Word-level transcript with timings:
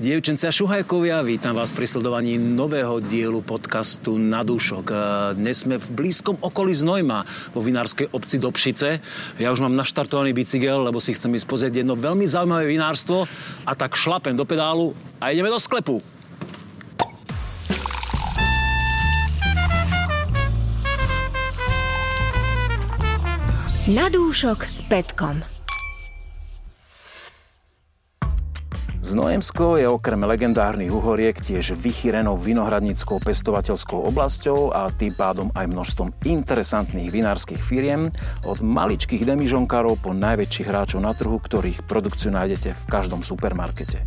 Dievčence 0.00 0.48
a 0.48 0.52
šuhajkovia, 0.56 1.20
vítam 1.20 1.52
vás 1.52 1.76
pri 1.76 1.84
sledovaní 1.84 2.40
nového 2.40 3.04
dielu 3.04 3.44
podcastu 3.44 4.16
Na 4.16 4.40
dušok. 4.40 4.88
Dnes 5.36 5.68
sme 5.68 5.76
v 5.76 5.88
blízkom 5.92 6.40
okolí 6.40 6.72
Znojma, 6.72 7.28
vo 7.52 7.60
vinárskej 7.60 8.08
obci 8.08 8.40
Dobšice. 8.40 8.88
Ja 9.36 9.52
už 9.52 9.60
mám 9.60 9.76
naštartovaný 9.76 10.32
bicykel, 10.32 10.88
lebo 10.88 11.04
si 11.04 11.12
chcem 11.12 11.36
ísť 11.36 11.44
pozrieť 11.44 11.84
jedno 11.84 12.00
veľmi 12.00 12.24
zaujímavé 12.24 12.72
vinárstvo 12.72 13.28
a 13.68 13.72
tak 13.76 13.92
šlapem 13.92 14.32
do 14.32 14.48
pedálu 14.48 14.96
a 15.20 15.36
ideme 15.36 15.52
do 15.52 15.60
sklepu. 15.60 16.00
Na 23.92 24.08
dúšok 24.08 24.64
s 24.64 24.80
Petkom. 24.88 25.59
Znojemsko 29.10 29.74
je 29.82 29.90
okrem 29.90 30.22
legendárnych 30.22 30.94
uhoriek 30.94 31.34
tiež 31.34 31.74
vychýrenou 31.74 32.38
vinohradnickou 32.38 33.18
pestovateľskou 33.18 34.06
oblasťou 34.06 34.70
a 34.70 34.86
tým 34.94 35.10
pádom 35.18 35.50
aj 35.50 35.66
množstvom 35.66 36.14
interesantných 36.22 37.10
vinárskych 37.10 37.58
firiem, 37.58 38.14
od 38.46 38.62
maličkých 38.62 39.26
demižonkárov 39.26 39.98
po 39.98 40.14
najväčších 40.14 40.70
hráčov 40.70 41.02
na 41.02 41.10
trhu, 41.10 41.42
ktorých 41.42 41.90
produkciu 41.90 42.30
nájdete 42.30 42.70
v 42.70 42.84
každom 42.86 43.26
supermarkete. 43.26 44.06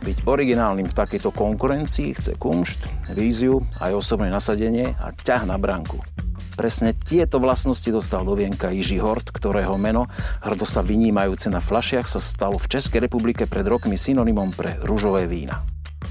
Byť 0.00 0.24
originálnym 0.24 0.88
v 0.88 0.96
takejto 0.96 1.36
konkurencii 1.36 2.16
chce 2.16 2.32
kumšt, 2.40 3.12
víziu, 3.12 3.60
aj 3.84 3.92
osobné 3.92 4.32
nasadenie 4.32 4.96
a 4.96 5.12
ťah 5.12 5.44
na 5.44 5.60
bránku. 5.60 6.00
Presne 6.60 6.92
tieto 6.92 7.40
vlastnosti 7.40 7.88
dostal 7.88 8.20
do 8.20 8.36
vienka 8.36 8.68
Jiří 8.68 9.00
Hort, 9.00 9.32
ktorého 9.32 9.80
meno, 9.80 10.12
hrdo 10.44 10.68
sa 10.68 10.84
vynímajúce 10.84 11.48
na 11.48 11.56
flašiach, 11.56 12.04
sa 12.04 12.20
stalo 12.20 12.60
v 12.60 12.68
Českej 12.76 13.08
republike 13.08 13.48
pred 13.48 13.64
rokmi 13.64 13.96
synonymom 13.96 14.52
pre 14.52 14.76
rúžové 14.84 15.24
vína. 15.24 15.64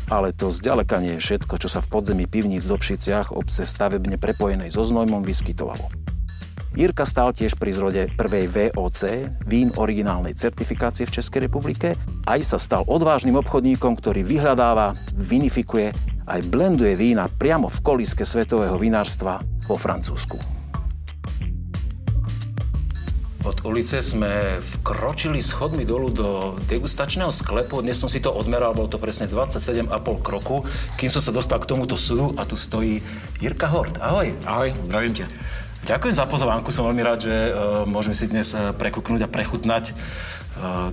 Ale 0.09 0.34
to 0.34 0.49
zďaleka 0.49 1.05
nie 1.05 1.22
je 1.22 1.22
všetko, 1.22 1.53
čo 1.62 1.70
sa 1.70 1.85
v 1.85 1.94
podzemí 1.94 2.25
pivníc 2.25 2.66
do 2.66 2.81
Pšiciach 2.81 3.30
obce 3.30 3.61
v 3.61 3.69
stavebne 3.69 4.17
prepojenej 4.17 4.73
so 4.73 4.81
Znojmom 4.81 5.22
vyskytovalo. 5.22 5.86
Jirka 6.73 7.06
stál 7.06 7.30
tiež 7.30 7.53
pri 7.53 7.69
zrode 7.69 8.02
prvej 8.17 8.50
VOC, 8.50 9.30
vín 9.45 9.69
originálnej 9.78 10.34
certifikácie 10.34 11.06
v 11.06 11.13
Českej 11.13 11.45
republike, 11.45 11.94
aj 12.25 12.41
sa 12.41 12.58
stal 12.58 12.89
odvážnym 12.89 13.38
obchodníkom, 13.38 13.94
ktorý 14.02 14.25
vyhľadáva, 14.25 14.97
vinifikuje 15.13 15.94
aj 16.30 16.45
blenduje 16.45 16.94
vína 16.94 17.25
priamo 17.25 17.66
v 17.66 17.81
koliske 17.81 18.22
svetového 18.22 18.77
vinárstva 18.77 19.41
vo 19.66 19.75
Francúzsku. 19.75 20.38
Od 23.39 23.66
ulice 23.66 24.03
sme 24.03 24.61
vkročili 24.61 25.41
schodmi 25.41 25.81
dolu 25.81 26.13
do 26.13 26.30
degustačného 26.69 27.33
sklepu. 27.33 27.81
Dnes 27.81 27.97
som 27.97 28.05
si 28.05 28.22
to 28.22 28.30
odmeral, 28.30 28.77
bolo 28.77 28.91
to 28.91 29.02
presne 29.02 29.25
27,5 29.25 29.89
kroku, 30.22 30.67
kým 31.00 31.09
som 31.09 31.23
sa 31.23 31.33
dostal 31.33 31.57
k 31.57 31.66
tomuto 31.66 31.97
sudu 31.97 32.35
a 32.38 32.45
tu 32.45 32.53
stojí 32.53 33.02
Jirka 33.41 33.66
Hort. 33.72 33.97
Ahoj. 33.97 34.35
Ahoj, 34.45 34.75
zdravím 34.85 35.23
ťa. 35.23 35.27
Ďakujem 35.88 36.16
za 36.19 36.27
pozvánku, 36.27 36.69
som 36.69 36.85
veľmi 36.91 37.02
rád, 37.02 37.25
že 37.25 37.35
uh, 37.50 37.88
môžeme 37.88 38.13
si 38.13 38.27
dnes 38.30 38.53
uh, 38.53 38.75
prekuknúť 38.75 39.25
a 39.25 39.31
prechutnať 39.31 39.95
uh, 39.95 40.91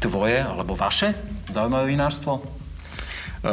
tvoje 0.00 0.40
alebo 0.42 0.74
vaše 0.74 1.14
zaujímavé 1.52 1.92
vinárstvo. 1.92 2.61
Eh, 3.44 3.50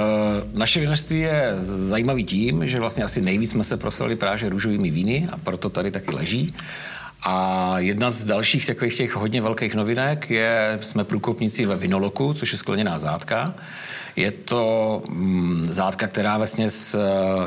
naše 0.53 0.79
vinařství 0.79 1.19
je 1.19 1.55
zajímavý 1.59 2.23
tím, 2.23 2.67
že 2.67 2.79
vlastně 2.79 3.03
asi 3.03 3.21
nejvíc 3.21 3.51
jsme 3.51 3.63
se 3.63 3.77
proslali 3.77 4.15
právě 4.15 4.49
růžovými 4.49 4.91
víny 4.91 5.27
a 5.31 5.37
proto 5.37 5.69
tady 5.69 5.91
taky 5.91 6.11
leží. 6.11 6.53
A 7.23 7.73
jedna 7.79 8.09
z 8.09 8.25
dalších 8.25 8.65
takových 8.65 8.97
těch 8.97 9.15
hodně 9.15 9.41
velkých 9.41 9.75
novinek 9.75 10.29
je, 10.29 10.79
jsme 10.81 11.03
průkopníci 11.03 11.65
ve 11.65 11.75
Vinoloku, 11.75 12.33
což 12.33 12.51
je 12.51 12.57
skleněná 12.57 12.99
zátka. 12.99 13.53
Je 14.19 14.31
to 14.31 15.01
mm, 15.07 15.67
zátka, 15.71 16.07
která 16.07 16.37
vlastně 16.37 16.67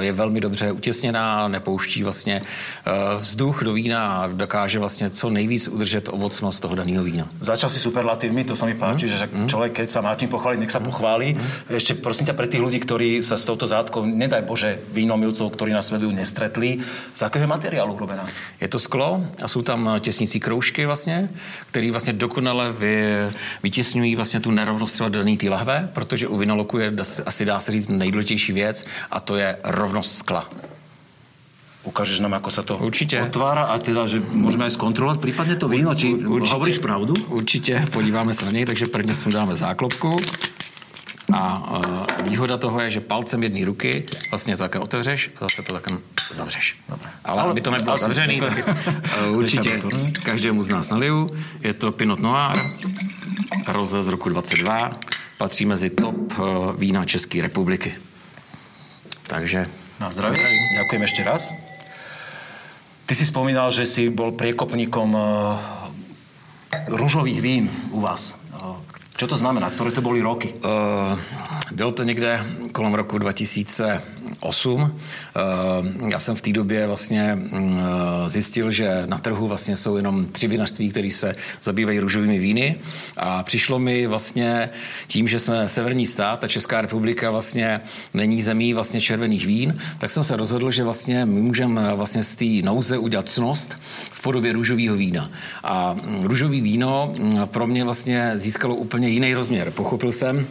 je 0.00 0.12
velmi 0.12 0.40
dobře 0.40 0.72
utěsněná, 0.72 1.48
nepouští 1.48 2.02
vlastně 2.02 2.40
uh, 2.40 3.20
vzduch 3.20 3.64
do 3.64 3.72
vína 3.72 4.16
a 4.16 4.26
dokáže 4.26 4.78
vlastně 4.78 5.10
co 5.10 5.30
nejvíc 5.30 5.68
udržet 5.68 6.08
ovocnost 6.08 6.62
toho 6.62 6.74
daného 6.74 7.04
vína. 7.04 7.28
Začal 7.40 7.70
si 7.70 7.76
superlatívmi, 7.78 8.44
to 8.48 8.56
sa 8.56 8.64
mi 8.64 8.72
páči, 8.72 9.04
mm. 9.06 9.12
že 9.12 9.28
mm. 9.28 9.48
človek, 9.52 9.72
keď 9.72 9.88
sa 9.90 10.00
má 10.00 10.16
čím 10.16 10.32
pochváliť, 10.32 10.58
nech 10.64 10.72
sa 10.72 10.80
pochváli. 10.80 11.36
Mm. 11.36 11.76
Ešte 11.76 11.92
prosím 12.00 12.32
ťa 12.32 12.38
pre 12.40 12.48
tých 12.48 12.64
ľudí, 12.64 12.80
ktorí 12.80 13.20
sa 13.20 13.36
s 13.36 13.44
touto 13.44 13.68
zátkou, 13.68 14.08
nedaj 14.08 14.48
Bože, 14.48 14.80
vínomilcov, 14.96 15.52
ktorí 15.52 15.76
nás 15.76 15.92
sledujú, 15.92 16.16
nestretli, 16.16 16.80
z 17.12 17.20
akého 17.20 17.44
materiálu 17.44 17.92
urobená? 17.92 18.24
Je 18.60 18.68
to 18.68 18.78
sklo 18.80 19.20
a 19.42 19.48
jsou 19.48 19.62
tam 19.62 20.00
těsnící 20.00 20.40
kroužky 20.40 20.86
vlastně, 20.86 21.28
které 21.68 21.90
vlastně 21.90 22.12
dokonale 22.12 22.72
vy, 22.72 23.28
vytěsňují 23.62 24.16
vlastně 24.16 24.40
tu 24.40 24.50
nerovnost 24.50 24.94
třeba 24.94 25.08
daný 25.08 25.36
té 25.36 25.50
lahve, 25.50 25.90
protože 25.92 26.28
u 26.28 26.36
vinoloku 26.36 26.61
bloku 26.62 26.78
je 26.78 26.94
asi 27.26 27.44
dá 27.44 27.58
se 27.58 27.72
říct 27.72 27.88
nejdůležitější 27.88 28.52
věc 28.52 28.84
a 29.10 29.20
to 29.20 29.36
je 29.36 29.56
rovnost 29.64 30.18
skla. 30.18 30.46
Ukážeš 31.82 32.22
nám, 32.22 32.38
ako 32.38 32.46
sa 32.46 32.62
to 32.62 32.78
Určite. 32.78 33.18
otvára 33.18 33.74
a 33.74 33.78
teda, 33.82 34.06
že 34.06 34.22
môžeme 34.22 34.70
aj 34.70 34.78
skontrolovať 34.78 35.18
prípadne 35.18 35.58
to 35.58 35.66
víno, 35.66 35.90
či 35.98 36.14
Určite. 36.14 36.54
hovoríš 36.54 36.78
pravdu? 36.78 37.18
Určitě, 37.26 37.82
podíváme 37.90 38.30
se 38.34 38.46
na 38.46 38.54
něj, 38.54 38.64
takže 38.70 38.86
prvně 38.86 39.14
dáme 39.34 39.58
záklopku. 39.58 40.14
A 41.34 41.42
uh, 41.58 42.30
výhoda 42.30 42.54
toho 42.54 42.80
je, 42.80 42.90
že 42.90 43.00
palcem 43.00 43.42
jedné 43.42 43.66
ruky 43.66 44.06
vlastně 44.30 44.56
to 44.56 44.62
také 44.62 44.78
otevřeš 44.78 45.30
a 45.36 45.38
zase 45.50 45.62
to 45.62 45.72
také 45.72 45.90
zavřeš. 46.30 46.78
Dobre. 46.88 47.10
Ale, 47.24 47.42
Ale 47.42 47.50
aby 47.50 47.60
to 47.60 47.70
nebylo 47.70 47.96
zavřený, 47.98 48.40
tak 48.40 48.54
uh, 49.26 49.36
určitě 49.36 49.82
každému 50.22 50.62
z 50.62 50.68
nás 50.68 50.90
naliju. 50.90 51.26
Je 51.66 51.74
to 51.74 51.90
Pinot 51.92 52.22
Noir, 52.22 52.62
roze 53.66 54.02
z 54.02 54.08
roku 54.08 54.28
22 54.28 54.90
patří 55.42 55.66
mezi 55.66 55.90
top 55.90 56.32
eh, 56.32 56.42
vína 56.78 57.04
České 57.04 57.42
republiky. 57.42 57.94
Takže... 59.26 59.66
Na 60.00 60.10
zdraví. 60.10 60.38
Ďakujem 60.78 61.02
ešte 61.02 61.22
raz. 61.22 61.50
Ty 63.06 63.14
si 63.14 63.26
spomínal, 63.26 63.70
že 63.70 63.86
si 63.86 64.10
bol 64.10 64.34
priekopníkom 64.34 65.14
uh, 65.14 65.22
růžových 66.90 67.38
vín 67.42 67.70
u 67.94 68.02
vás. 68.02 68.34
Uh, 68.58 68.82
čo 69.14 69.30
to 69.30 69.38
znamená? 69.38 69.70
Ktoré 69.70 69.94
to 69.94 70.02
boli 70.02 70.18
roky? 70.18 70.58
Uh, 70.58 71.14
bylo 71.70 71.92
to 71.94 72.02
někde 72.02 72.42
kolem 72.74 72.94
roku 72.94 73.18
2000 73.18 74.02
8. 74.42 74.92
Eh, 75.36 76.08
já 76.08 76.18
jsem 76.18 76.34
v 76.34 76.42
té 76.42 76.52
době 76.52 76.86
vlastně 76.86 77.34
mm, 77.34 77.78
eh, 78.26 78.30
zjistil, 78.30 78.70
že 78.70 79.02
na 79.06 79.18
trhu 79.18 79.48
vlastně 79.48 79.76
jsou 79.76 79.96
jenom 79.96 80.26
tři 80.26 80.48
vinařství, 80.48 80.90
které 80.90 81.10
se 81.10 81.34
zabývají 81.62 81.98
růžovými 81.98 82.38
víny 82.38 82.76
a 83.16 83.42
přišlo 83.42 83.78
mi 83.78 84.06
vlastně 84.06 84.70
tím, 85.06 85.28
že 85.28 85.38
jsme 85.38 85.68
severní 85.68 86.06
stát 86.06 86.44
a 86.44 86.48
Česká 86.48 86.80
republika 86.80 87.30
vlastně 87.30 87.80
není 88.14 88.42
zemí 88.42 88.74
vlastně 88.74 89.00
červených 89.00 89.46
vín, 89.46 89.78
tak 89.98 90.10
jsem 90.10 90.24
se 90.24 90.36
rozhodl, 90.36 90.70
že 90.70 90.84
vlastně 90.84 91.26
my 91.26 91.40
můžeme 91.40 91.94
vlastně 91.94 92.22
z 92.22 92.34
té 92.34 92.66
nouze 92.66 92.98
udělat 92.98 93.28
cnost 93.28 93.76
v 94.12 94.22
podobě 94.22 94.52
růžového 94.52 94.96
vína. 94.96 95.30
A 95.64 95.92
mm, 95.94 96.24
růžový 96.24 96.60
víno 96.60 97.12
mm, 97.18 97.40
pro 97.46 97.66
mě 97.66 97.84
vlastně 97.84 98.32
získalo 98.34 98.74
úplně 98.74 99.08
jiný 99.08 99.34
rozměr. 99.34 99.70
Pochopil 99.70 100.12
jsem, 100.12 100.46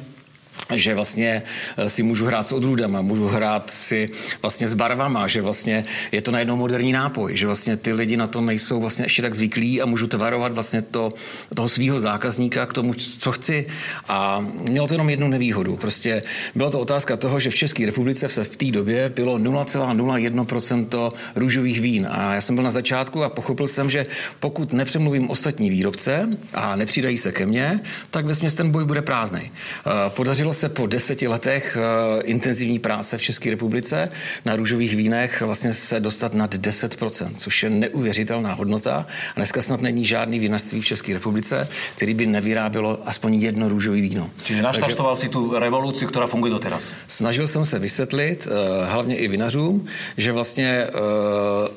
že 0.73 0.95
vlastně 0.95 1.43
eh, 1.77 1.89
si 1.89 2.03
můžu 2.03 2.25
hrát 2.25 2.47
s 2.47 2.51
odrůdama, 2.51 3.01
můžu 3.01 3.27
hrát 3.27 3.69
si 3.69 4.09
vlastně 4.41 4.67
s 4.67 4.73
barvama, 4.73 5.27
že 5.27 5.41
vlastně 5.41 5.85
je 6.11 6.21
to 6.21 6.31
najednou 6.31 6.57
moderní 6.57 6.91
nápoj, 6.91 7.37
že 7.37 7.45
vlastně 7.45 7.77
ty 7.77 7.93
lidi 7.93 8.17
na 8.17 8.27
to 8.27 8.41
nejsou 8.41 8.79
vlastně 8.79 9.05
ještě 9.05 9.21
tak 9.21 9.33
zvyklí 9.33 9.81
a 9.81 9.85
můžu 9.85 10.07
tvarovat 10.07 10.53
vlastně 10.53 10.81
to, 10.81 11.09
toho 11.55 11.69
svého 11.69 11.99
zákazníka 11.99 12.65
k 12.65 12.73
tomu, 12.73 12.93
co 12.93 13.31
chci. 13.31 13.67
A 14.07 14.45
mělo 14.61 14.87
to 14.87 14.93
jenom 14.93 15.09
jednu 15.09 15.27
nevýhodu. 15.27 15.77
Prostě 15.77 16.23
byla 16.55 16.69
to 16.69 16.79
otázka 16.79 17.17
toho, 17.17 17.39
že 17.39 17.49
v 17.49 17.55
České 17.55 17.85
republice 17.85 18.29
se 18.29 18.43
v 18.43 18.55
té 18.57 18.71
době 18.71 19.09
bylo 19.09 19.37
0,01% 19.37 21.11
růžových 21.35 21.81
vín. 21.81 22.07
A 22.11 22.33
já 22.33 22.41
jsem 22.41 22.55
byl 22.55 22.63
na 22.63 22.69
začátku 22.69 23.23
a 23.23 23.29
pochopil 23.29 23.67
jsem, 23.67 23.89
že 23.89 24.05
pokud 24.39 24.73
nepřemluvím 24.73 25.29
ostatní 25.29 25.69
výrobce 25.69 26.29
a 26.53 26.75
nepřidají 26.75 27.17
se 27.17 27.31
ke 27.31 27.45
mně, 27.45 27.79
tak 28.11 28.25
ve 28.25 28.35
ten 28.49 28.71
boj 28.71 28.85
bude 28.85 29.01
prázdný. 29.01 29.41
Eh, 29.41 30.09
podařilo 30.51 30.69
se 30.69 30.69
po 30.69 30.87
deseti 30.87 31.27
letech 31.27 31.77
uh, 31.77 32.21
intenzivní 32.23 32.79
práce 32.79 33.17
v 33.17 33.21
České 33.21 33.49
republice 33.49 34.09
na 34.45 34.55
růžových 34.55 34.95
vínech 34.95 35.41
vlastně 35.41 35.73
se 35.73 35.99
dostat 35.99 36.33
nad 36.33 36.55
10%, 36.55 37.31
což 37.35 37.63
je 37.63 37.69
neuvěřitelná 37.69 38.53
hodnota. 38.53 39.05
A 39.35 39.35
dneska 39.35 39.61
snad 39.61 39.81
není 39.81 40.05
žádný 40.05 40.39
vinařství 40.39 40.81
v 40.81 40.85
České 40.85 41.13
republice, 41.13 41.67
který 41.95 42.13
by 42.13 42.25
nevyrábělo 42.25 42.99
aspoň 43.05 43.33
jedno 43.35 43.69
růžové 43.69 44.01
víno. 44.01 44.29
Čiže 44.43 44.61
naštartoval 44.61 45.15
si 45.15 45.29
tu 45.29 45.59
revoluci, 45.59 46.05
která 46.05 46.27
funguje 46.27 46.51
doteraz. 46.51 46.93
Snažil 47.07 47.47
jsem 47.47 47.65
se 47.65 47.79
vysvětlit, 47.79 48.47
uh, 48.47 48.87
hlavně 48.89 49.15
i 49.15 49.27
vinařům, 49.27 49.85
že 50.17 50.31
vlastně 50.31 50.87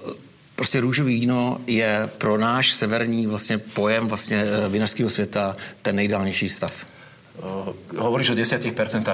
uh, 0.06 0.14
Prostě 0.56 0.80
růžový 0.80 1.14
víno 1.14 1.58
je 1.66 2.10
pro 2.18 2.38
náš 2.38 2.72
severní 2.72 3.26
vlastně 3.26 3.58
pojem 3.58 4.06
vlastně 4.06 4.44
vinařského 4.68 5.10
světa 5.10 5.54
ten 5.82 5.96
nejdálnější 5.96 6.48
stav. 6.48 6.93
Uh, 7.34 7.74
hovoríš 7.98 8.30
o 8.30 8.34
10%, 8.38 8.62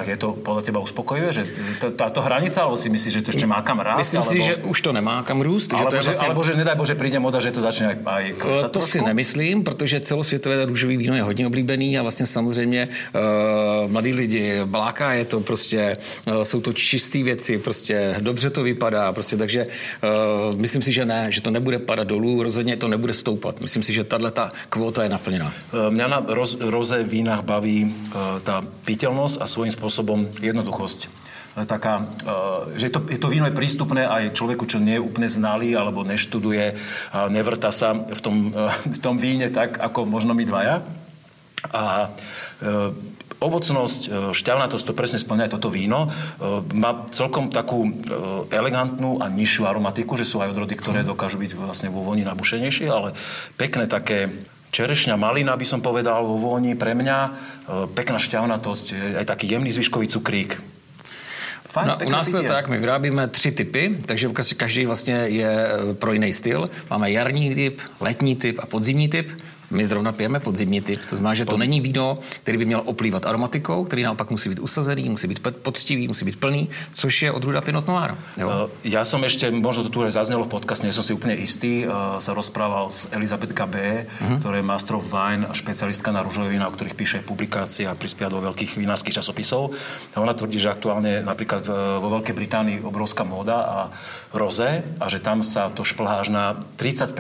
je 0.05 0.17
to 0.21 0.37
podľa 0.45 0.63
teba 0.63 0.77
uspokojivé, 0.85 1.33
že 1.33 1.49
táto 1.97 2.21
hranica, 2.21 2.61
alebo 2.61 2.77
si 2.77 2.93
myslíš, 2.93 3.13
že 3.17 3.23
to 3.25 3.33
ešte 3.33 3.49
má 3.49 3.65
kam 3.65 3.81
rásť? 3.81 3.97
Myslím 3.97 4.21
alebo... 4.21 4.33
si, 4.33 4.39
že 4.45 4.55
už 4.61 4.79
to 4.81 4.91
nemá 4.93 5.17
kam 5.25 5.41
růst. 5.41 5.73
Alebo, 5.73 5.89
že 5.89 5.89
to 5.89 5.97
je 5.97 6.03
vlastně... 6.05 6.29
alebo 6.29 6.43
že 6.45 6.53
nedaj 6.57 6.77
Bože 6.77 6.95
príde 7.01 7.17
moda, 7.17 7.41
že 7.41 7.49
to 7.49 7.65
začne 7.65 7.97
aj 8.05 8.25
klesat 8.37 8.77
To 8.77 8.85
trošku? 8.85 8.93
si 8.93 9.01
nemyslím, 9.01 9.65
protože 9.65 10.01
celosvětové 10.01 10.65
růžový 10.69 10.97
víno 10.97 11.17
je 11.17 11.23
hodně 11.23 11.47
oblíbený 11.47 11.99
a 11.99 12.03
vlastně 12.03 12.27
samozřejmě 12.27 12.89
uh, 12.89 13.93
mladí 13.93 14.13
lidi 14.13 14.61
bláká 14.65 15.13
je 15.13 15.25
to 15.25 15.41
prostě, 15.41 15.97
uh, 16.29 16.43
jsou 16.43 16.61
to 16.61 16.73
čisté 16.73 17.23
věci, 17.23 17.59
prostě 17.59 18.17
dobře 18.21 18.51
to 18.51 18.63
vypadá, 18.63 19.13
prostě 19.13 19.37
takže 19.37 19.65
uh, 19.65 20.61
myslím 20.61 20.83
si, 20.83 20.93
že 20.93 21.05
ne, 21.05 21.27
že 21.33 21.41
to 21.41 21.51
nebude 21.51 21.79
padat 21.79 22.09
dolů, 22.09 22.43
rozhodně 22.43 22.77
to 22.77 22.89
nebude 22.89 23.13
stoupat. 23.13 23.61
Myslím 23.61 23.83
si, 23.83 23.93
že 23.93 24.05
tahle 24.05 24.31
ta 24.31 24.53
kvota 24.69 25.03
je 25.03 25.09
naplněná. 25.09 25.53
Uh, 25.73 25.89
mňa 25.89 26.07
na 26.09 26.19
roz, 26.29 26.61
roze 26.61 27.03
vínach 27.03 27.41
baví 27.41 27.95
tá 28.43 28.63
piteľnosť 28.85 29.37
a 29.39 29.47
svojím 29.47 29.73
spôsobom 29.73 30.27
jednoduchosť 30.43 31.01
e, 31.07 31.09
taká, 31.65 32.03
e, 32.03 32.05
že 32.79 32.91
to, 32.91 33.01
to 33.07 33.27
víno 33.31 33.47
je 33.47 33.55
prístupné 33.55 34.07
aj 34.07 34.35
človeku, 34.35 34.67
čo 34.67 34.83
nie 34.83 34.99
je 34.99 35.05
úplne 35.05 35.31
znalý 35.31 35.79
alebo 35.79 36.07
neštuduje, 36.07 36.75
nevrta 37.31 37.71
sa 37.71 37.95
v 37.95 38.21
tom, 38.21 38.37
v 38.97 38.99
tom 38.99 39.17
víne 39.17 39.49
tak, 39.51 39.79
ako 39.79 40.07
možno 40.07 40.35
my 40.35 40.45
dvaja. 40.45 40.83
A 41.71 42.09
ovocnosť, 43.41 44.33
šťavnatosť, 44.33 44.85
to 44.85 44.97
presne 44.97 45.21
splňa 45.21 45.53
toto 45.53 45.69
víno. 45.69 46.09
Má 46.73 47.05
celkom 47.13 47.53
takú 47.53 47.89
elegantnú 48.49 49.21
a 49.21 49.29
nižšiu 49.29 49.69
aromatiku, 49.69 50.17
že 50.17 50.25
sú 50.25 50.41
aj 50.41 50.57
odrody, 50.57 50.73
ktoré 50.77 51.05
dokážu 51.05 51.37
byť 51.37 51.53
vlastne 51.57 51.93
vo 51.93 52.01
voni 52.01 52.25
nabušenejšie, 52.25 52.89
ale 52.89 53.13
pekné 53.61 53.89
také 53.89 54.33
čerešňa, 54.71 55.19
malina 55.19 55.57
by 55.57 55.67
som 55.67 55.81
povedal 55.83 56.23
vo 56.27 56.39
vôni 56.39 56.75
pre 56.75 56.95
mňa, 56.95 57.19
e, 57.27 57.31
pekná 57.95 58.19
šťavnatosť, 58.19 59.19
aj 59.19 59.27
taký 59.27 59.51
jemný 59.51 59.71
zvyškový 59.71 60.07
cukrík. 60.09 60.57
Fajn, 61.71 61.87
no, 61.87 61.95
u 62.07 62.11
nás 62.11 62.27
to 62.27 62.43
je 62.43 62.49
tak, 62.51 62.69
my 62.69 62.79
vyrábíme 62.79 63.29
tři 63.29 63.53
typy, 63.53 63.99
takže 64.07 64.29
každý 64.57 64.87
vlastně 64.87 65.15
je 65.15 65.51
e, 65.51 65.95
pro 65.95 66.13
jiný 66.13 66.33
styl. 66.33 66.71
Máme 66.91 67.11
jarní 67.11 67.55
typ, 67.55 67.81
letní 68.01 68.37
typ 68.37 68.59
a 68.63 68.67
podzimní 68.67 69.09
typ. 69.09 69.31
My 69.71 69.87
zrovna 69.87 70.13
pijeme 70.13 70.41
podzimní 70.41 70.81
typ, 70.81 71.07
to 71.07 71.17
znamená, 71.17 71.35
že 71.35 71.45
to 71.47 71.57
není 71.57 71.81
víno, 71.81 72.19
který 72.43 72.59
by 72.59 72.65
měl 72.65 72.83
oplývat 72.85 73.27
aromatikou, 73.27 73.85
který 73.85 74.03
naopak 74.03 74.31
musí 74.31 74.49
být 74.49 74.59
usazený, 74.59 75.09
musí 75.09 75.27
být 75.27 75.41
poctivý, 75.63 76.09
musí 76.09 76.25
být 76.25 76.41
plný, 76.41 76.69
což 76.93 77.23
je 77.23 77.33
odrůda 77.33 77.61
Pinot 77.61 77.87
Noir. 77.87 78.19
Jo? 78.37 78.51
Eh, 78.51 78.91
ja 78.91 79.07
som 79.07 79.23
ešte, 79.23 79.47
možno 79.55 79.87
to 79.87 79.95
tu 79.95 80.03
aj 80.03 80.19
zaznelo 80.19 80.43
v 80.43 80.51
podcaste, 80.51 80.91
nie 80.91 80.97
som 80.97 81.07
si 81.07 81.15
úplne 81.15 81.39
istý, 81.39 81.87
uh, 81.87 82.19
sa 82.19 82.35
rozprával 82.35 82.91
s 82.91 83.07
Elizabeth 83.15 83.55
Gabé, 83.55 84.11
uh-huh. 84.11 84.43
ktorá 84.43 84.59
je 84.59 84.67
Master 84.67 84.99
of 84.99 85.07
Wine 85.07 85.47
a 85.47 85.55
špecialistka 85.55 86.11
na 86.11 86.27
rúžové 86.27 86.51
vína, 86.51 86.67
o 86.67 86.75
ktorých 86.75 86.99
píše 86.99 87.19
publikácie 87.23 87.87
a 87.87 87.95
prispieva 87.95 88.35
do 88.35 88.43
veľkých 88.43 88.75
vinárskych 88.75 89.23
časopisov. 89.23 89.71
A 90.15 90.19
ona 90.19 90.35
tvrdí, 90.35 90.59
že 90.59 90.75
aktuálne 90.75 91.23
napríklad 91.23 91.63
vo 92.03 92.09
Veľkej 92.19 92.35
Británii 92.35 92.83
obrovská 92.83 93.23
móda 93.23 93.63
a 93.63 93.79
roze 94.35 94.83
a 94.99 95.07
že 95.07 95.23
tam 95.23 95.47
sa 95.47 95.71
to 95.71 95.87
šplhá 95.87 96.27
až 96.27 96.35
na 96.35 96.59
30% 96.75 97.15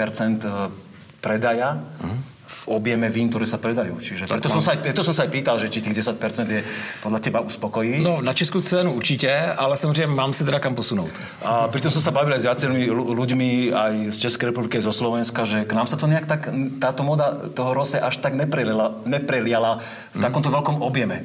predaja 1.23 1.79
uh-huh 1.79 2.30
v 2.51 2.63
objeme 2.77 3.07
vín, 3.07 3.31
ktoré 3.31 3.47
sa 3.47 3.63
predajú. 3.63 4.03
Čiže 4.03 4.27
preto, 4.27 4.51
som 4.51 4.59
sa 4.59 4.75
aj, 4.75 4.83
preto 4.83 5.07
som 5.07 5.15
sa 5.15 5.23
aj 5.25 5.31
pýtal, 5.31 5.57
že 5.63 5.71
či 5.71 5.79
tých 5.79 6.03
10% 6.03 6.19
je 6.51 6.61
podľa 6.99 7.21
teba 7.23 7.39
uspokojí. 7.47 8.03
No, 8.03 8.19
na 8.19 8.35
českú 8.35 8.59
cenu 8.59 8.91
určite, 8.99 9.31
ale 9.31 9.79
samozrejme 9.79 10.11
mám 10.11 10.35
si 10.35 10.43
teda 10.43 10.59
kam 10.59 10.75
posunúť. 10.75 11.15
A 11.47 11.71
pritom 11.71 11.95
som 11.95 12.03
sa 12.03 12.11
bavil 12.11 12.35
aj 12.35 12.43
s 12.43 12.47
viacerými 12.51 12.91
ľuďmi 12.91 13.49
aj 13.71 13.95
z 14.11 14.19
Českej 14.27 14.51
republiky, 14.51 14.83
zo 14.83 14.91
Slovenska, 14.91 15.47
že 15.47 15.63
k 15.63 15.73
nám 15.73 15.87
sa 15.87 15.95
to 15.95 16.11
nejak 16.11 16.27
tak, 16.27 16.51
táto 16.83 17.07
moda 17.07 17.39
toho 17.55 17.71
rose 17.71 17.97
až 17.97 18.19
tak 18.19 18.35
nepreliala, 18.35 18.99
nepreliala 19.07 19.79
v 20.13 20.19
mm. 20.19 20.23
takomto 20.27 20.51
veľkom 20.51 20.83
objeme. 20.83 21.23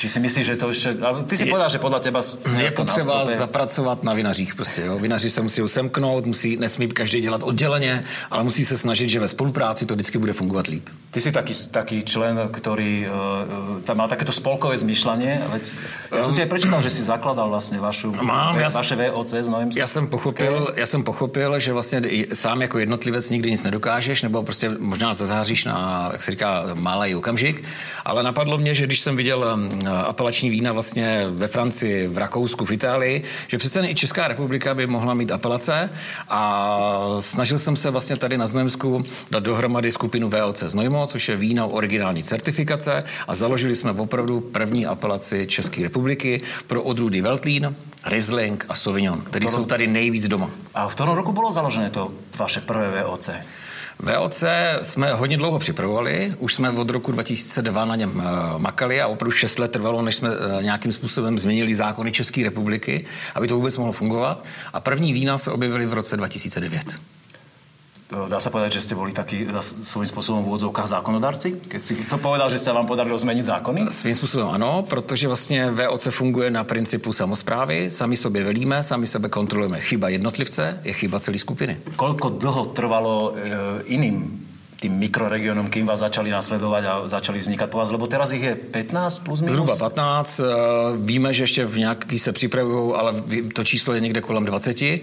Či 0.00 0.08
si 0.08 0.20
myslíš, 0.20 0.46
že 0.46 0.56
to 0.56 0.68
ještě... 0.68 0.96
Ty 1.26 1.36
si 1.36 1.44
je, 1.44 1.50
povedal, 1.50 1.68
že 1.68 1.78
podle 1.78 2.00
těba... 2.00 2.20
Je 2.56 2.70
potřeba 2.70 3.24
zapracovat 3.24 4.04
na 4.04 4.14
vinařích 4.14 4.54
prostě, 4.54 4.82
jo. 4.82 4.98
Vinaři 4.98 5.30
se 5.30 5.42
musí 5.42 5.62
semknout, 5.66 6.26
musí, 6.26 6.56
nesmí 6.56 6.88
každý 6.88 7.20
dělat 7.20 7.42
odděleně, 7.42 8.04
ale 8.30 8.44
musí 8.44 8.64
se 8.64 8.78
snažit, 8.78 9.08
že 9.08 9.20
ve 9.20 9.28
spolupráci 9.28 9.86
to 9.86 9.94
vždycky 9.94 10.18
bude 10.18 10.32
fungovat 10.32 10.66
líp. 10.66 10.88
Ty 11.10 11.20
si 11.20 11.32
taký, 11.32 11.54
taký 11.70 12.02
člen, 12.02 12.48
který 12.52 13.06
uh, 13.06 13.80
tam 13.80 13.96
má 13.96 14.08
takéto 14.08 14.32
spolkové 14.32 14.76
zmyšlenie. 14.76 15.42
Já 16.16 16.22
jsem 16.22 16.34
si 16.34 16.40
aj 16.40 16.48
prečítal, 16.48 16.82
že 16.82 16.90
si 16.90 17.02
zakladal 17.02 17.48
vlastně 17.48 17.80
vašu, 17.80 18.12
Mám, 18.22 18.60
já, 18.60 18.68
vaše 18.68 18.96
VOC 18.96 19.32
s 19.32 19.48
Novým 19.48 19.70
já 19.76 19.86
jsem, 19.86 20.06
pochopil, 20.06 20.74
já 20.76 20.86
jsem 20.86 21.02
pochopil, 21.02 21.58
že 21.58 21.72
vlastně 21.72 22.02
sám 22.32 22.62
jako 22.62 22.78
jednotlivec 22.78 23.30
nikdy 23.30 23.50
nic 23.50 23.64
nedokážeš, 23.64 24.22
nebo 24.22 24.42
prostě 24.42 24.70
možná 24.78 25.14
zazáříš 25.14 25.64
na, 25.64 26.08
jak 26.12 26.22
se 26.22 26.30
říká, 26.30 26.64
malý 26.74 27.14
okamžik, 27.14 27.64
ale 28.04 28.22
napadlo 28.22 28.58
mě, 28.58 28.74
že 28.74 28.86
když 28.86 29.00
jsem 29.00 29.16
viděl 29.16 29.58
apelační 30.06 30.50
vína 30.50 30.72
vlastně 30.72 31.26
ve 31.30 31.46
Francii, 31.46 32.06
v 32.06 32.18
Rakousku, 32.18 32.64
v 32.64 32.72
Itálii, 32.72 33.22
že 33.46 33.58
přece 33.58 33.88
i 33.88 33.94
Česká 33.94 34.28
republika 34.28 34.74
by 34.74 34.86
mohla 34.86 35.14
mít 35.14 35.32
apelace 35.32 35.90
a 36.28 36.70
snažil 37.20 37.58
jsem 37.58 37.76
se 37.76 37.90
vlastně 37.90 38.16
tady 38.16 38.38
na 38.38 38.46
Znojemsku 38.46 39.02
dát 39.30 39.42
dohromady 39.42 39.90
skupinu 39.90 40.30
VOC 40.30 40.62
Znojmo, 40.62 41.06
což 41.06 41.28
je 41.28 41.36
víno 41.36 41.68
originální 41.68 42.22
certifikace 42.22 43.04
a 43.28 43.34
založili 43.34 43.74
jsme 43.74 43.90
opravdu 43.90 44.40
první 44.40 44.86
apelaci 44.86 45.46
České 45.46 45.82
republiky 45.82 46.42
pro 46.66 46.82
odrůdy 46.82 47.20
Veltlín, 47.20 47.74
Riesling 48.06 48.66
a 48.68 48.74
Sauvignon, 48.74 49.20
které 49.20 49.48
jsou 49.48 49.64
tady 49.64 49.86
nejvíc 49.86 50.28
doma. 50.28 50.50
A 50.74 50.88
v 50.88 50.94
tom 50.94 51.08
roku 51.08 51.32
bylo 51.32 51.52
založené 51.52 51.90
to 51.90 52.10
vaše 52.36 52.60
prvé 52.60 53.04
VOC? 53.04 53.30
VOC 54.02 54.44
jsme 54.82 55.14
hodně 55.14 55.36
dlouho 55.36 55.58
připravovali, 55.58 56.34
už 56.38 56.54
jsme 56.54 56.70
od 56.70 56.90
roku 56.90 57.12
2002 57.12 57.84
na 57.84 57.96
něm 57.96 58.22
eh, 58.24 58.58
makali 58.58 59.00
a 59.00 59.06
opravdu 59.06 59.30
6 59.30 59.58
let 59.58 59.70
trvalo, 59.70 60.02
než 60.02 60.14
jsme 60.14 60.30
eh, 60.30 60.62
nějakým 60.62 60.92
způsobem 60.92 61.38
změnili 61.38 61.74
zákony 61.74 62.12
České 62.12 62.44
republiky, 62.44 63.06
aby 63.34 63.48
to 63.48 63.56
vůbec 63.56 63.76
mohlo 63.76 63.92
fungovat. 63.92 64.44
A 64.72 64.80
první 64.80 65.12
vína 65.12 65.38
se 65.38 65.50
objevily 65.50 65.86
v 65.86 65.92
roce 65.92 66.16
2009 66.16 67.00
dá 68.10 68.42
sa 68.42 68.50
povedať, 68.50 68.82
že 68.82 68.90
ste 68.90 68.94
boli 68.98 69.14
taký 69.14 69.46
svojím 69.62 70.10
spôsobom 70.10 70.40
v 70.42 70.48
úvodzovkách 70.50 70.88
zákonodárci? 70.98 71.70
Keď 71.70 71.80
si 71.80 71.94
to 72.10 72.18
povedal, 72.18 72.50
že 72.50 72.58
sa 72.58 72.74
vám 72.74 72.86
podarilo 72.86 73.14
zmeniť 73.18 73.44
zákony? 73.44 73.80
Svým 73.90 74.14
způsobem 74.14 74.48
ano, 74.48 74.82
protože 74.82 75.28
vlastně 75.28 75.70
VOC 75.70 76.08
funguje 76.10 76.50
na 76.50 76.64
principu 76.64 77.12
samozprávy, 77.12 77.90
sami 77.90 78.16
sobě 78.16 78.44
velíme, 78.44 78.82
sami 78.82 79.06
sebe 79.06 79.28
kontrolujeme. 79.28 79.80
Chyba 79.80 80.08
jednotlivce 80.08 80.80
je 80.84 80.92
chyba 80.92 81.20
celé 81.20 81.38
skupiny. 81.38 81.76
Kolko 81.96 82.28
dlho 82.28 82.64
trvalo 82.64 83.34
e, 83.34 83.42
iným 83.84 84.49
tým 84.80 84.96
mikroregiónom, 84.96 85.68
kým 85.68 85.84
vás 85.84 86.00
začali 86.00 86.32
nasledovať 86.32 86.82
a 86.88 86.92
začali 87.04 87.36
vznikat 87.38 87.68
po 87.68 87.78
vás? 87.78 87.92
Lebo 87.92 88.08
teraz 88.08 88.32
ich 88.32 88.40
je 88.40 88.56
15 88.56 89.18
plus 89.28 89.44
minus? 89.44 89.60
Zhruba 89.60 89.76
15. 89.76 90.40
Eh, 90.40 90.44
víme, 90.96 91.32
že 91.32 91.42
ještě 91.42 91.64
v 91.64 91.78
nějaký 91.78 92.18
se 92.18 92.32
připravují, 92.32 92.94
ale 92.96 93.14
to 93.54 93.64
číslo 93.64 93.94
je 93.94 94.00
někde 94.00 94.20
kolem 94.20 94.44
20. 94.44 94.82
Eh, 94.82 95.02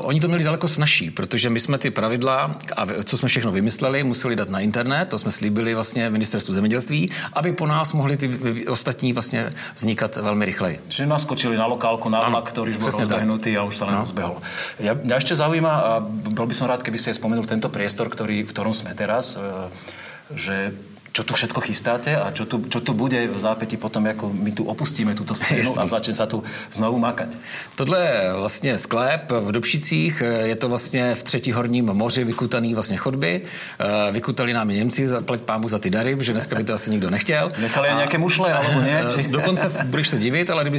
oni 0.00 0.20
to 0.20 0.28
měli 0.28 0.44
daleko 0.44 0.68
snažší, 0.68 1.10
protože 1.10 1.50
my 1.50 1.60
jsme 1.60 1.78
ty 1.78 1.90
pravidla, 1.90 2.56
a 2.76 2.86
co 3.04 3.14
jsme 3.16 3.28
všechno 3.28 3.52
vymysleli, 3.52 4.04
museli 4.04 4.36
dát 4.36 4.48
na 4.50 4.60
internet, 4.60 5.08
to 5.08 5.18
jsme 5.18 5.30
slíbili 5.30 5.74
vlastně 5.74 6.10
ministerstvu 6.10 6.54
zemědělství, 6.54 7.10
aby 7.32 7.52
po 7.52 7.66
nás 7.66 7.92
mohli 7.92 8.16
ty 8.16 8.30
ostatní 8.68 9.12
vlastně 9.12 9.50
vznikat 9.74 10.16
velmi 10.16 10.44
rychleji. 10.44 10.80
Čiže 10.88 11.06
naskočili 11.06 11.56
na 11.56 11.66
lokálku, 11.66 12.08
na 12.08 12.28
vlak, 12.28 12.48
který 12.48 12.70
už 12.70 12.76
byl 12.76 12.90
rozbehnutý 12.90 13.56
a 13.56 13.62
už 13.62 13.76
se 13.76 13.84
len 13.84 13.96
rozbehol. 13.96 14.36
Ja, 14.80 14.96
mňa 14.96 15.16
ešte 15.20 15.36
zaujíma, 15.36 15.72
a 15.72 15.90
bol 16.32 16.46
by 16.48 16.54
som 16.56 16.70
rád, 16.70 16.80
keby 16.80 16.96
ste 16.96 17.12
spomenul 17.12 17.44
tento 17.44 17.68
priestor, 17.68 18.08
ktorý, 18.08 18.48
v 18.48 18.50
ktorom 18.50 18.72
sme 18.72 18.96
teraz 18.96 19.09
teraz, 19.10 19.34
e, 19.36 19.40
že 20.38 20.70
čo 21.12 21.22
tu 21.26 21.34
všetko 21.34 21.60
chystáte 21.60 22.16
a 22.16 22.30
čo 22.30 22.46
tu, 22.46 22.62
čo 22.70 22.80
tu 22.80 22.94
bude 22.94 23.18
v 23.26 23.38
zápäti 23.38 23.76
potom, 23.76 24.06
ako 24.06 24.30
my 24.30 24.50
tu 24.54 24.62
opustíme 24.64 25.14
túto 25.14 25.34
scénu 25.34 25.74
a 25.78 25.86
začne 25.86 26.14
sa 26.14 26.26
tu 26.30 26.42
znovu 26.70 26.98
makať. 26.98 27.36
Tohle 27.74 27.98
je 27.98 28.32
vlastně 28.32 28.78
sklep 28.78 29.30
v 29.30 29.52
Dobšicích, 29.52 30.22
je 30.42 30.56
to 30.56 30.68
vlastně 30.68 31.14
v 31.14 31.22
třetí 31.22 31.52
horním 31.52 31.84
moři 31.86 32.24
vykutaný 32.24 32.74
vlastně 32.74 32.96
chodby. 32.96 33.42
E, 33.42 34.12
vykutali 34.12 34.52
nám 34.52 34.68
Němci, 34.68 35.06
zaplať 35.06 35.40
pámu 35.40 35.68
za 35.68 35.78
ty 35.78 35.90
dary, 35.90 36.16
že 36.20 36.32
dneska 36.32 36.56
by 36.56 36.64
to 36.64 36.74
asi 36.74 36.90
nikdo 36.90 37.10
nechtěl. 37.10 37.50
Nechali 37.58 37.88
a, 37.88 37.96
nějaké 37.96 38.18
mušle, 38.18 38.52
alebo 38.52 38.80
ne? 38.80 39.04
Dokonce 39.28 39.70
budeš 39.84 40.08
se 40.08 40.18
divit, 40.18 40.50
ale 40.50 40.64
kdyby 40.64 40.78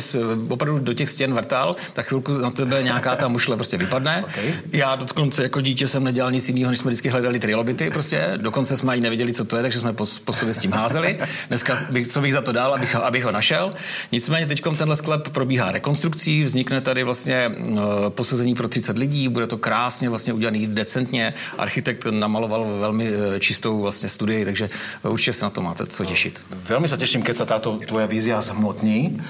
opravdu 0.50 0.80
do 0.80 0.94
těch 0.94 1.10
stěn 1.10 1.34
vrtal, 1.34 1.76
tak 1.94 2.06
chvilku 2.06 2.38
na 2.38 2.52
tebe 2.52 2.84
nějaká 2.84 3.16
ta 3.16 3.28
mušle 3.28 3.56
prostě 3.56 3.78
vypadne. 3.78 4.24
Okay. 4.24 4.54
Já 4.72 4.96
dokonce 4.96 5.44
jako 5.44 5.62
dítě 5.62 5.88
jsem 5.88 6.04
nedělal 6.04 6.32
nic 6.32 6.50
jiného, 6.50 6.72
než 6.72 6.80
jsme 6.80 6.90
vždycky 6.90 7.10
hledali 7.10 7.40
trilobity, 7.40 7.90
prostě. 7.90 8.34
Dokonce 8.38 8.78
jsme 8.78 8.92
ani 8.92 9.02
nevěděli, 9.02 9.34
co 9.34 9.46
to 9.46 9.58
je, 9.58 9.62
takže 9.62 9.80
jsme 9.80 9.94
po 10.26 10.34
sobě 10.34 10.54
s 10.54 10.60
tím 10.60 10.72
házeli. 10.72 11.20
Dneska 11.48 11.78
bych, 11.90 12.08
co 12.08 12.22
bych 12.22 12.34
za 12.34 12.42
to 12.42 12.52
dal, 12.52 12.74
abych, 12.74 12.96
abych 12.96 13.24
ho 13.26 13.32
našel. 13.32 13.72
Nicméně 14.12 14.46
teď 14.46 14.62
tenhle 14.78 14.96
sklep 14.96 15.30
probíhá 15.30 15.72
rekonstrukcí, 15.72 16.44
vznikne 16.44 16.82
tady 16.82 17.04
vlastně 17.04 17.50
uh, 17.50 17.80
posazení 18.10 18.56
pro 18.56 18.68
30 18.68 18.98
lidí, 18.98 19.28
bude 19.28 19.48
to 19.48 19.58
krásně 19.58 20.10
vlastně 20.10 20.34
udělaný 20.34 20.68
decentně. 20.68 21.34
Architekt 21.58 22.06
namaloval 22.06 22.66
velmi 22.80 23.12
uh, 23.12 23.38
čistou 23.40 23.82
vlastně 23.82 24.10
studii, 24.10 24.46
takže 24.46 24.68
určitě 25.04 25.34
se 25.34 25.46
na 25.46 25.50
to 25.50 25.62
máte 25.62 25.86
co 25.86 26.06
těšit. 26.06 26.42
Velmi 26.50 26.88
se 26.88 26.98
těším, 26.98 27.22
keď 27.22 27.38
se 27.38 27.46
tato 27.46 27.80
tvoje 27.88 28.08
vízia 28.08 28.42
zhmotní. 28.42 29.22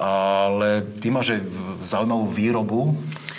ale 0.00 0.80
ty 1.00 1.12
máš 1.12 1.36
zaujímavú 1.84 2.24
výrobu 2.32 2.96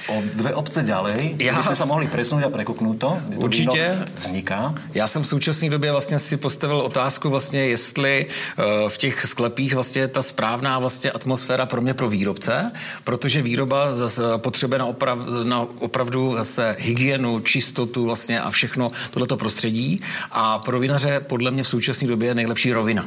o 0.09 0.15
dve 0.37 0.53
obce 0.53 0.85
ďalej, 0.85 1.41
Já... 1.41 1.57
by 1.57 1.63
sme 1.63 1.77
sa 1.77 1.85
mohli 1.89 2.05
presunúť 2.05 2.45
a 2.45 2.51
prekuknúť 2.53 2.95
to, 2.97 3.09
to 3.17 3.39
Určitě. 3.41 3.97
vzniká. 4.15 4.73
Já 4.93 5.07
jsem 5.07 5.21
v 5.21 5.25
současné 5.25 5.69
době 5.69 5.91
vlastně 5.91 6.19
si 6.19 6.37
postavil 6.37 6.81
otázku 6.81 7.00
vlastně, 7.29 7.65
jestli 7.65 8.27
eh, 8.27 8.63
v 8.89 8.98
těch 8.98 9.25
sklepích 9.25 9.74
vlastně 9.74 10.08
ta 10.08 10.22
správná 10.22 10.79
vlastně 10.79 11.12
atmosféra 11.12 11.65
pro 11.65 11.81
mě 11.81 11.93
pro 11.93 12.10
výrobce, 12.10 12.72
protože 13.03 13.41
výroba 13.41 13.96
zase 13.96 14.24
potřebuje 14.38 14.79
na, 14.79 14.86
oprav, 14.86 15.20
na 15.43 15.67
opravdu 15.79 16.34
zase 16.38 16.75
hygienu, 16.79 17.39
čistotu 17.39 18.05
vlastně 18.05 18.41
a 18.41 18.50
všechno 18.50 18.88
tohleto 19.12 19.38
prostředí 19.38 20.01
a 20.31 20.60
pro 20.60 20.79
vinaře 20.79 21.20
podle 21.20 21.51
mě 21.51 21.63
v 21.63 21.67
současné 21.67 22.08
době 22.08 22.27
je 22.29 22.36
nejlepší 22.36 22.74
rovina. 22.74 23.05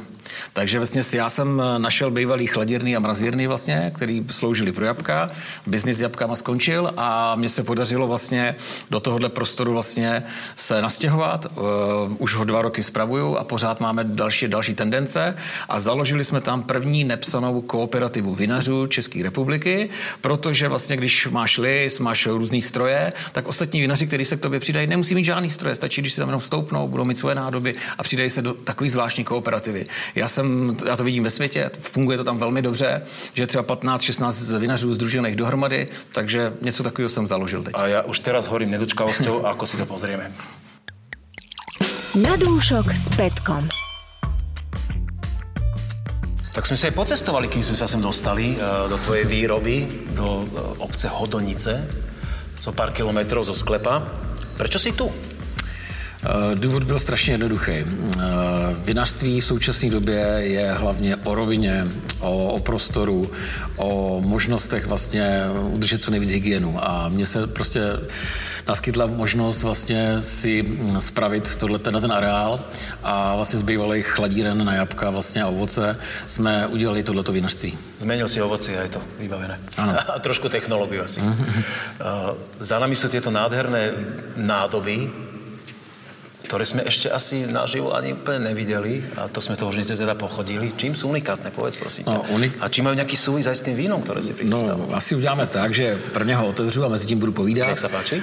Takže 0.53 0.79
vlastně 0.79 1.03
já 1.12 1.29
jsem 1.29 1.62
našel 1.79 2.11
bývalý 2.11 2.47
chladírny 2.47 2.97
a 2.97 3.00
mrazírny 3.00 3.47
vlastně, 3.47 3.93
který 3.95 4.25
sloužili 4.31 4.73
pro 4.73 4.85
jabka. 4.85 5.31
Biznis 5.67 5.97
s 5.97 6.00
jabkama 6.00 6.37
skončil 6.37 6.93
a 6.97 7.35
mně 7.35 7.49
se 7.49 7.62
podařilo 7.62 8.07
vlastně 8.07 8.55
do 8.91 9.00
tohohle 9.00 9.29
prostoru 9.29 9.73
vlastně 9.73 10.23
se 10.57 10.83
nastěhovat. 10.83 11.47
Uh, 11.47 11.62
už 12.19 12.35
ho 12.35 12.45
dva 12.45 12.62
roky 12.62 12.83
spravuju 12.83 13.37
a 13.37 13.45
pořád 13.45 13.81
máme 13.81 14.05
další 14.05 14.49
další 14.49 14.75
tendence 14.75 15.37
a 15.69 15.81
založili 15.81 16.25
jsme 16.25 16.41
tam 16.41 16.62
první 16.62 17.05
nepsanou 17.05 17.61
kooperativu 17.61 18.35
vinařů 18.35 18.87
České 18.87 19.23
republiky, 19.23 19.91
protože 20.21 20.69
vlastně 20.69 20.97
když 20.97 21.26
máš 21.26 21.59
lis, 21.59 21.99
máš 21.99 22.26
různý 22.26 22.62
stroje, 22.62 23.12
tak 23.33 23.49
ostatní 23.49 23.81
vinaři, 23.81 24.07
kteří 24.07 24.25
se 24.25 24.37
k 24.37 24.41
tobě 24.41 24.61
přidají, 24.61 24.87
nemusí 24.87 25.14
mít 25.14 25.25
žádný 25.25 25.50
stroje, 25.50 25.75
stačí, 25.75 26.00
když 26.00 26.12
si 26.12 26.21
tam 26.21 26.29
jenom 26.29 26.41
stoupnou, 26.41 26.88
budou 26.88 27.05
mít 27.05 27.19
svoje 27.19 27.35
nádoby 27.35 27.75
a 27.99 28.03
přidají 28.03 28.31
se 28.31 28.43
do 28.43 28.55
takové 28.55 28.91
zvláštní 28.91 29.25
kooperativy. 29.25 29.87
Já 30.14 30.24
jsem, 30.28 30.76
já 30.87 30.97
to 30.97 31.04
vidím 31.04 31.25
ve 31.25 31.31
světě, 31.31 31.71
funguje 31.81 32.19
to 32.19 32.25
tam 32.25 32.38
velmi 32.38 32.62
dobře, 32.62 33.02
že 33.35 33.47
třeba 33.47 33.64
15-16 33.64 34.59
vinařů 34.59 34.93
združených 34.93 35.37
dohromady, 35.37 35.87
takže 36.12 36.50
něco 36.61 36.83
takového 36.83 37.09
jsem 37.09 37.26
založil 37.26 37.62
teď. 37.62 37.75
A 37.76 37.87
já 37.87 38.02
už 38.02 38.21
teraz 38.21 38.47
horím 38.47 38.71
nedočkavosťou, 38.71 39.47
ako 39.47 39.66
si 39.66 39.76
to 39.76 39.87
pozrieme. 39.87 40.31
Na 42.14 42.38
dúšok 42.38 42.95
s 42.95 43.11
Petkom. 43.19 43.66
Tak 46.54 46.62
sme 46.62 46.78
sa 46.78 46.87
aj 46.87 46.95
pocestovali, 46.95 47.50
kým 47.50 47.66
sme 47.66 47.75
sa 47.75 47.90
sem 47.90 47.99
dostali 47.99 48.54
eh, 48.54 48.62
do 48.87 48.95
tvojej 48.95 49.26
výroby, 49.26 50.07
do 50.14 50.47
eh, 50.47 50.87
obce 50.87 51.11
Hodonice, 51.11 51.83
zo 52.62 52.71
pár 52.71 52.95
kilometrov 52.95 53.43
zo 53.43 53.50
sklepa. 53.50 53.99
Prečo 54.54 54.78
si 54.78 54.95
tu? 54.95 55.11
Eh, 56.25 56.54
důvod 56.54 56.85
byl 56.85 56.99
strašně 56.99 57.33
jednoduchý. 57.33 57.73
Eh, 57.73 57.85
vinařství 58.85 59.40
v 59.40 59.45
současné 59.45 59.90
době 59.90 60.19
je 60.40 60.73
hlavně 60.73 61.16
o 61.16 61.35
rovině, 61.35 61.87
o, 62.21 62.49
o 62.49 62.59
prostoru, 62.61 63.31
o 63.76 64.21
možnostech 64.25 64.87
vlastně 64.87 65.45
udržet 65.71 66.04
co 66.04 66.11
nejvíc 66.11 66.31
hygienu. 66.31 66.78
A 66.81 67.09
mně 67.09 67.26
se 67.26 67.47
prostě 67.47 67.81
naskytla 68.69 69.07
možnost 69.07 69.62
vlastně 69.62 70.23
si 70.23 70.78
spravit 70.99 71.57
tohle, 71.57 71.78
na 71.90 72.00
ten 72.00 72.12
areál 72.12 72.61
a 73.02 73.37
vlastně 73.37 73.59
z 73.59 73.62
bývalých 73.62 74.07
chladíren 74.07 74.64
na 74.64 74.75
jabka 74.75 75.11
vlastně 75.11 75.43
a 75.43 75.47
ovoce 75.47 75.97
jsme 76.26 76.66
udělali 76.66 77.02
tohleto 77.02 77.33
vinařství. 77.33 77.78
Zmenil 77.99 78.28
si 78.28 78.43
ovoci 78.43 78.78
a 78.78 78.83
je 78.83 78.88
to 78.88 79.00
vybavené. 79.19 79.61
Ano. 79.76 79.93
A 80.14 80.19
trošku 80.19 80.49
technológiu 80.49 81.02
asi. 81.02 81.21
Mm-hmm. 81.21 81.62
Za 82.61 82.78
nami 82.78 82.97
sú 82.97 83.09
tieto 83.09 83.31
nádherné 83.31 83.93
nádoby, 84.37 85.11
ktoré 86.54 86.70
sme 86.70 86.87
ešte 86.87 87.11
asi 87.11 87.50
naživo 87.50 87.99
ani 87.99 88.14
úplne 88.14 88.54
nevideli 88.54 89.02
a 89.18 89.26
to 89.26 89.42
sme 89.42 89.58
to 89.58 89.66
už 89.66 89.82
teda 89.90 90.14
pochodili. 90.14 90.70
Čím 90.78 90.94
sú 90.94 91.11
unikátne, 91.11 91.50
povedz 91.50 91.82
prosím 91.82 92.06
no, 92.06 92.23
unik... 92.30 92.62
A 92.62 92.70
či 92.70 92.78
majú 92.78 92.94
nejaký 92.94 93.18
súvis 93.18 93.50
aj 93.50 93.58
s 93.58 93.66
tým 93.66 93.75
vínom, 93.75 93.99
ktoré 93.99 94.23
si 94.23 94.38
prichystal? 94.38 94.78
No, 94.78 94.94
asi 94.94 95.18
uděláme 95.18 95.50
tak, 95.50 95.75
že 95.75 95.99
prvně 96.14 96.37
ho 96.38 96.46
otevřu 96.46 96.84
a 96.87 96.88
mezi 96.88 97.11
tím 97.11 97.18
budu 97.18 97.32
povídat. 97.34 97.66
Jak 97.68 97.78
se 97.78 97.88
páči? 97.88 98.16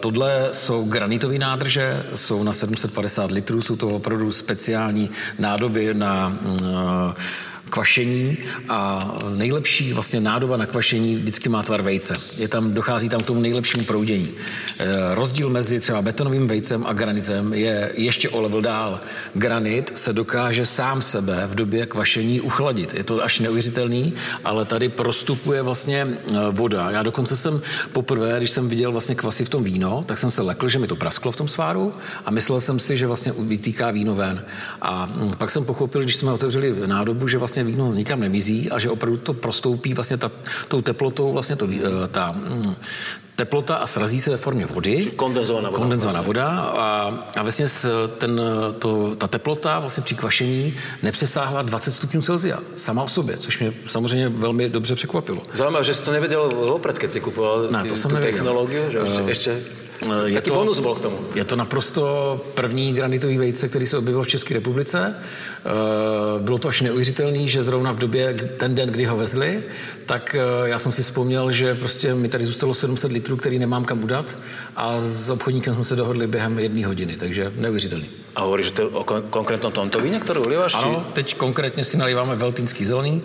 tohle 0.00 0.48
jsou 0.50 0.90
granitové 0.90 1.38
nádrže, 1.38 2.02
jsou 2.14 2.42
na 2.42 2.52
750 2.52 3.30
litrů, 3.30 3.62
jsou 3.62 3.76
to 3.76 3.88
opravdu 3.88 4.32
speciální 4.32 5.10
nádoby 5.38 5.94
na 5.94 6.34
uh, 6.42 7.14
kvašení 7.68 8.38
a 8.68 9.12
nejlepší 9.36 9.92
vlastně 9.92 10.20
nádoba 10.20 10.56
na 10.56 10.66
kvašení 10.66 11.16
vždycky 11.16 11.48
má 11.48 11.62
tvar 11.62 11.82
vejce. 11.82 12.14
Je 12.36 12.48
tam, 12.48 12.72
dochází 12.72 13.08
tam 13.08 13.20
k 13.20 13.26
tomu 13.26 13.40
nejlepšímu 13.40 13.84
proudění. 13.84 14.30
E, 14.78 15.14
rozdíl 15.14 15.48
mezi 15.50 15.80
třeba 15.80 16.02
betonovým 16.02 16.48
vejcem 16.48 16.86
a 16.86 16.92
granitem 16.92 17.54
je 17.54 17.92
ještě 17.94 18.28
o 18.28 18.40
level 18.40 18.60
dál. 18.60 19.00
Granit 19.34 19.92
se 19.98 20.12
dokáže 20.12 20.66
sám 20.66 21.02
sebe 21.02 21.46
v 21.46 21.54
době 21.54 21.86
kvašení 21.86 22.40
uchladit. 22.40 22.94
Je 22.94 23.04
to 23.04 23.24
až 23.24 23.40
neuvěřitelný, 23.40 24.14
ale 24.44 24.64
tady 24.64 24.88
prostupuje 24.88 25.62
vlastně 25.62 26.00
e, 26.00 26.16
voda. 26.50 26.90
Já 26.90 27.02
dokonce 27.02 27.36
jsem 27.36 27.60
poprvé, 27.92 28.38
když 28.38 28.50
jsem 28.50 28.68
viděl 28.68 28.92
vlastně 28.92 29.14
kvasy 29.14 29.44
v 29.44 29.48
tom 29.48 29.64
víno, 29.64 30.04
tak 30.06 30.18
jsem 30.18 30.30
se 30.30 30.42
lekl, 30.42 30.68
že 30.68 30.78
mi 30.78 30.86
to 30.86 30.96
prasklo 30.96 31.32
v 31.32 31.36
tom 31.36 31.48
sváru 31.48 31.92
a 32.24 32.30
myslel 32.30 32.60
jsem 32.60 32.78
si, 32.78 32.96
že 32.96 33.06
vlastně 33.06 33.32
vytýká 33.38 33.90
víno 33.90 34.14
ven. 34.14 34.44
A 34.82 35.06
hm, 35.06 35.30
pak 35.38 35.50
jsem 35.50 35.64
pochopil, 35.64 36.02
když 36.02 36.16
jsme 36.16 36.32
otevřeli 36.32 36.86
nádobu, 36.86 37.28
že 37.28 37.38
vlastně 37.38 37.57
vlastně 37.58 37.76
víno 37.76 37.94
nikam 37.94 38.20
nemizí 38.20 38.70
a 38.70 38.78
že 38.78 38.90
opravdu 38.90 39.18
to 39.18 39.34
prostoupí 39.34 39.94
vlastně 39.94 40.16
ta, 40.16 40.30
tou 40.68 40.82
teplotou, 40.82 41.32
vlastně 41.32 41.56
to, 41.56 41.68
eh, 41.68 42.08
ta, 42.08 42.32
mm, 42.32 42.74
teplota 43.38 43.76
a 43.76 43.86
srazí 43.86 44.20
se 44.20 44.30
ve 44.30 44.36
formě 44.36 44.66
vody. 44.66 45.12
Kondenzovaná 45.16 45.68
voda. 45.70 45.78
Kondenzovaná 45.78 46.22
vlastně. 46.22 46.26
voda 46.26 46.48
a, 46.58 47.10
a 47.36 47.42
vlastně 47.42 47.66
ten, 48.18 48.40
to, 48.78 49.16
ta 49.16 49.26
teplota 49.26 49.78
vlastně 49.78 50.02
při 50.02 50.14
kvašení 50.14 50.74
nepřesáhla 51.02 51.62
20 51.62 51.92
stupňů 51.92 52.22
Celsia 52.22 52.58
sama 52.76 53.02
o 53.02 53.08
sobě, 53.08 53.36
což 53.36 53.60
mě 53.60 53.72
samozřejmě 53.86 54.28
velmi 54.28 54.68
dobře 54.68 54.94
překvapilo. 54.94 55.38
Zajímavé, 55.52 55.84
že 55.84 55.94
jsi 55.94 56.02
to 56.02 56.12
nevěděl 56.12 56.50
opred, 56.68 56.98
keď 56.98 57.10
si 57.10 57.20
kupoval 57.20 57.68
ne, 57.70 57.84
to 57.84 57.96
jsem 57.96 58.10
tu 58.10 58.16
technologii, 58.16 58.82
že 58.88 59.00
uh, 59.00 59.28
ještě 59.28 59.60
je 60.24 60.40
to, 60.40 60.54
bonus 60.54 60.80
byl 60.80 60.94
k 60.94 61.00
tomu. 61.00 61.18
Je 61.34 61.44
to 61.44 61.56
naprosto 61.56 62.40
první 62.54 62.92
granitový 62.92 63.38
vejce, 63.38 63.68
který 63.68 63.86
se 63.86 63.98
objevil 63.98 64.22
v 64.22 64.28
České 64.28 64.54
republice. 64.54 65.14
Eh, 65.14 66.40
bylo 66.40 66.58
to 66.58 66.68
až 66.68 66.80
neuvěřitelné, 66.80 67.48
že 67.48 67.62
zrovna 67.62 67.92
v 67.92 67.98
době, 67.98 68.34
ten 68.34 68.74
den, 68.74 68.88
kdy 68.88 69.04
ho 69.04 69.16
vezli, 69.16 69.62
tak 70.06 70.36
eh, 70.38 70.68
já 70.68 70.78
jsem 70.78 70.92
si 70.92 71.02
vzpomněl, 71.02 71.50
že 71.50 71.74
prostě 71.74 72.14
mi 72.14 72.28
tady 72.28 72.46
zůstalo 72.46 72.74
700 72.74 73.12
litrů, 73.12 73.27
který 73.36 73.58
nemám 73.58 73.84
kam 73.84 74.04
udat 74.04 74.42
a 74.76 75.00
s 75.00 75.30
obchodníkem 75.30 75.74
jsme 75.74 75.84
se 75.84 75.96
dohodli 75.96 76.26
během 76.26 76.58
jedné 76.58 76.86
hodiny, 76.86 77.16
takže 77.16 77.52
neuvěřitelný. 77.56 78.06
A 78.36 78.42
hovoríš, 78.42 78.66
že 78.66 78.72
to 78.72 78.88
o 78.88 79.04
konkrétnom 79.04 79.72
tomto 79.72 80.00
víně, 80.00 80.20
který 80.20 80.40
uliváš? 80.40 80.74
Ano, 80.74 81.04
či... 81.08 81.12
teď 81.12 81.36
konkrétně 81.36 81.84
si 81.84 81.96
nalíváme 81.96 82.36
Veltinský 82.36 82.84
zelený, 82.84 83.22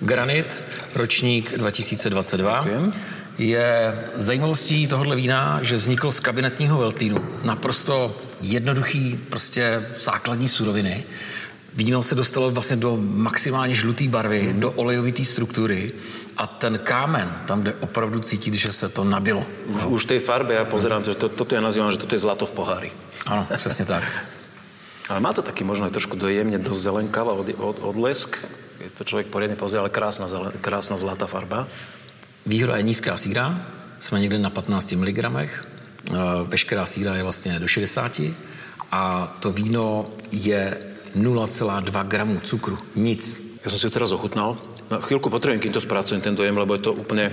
granit, 0.00 0.62
ročník 0.94 1.52
2022. 1.56 2.60
Děkujem 2.64 2.92
je 3.40 3.98
zajímavostí 4.14 4.86
tohohle 4.86 5.16
vína, 5.16 5.58
že 5.62 5.76
vzniklo 5.76 6.12
z 6.12 6.20
kabinetního 6.20 6.78
veltínu, 6.78 7.24
z 7.32 7.44
naprosto 7.44 8.16
jednoduchý, 8.40 9.18
prostě 9.28 9.82
základní 10.04 10.48
suroviny. 10.48 11.04
Víno 11.74 12.02
se 12.02 12.14
dostalo 12.14 12.50
vlastně 12.50 12.76
do 12.76 12.98
maximálně 13.00 13.74
žluté 13.74 14.08
barvy, 14.08 14.52
mm. 14.52 14.60
do 14.60 14.72
olejovité 14.72 15.24
struktury 15.24 15.92
a 16.36 16.46
ten 16.46 16.78
kámen, 16.78 17.36
tam 17.46 17.62
jde 17.62 17.74
opravdu 17.74 18.20
cítit, 18.20 18.54
že 18.54 18.72
se 18.72 18.88
to 18.88 19.04
nabilo. 19.04 19.46
Už, 19.66 19.84
už 19.84 20.04
té 20.04 20.20
farbe, 20.20 20.54
já 20.54 20.64
pozerám, 20.64 21.04
že 21.04 21.14
to, 21.14 21.28
toto 21.28 21.54
já 21.54 21.60
nazývám, 21.60 21.90
že 21.90 21.98
toto 21.98 22.14
je 22.14 22.18
zlato 22.18 22.46
v 22.46 22.50
pohári. 22.50 22.92
Ano, 23.26 23.46
přesně 23.56 23.84
tak. 23.84 24.04
Ale 25.10 25.20
má 25.20 25.34
to 25.34 25.42
taký 25.42 25.66
možno 25.66 25.90
aj 25.90 25.98
trošku 25.98 26.14
dojemne 26.14 26.54
do 26.62 26.70
zelenkava 26.70 27.34
od, 27.34 27.50
od, 27.58 27.82
odlesk. 27.82 28.38
Je 28.78 28.90
to 28.94 29.02
člověk 29.02 29.26
poriadne 29.26 29.58
pozrie, 29.58 29.82
ale 29.82 29.90
krásna, 29.90 30.30
zelen, 30.30 30.54
krásna 30.62 30.94
zlatá 30.94 31.26
farba. 31.26 31.66
Výhoda 32.46 32.78
je 32.78 32.86
nízká 32.86 33.18
síra, 33.18 33.58
jsme 33.98 34.20
někde 34.20 34.38
na 34.38 34.50
15 34.54 34.92
mg, 34.92 35.18
eh, 35.18 35.50
veškerá 36.46 36.86
síra 36.86 37.18
je 37.18 37.22
vlastně 37.22 37.58
do 37.58 37.66
60 37.66 38.22
a 38.90 39.34
to 39.40 39.50
víno 39.50 40.06
je 40.30 40.78
0,2 41.16 42.06
gramů 42.08 42.40
cukru. 42.40 42.78
Nic. 42.96 43.40
Já 43.64 43.70
jsem 43.70 43.78
si 43.78 43.86
to 43.86 43.90
teraz 43.90 44.12
ochutnal. 44.12 44.56
No, 44.90 44.98
chvíľku 44.98 45.30
potrebujem, 45.30 45.62
kým 45.62 45.72
to 45.72 45.80
spracujem, 45.80 46.18
ten 46.18 46.34
dojem, 46.34 46.58
lebo 46.58 46.74
je 46.74 46.82
to 46.82 46.92
úplně, 46.92 47.30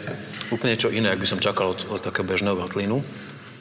úplně 0.52 0.78
čo 0.78 0.94
iné, 0.94 1.10
jak 1.10 1.20
by 1.20 1.26
som 1.26 1.40
čakal 1.40 1.74
od, 1.74 1.86
od 1.90 2.02
také 2.02 2.22
bežného 2.24 2.54
vatlínu. 2.56 3.02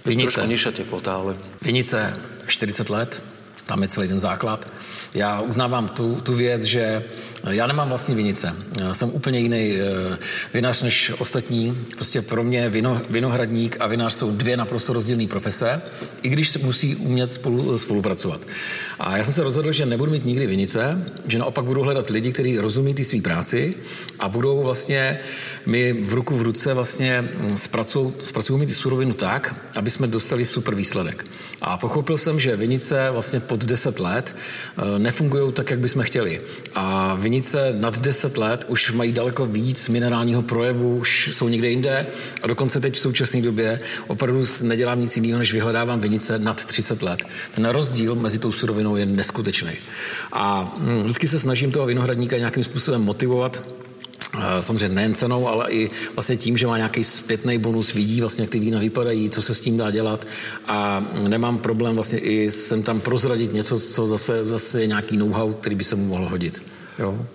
Vinice. 0.04 0.37
Trošku 0.37 0.50
nižšia 0.52 0.73
teplota, 0.73 1.16
ale... 1.16 1.32
Vinice 1.64 2.12
40 2.46 2.90
let, 2.90 3.23
tam 3.66 3.82
je 3.82 3.88
celý 3.88 4.08
ten 4.08 4.20
základ. 4.20 4.73
Já 5.14 5.40
uznávám 5.40 5.88
tu, 5.88 6.20
tu 6.23 6.35
věc, 6.35 6.62
že 6.62 7.04
já 7.50 7.66
nemám 7.66 7.88
vlastní 7.88 8.14
vinice. 8.14 8.54
Já 8.80 8.94
jsem 8.94 9.11
úplně 9.12 9.38
jiný 9.38 9.76
eh, 9.76 10.18
vinař 10.54 10.82
než 10.82 11.12
ostatní. 11.18 11.78
Prostě 11.94 12.23
pro 12.23 12.42
mě 12.42 12.68
vino, 12.68 13.00
vinohradník 13.11 13.76
a 13.80 13.87
vinař 13.87 14.12
jsou 14.12 14.30
dvě 14.30 14.56
naprosto 14.56 14.92
rozdílné 14.92 15.26
profese, 15.26 15.82
i 16.23 16.28
když 16.28 16.56
musí 16.56 16.96
umět 16.96 17.32
spolu, 17.32 17.78
spolupracovat. 17.78 18.40
A 18.99 19.16
já 19.16 19.25
jsem 19.25 19.35
se 19.35 19.42
rozhodl, 19.42 19.73
že 19.73 19.87
nebudu 19.87 20.12
mít 20.12 20.25
nikdy 20.25 20.46
vinice, 20.46 21.04
že 21.26 21.38
naopak 21.38 21.64
budu 21.64 21.82
hledat 21.82 22.11
lidi, 22.11 22.32
kteří 22.32 22.58
rozumí 22.58 22.94
ty 22.94 23.04
své 23.04 23.20
práci 23.20 23.75
a 24.18 24.28
budou 24.28 24.62
vlastně 24.62 25.18
mi 25.66 25.92
v 25.92 26.14
ruku 26.14 26.37
v 26.37 26.42
ruce 26.42 26.75
vlastně 26.75 27.28
zpracují, 27.56 28.12
zpracují 28.23 28.61
mi 28.61 28.66
ty 28.66 28.75
surovinu 28.75 29.12
tak, 29.12 29.61
aby 29.75 29.90
jsme 29.90 30.06
dostali 30.06 30.44
super 30.44 30.75
výsledek. 30.75 31.25
A 31.61 31.78
pochopil 31.78 32.16
jsem, 32.16 32.40
že 32.40 32.56
vinice 32.56 33.11
vlastně 33.11 33.40
pod 33.40 33.55
pod 33.56 33.64
10 33.64 34.00
let 34.00 34.36
eh, 34.78 34.98
nefungují 34.98 35.52
tak, 35.52 35.70
jak 35.70 35.80
bychom 35.80 36.02
chtěli. 36.02 36.40
A 36.75 37.14
vinice 37.14 37.72
nad 37.80 37.98
10 37.98 38.38
let 38.38 38.64
už 38.68 38.92
mají 38.92 39.12
daleko 39.12 39.46
víc 39.46 39.88
minerálního 39.88 40.42
projevu, 40.42 40.96
už 40.96 41.30
jsou 41.32 41.48
někde 41.48 41.68
jinde 41.68 42.06
a 42.42 42.46
dokonce 42.46 42.80
teď 42.80 42.94
v 42.94 42.98
současné 42.98 43.42
době 43.42 43.78
opravdu 44.06 44.44
nedělám 44.62 45.00
nic 45.00 45.16
jiného, 45.16 45.38
než 45.38 45.52
vyhledávám 45.52 46.00
vinice 46.00 46.38
nad 46.38 46.64
30 46.64 47.02
let. 47.02 47.25
Ten 47.54 47.64
rozdíl 47.68 48.14
mezi 48.14 48.38
tou 48.38 48.52
surovinou 48.52 48.96
je 48.96 49.06
neskutečný. 49.06 49.72
A 50.32 50.75
hm, 50.78 51.02
vždycky 51.02 51.28
se 51.28 51.38
snažím 51.38 51.70
toho 51.70 51.86
vinohradníka 51.86 52.38
nějakým 52.38 52.64
způsobem 52.64 53.02
motivovat, 53.02 53.86
samozřejmě 54.61 54.94
nejen 54.94 55.14
cenou, 55.14 55.49
ale 55.49 55.73
i 55.73 55.90
vlastně 56.14 56.37
tím, 56.37 56.56
že 56.56 56.66
má 56.66 56.76
nějaký 56.76 57.04
zpětný 57.04 57.58
bonus, 57.58 57.94
vidí 57.94 58.20
vlastně, 58.20 58.42
jak 58.42 58.50
ty 58.50 58.58
vína 58.58 58.80
vypadají, 58.80 59.30
co 59.30 59.42
se 59.42 59.54
s 59.54 59.61
tím 59.61 59.76
dá 59.76 59.90
dělat 59.90 60.26
a 60.66 61.06
nemám 61.28 61.58
problém 61.58 61.94
vlastně 61.94 62.18
i 62.18 62.50
sem 62.50 62.82
tam 62.82 63.00
prozradit 63.00 63.52
něco, 63.52 63.80
co 63.80 64.06
zase, 64.06 64.44
zase 64.44 64.80
je 64.80 64.87
nějaký 64.87 65.16
know-how, 65.16 65.52
který 65.52 65.76
by 65.76 65.85
se 65.85 65.96
mu 65.96 66.06
mohl 66.06 66.28
hodit. 66.28 66.62
Jo. 66.99 67.26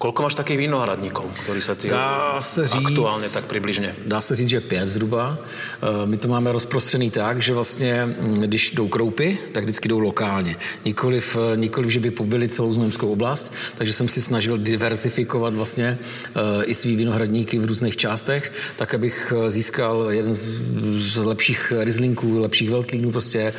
Koľko 0.00 0.24
máš 0.24 0.40
takých 0.40 0.64
vinohradníkov, 0.64 1.28
ktorí 1.44 1.60
sa 1.60 1.76
ty 1.76 1.92
dá 1.92 2.40
se 2.40 2.66
říct, 2.66 2.88
aktuálně 2.88 3.28
tak 3.28 3.44
přibližně? 3.44 3.94
Dá 4.06 4.20
se 4.20 4.36
říct, 4.36 4.48
že 4.48 4.60
pět 4.60 4.88
zhruba. 4.88 5.36
Eh, 5.36 6.06
my 6.06 6.16
to 6.16 6.28
máme 6.28 6.52
rozprostřený 6.52 7.10
tak, 7.10 7.42
že 7.42 7.54
vlastně, 7.54 8.06
mm, 8.06 8.34
když 8.34 8.70
jdou 8.70 8.88
kroupy, 8.88 9.38
tak 9.52 9.64
vždycky 9.64 9.88
jdou 9.88 9.98
lokálně. 9.98 10.56
Nikoliv, 10.84 11.36
eh, 11.36 11.56
nikoliv 11.56 11.90
že 11.92 12.00
by 12.00 12.10
pobyli 12.10 12.48
celou 12.48 12.72
Znojemskou 12.72 13.12
oblast, 13.12 13.52
takže 13.76 13.92
jsem 13.92 14.08
si 14.08 14.22
snažil 14.22 14.58
diversifikovat 14.58 15.54
vlastně 15.54 15.98
eh, 16.00 16.64
i 16.64 16.74
svý 16.74 16.96
vinohradníky 16.96 17.58
v 17.58 17.64
různých 17.64 17.96
částech, 17.96 18.52
tak 18.76 18.94
abych 18.94 19.32
získal 19.48 20.06
jeden 20.10 20.32
z 20.32 21.16
lepších 21.16 21.72
rizlinků, 21.76 22.38
lepších 22.38 22.70
veltlínů 22.70 23.12
prostě. 23.12 23.52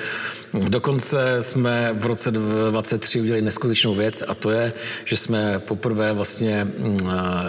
Dokonce 0.53 1.38
jsme 1.39 1.93
v 1.93 2.05
roce 2.05 2.31
2023 2.31 3.21
udělali 3.21 3.41
neskutečnou 3.41 3.95
věc 3.95 4.24
a 4.27 4.33
to 4.33 4.51
je, 4.51 4.74
že 5.05 5.17
jsme 5.17 5.60
poprvé 5.60 6.13
vlastně 6.13 6.30
vlastně 6.31 6.63
mm, 6.63 7.00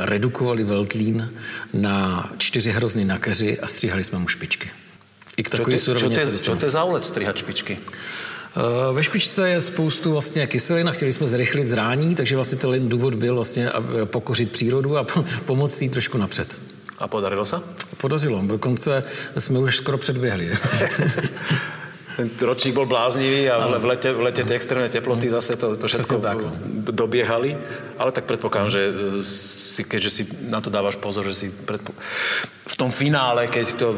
redukovali 0.01 0.65
Veltlín 0.65 1.33
na 1.73 2.31
čtyři 2.39 2.71
hrozny 2.71 3.05
na 3.05 3.19
keři 3.19 3.61
a 3.61 3.67
stříhali 3.67 4.05
jsme 4.05 4.19
mu 4.19 4.29
špičky. 4.29 4.71
I 5.37 5.43
k 5.43 5.49
takový 5.49 5.79
čo, 5.79 5.95
ty, 5.95 6.39
čo, 6.39 6.57
to 6.57 6.65
je 6.65 6.71
za 6.71 6.85
úlet 6.85 7.05
stříhat 7.05 7.37
špičky? 7.37 7.79
Eh, 7.79 8.93
ve 8.93 9.03
špičce 9.03 9.49
je 9.49 9.61
spoustu 9.61 10.13
vlastně 10.13 10.47
kyselin 10.47 10.89
a 10.89 10.93
chtěli 10.93 11.13
jsme 11.13 11.29
zrychlit 11.29 11.67
zrání, 11.67 12.15
takže 12.15 12.37
vlastně 12.37 12.59
ten 12.59 12.89
důvod 12.89 13.15
byl 13.15 13.35
vlastně 13.35 13.71
pokořit 14.05 14.53
přírodu 14.53 14.99
a 14.99 15.07
pomoct 15.47 15.83
jí 15.83 15.89
trošku 15.89 16.19
napřed. 16.19 16.59
A 16.99 17.09
podarilo 17.09 17.47
se? 17.47 17.57
Podařilo, 17.97 18.43
dokonce 18.47 19.03
jsme 19.39 19.59
už 19.59 19.77
skoro 19.77 19.99
předběhli. 19.99 20.53
ten 22.17 22.31
ročník 22.41 22.75
bol 22.75 22.87
bláznivý 22.87 23.51
a 23.51 23.79
v 23.79 23.85
lete, 23.85 24.13
v 24.13 24.21
lete 24.21 24.45
tie 24.45 24.57
extrémne 24.57 24.89
teploty 24.89 25.31
zase 25.31 25.57
to, 25.57 25.77
to 25.77 26.19
tak, 26.21 26.39
no. 26.43 26.53
dobiehali. 26.93 27.57
Ale 28.03 28.11
tak 28.11 28.27
predpokladám, 28.27 28.71
že 28.71 28.83
si, 29.23 29.87
keďže 29.87 30.11
si 30.11 30.23
na 30.51 30.59
to 30.59 30.75
dávaš 30.75 30.99
pozor, 30.99 31.23
že 31.23 31.35
si 31.35 31.47
predpo... 31.55 31.95
v 32.67 32.77
tom 32.79 32.91
finále, 32.91 33.47
keď 33.47 33.67
to 33.79 33.89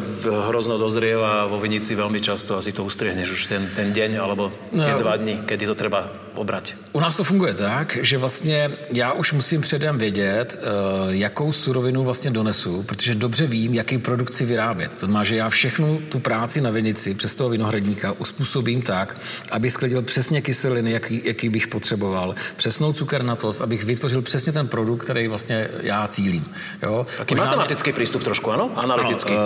hrozno 0.52 0.76
dozrieva 0.76 1.48
vo 1.48 1.56
vinici 1.56 1.96
veľmi 1.96 2.20
často 2.20 2.56
asi 2.56 2.72
to 2.72 2.84
ustriehneš 2.84 3.30
už 3.32 3.42
ten, 3.48 3.62
ten 3.72 3.92
deň 3.92 4.10
alebo 4.20 4.52
no, 4.72 4.84
dva 4.84 5.16
dny, 5.16 5.48
kedy 5.48 5.64
to 5.68 5.76
treba 5.76 6.08
obrať. 6.34 6.74
U 6.92 7.00
nás 7.00 7.16
to 7.16 7.24
funguje 7.24 7.54
tak, 7.54 7.98
že 8.02 8.18
vlastně 8.18 8.70
já 8.92 9.12
už 9.12 9.32
musím 9.32 9.60
předem 9.60 9.98
vědět, 9.98 10.58
eh, 10.58 10.66
jakou 11.08 11.52
surovinu 11.52 12.04
vlastně 12.04 12.30
donesu, 12.30 12.82
protože 12.82 13.14
dobře 13.14 13.46
vím, 13.46 13.74
jaký 13.74 13.98
produkt 13.98 14.30
chci 14.30 14.44
vyrábět. 14.44 14.90
To 14.92 15.06
znamená, 15.06 15.24
že 15.24 15.36
já 15.36 15.48
všechnu 15.48 16.02
tu 16.08 16.18
práci 16.18 16.60
na 16.60 16.70
vinici 16.70 17.14
přes 17.14 17.34
toho 17.34 17.50
vinohradníka 17.50 18.12
uspůsobím 18.12 18.82
tak, 18.82 19.20
aby 19.50 19.70
sklidil 19.70 20.02
přesně 20.02 20.42
kyseliny, 20.42 20.92
jaký, 20.92 21.22
jaký 21.24 21.48
bych 21.48 21.68
potřeboval, 21.68 22.34
přesnou 22.56 22.92
cukernatost, 22.92 23.60
abych 23.60 23.84
vytvořil 23.94 24.22
přesně 24.22 24.52
ten 24.52 24.68
produkt, 24.68 25.04
který 25.04 25.28
vlastně 25.28 25.68
já 25.80 26.06
cílím. 26.06 26.44
Jo? 26.82 27.06
Taký 27.18 27.34
Možná 27.34 27.46
matematický 27.46 27.90
mě... 27.90 27.94
přístup 27.94 28.22
trošku, 28.22 28.50
ano? 28.50 28.70
Analytický. 28.76 29.32
Ano, 29.32 29.42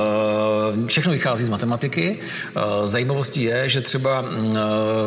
uh, 0.80 0.86
všechno 0.86 1.12
vychází 1.12 1.44
z 1.44 1.48
matematiky. 1.48 2.18
Uh, 2.56 2.86
zajímavostí 2.86 3.42
je, 3.42 3.68
že 3.68 3.80
třeba 3.80 4.20
uh, 4.20 4.26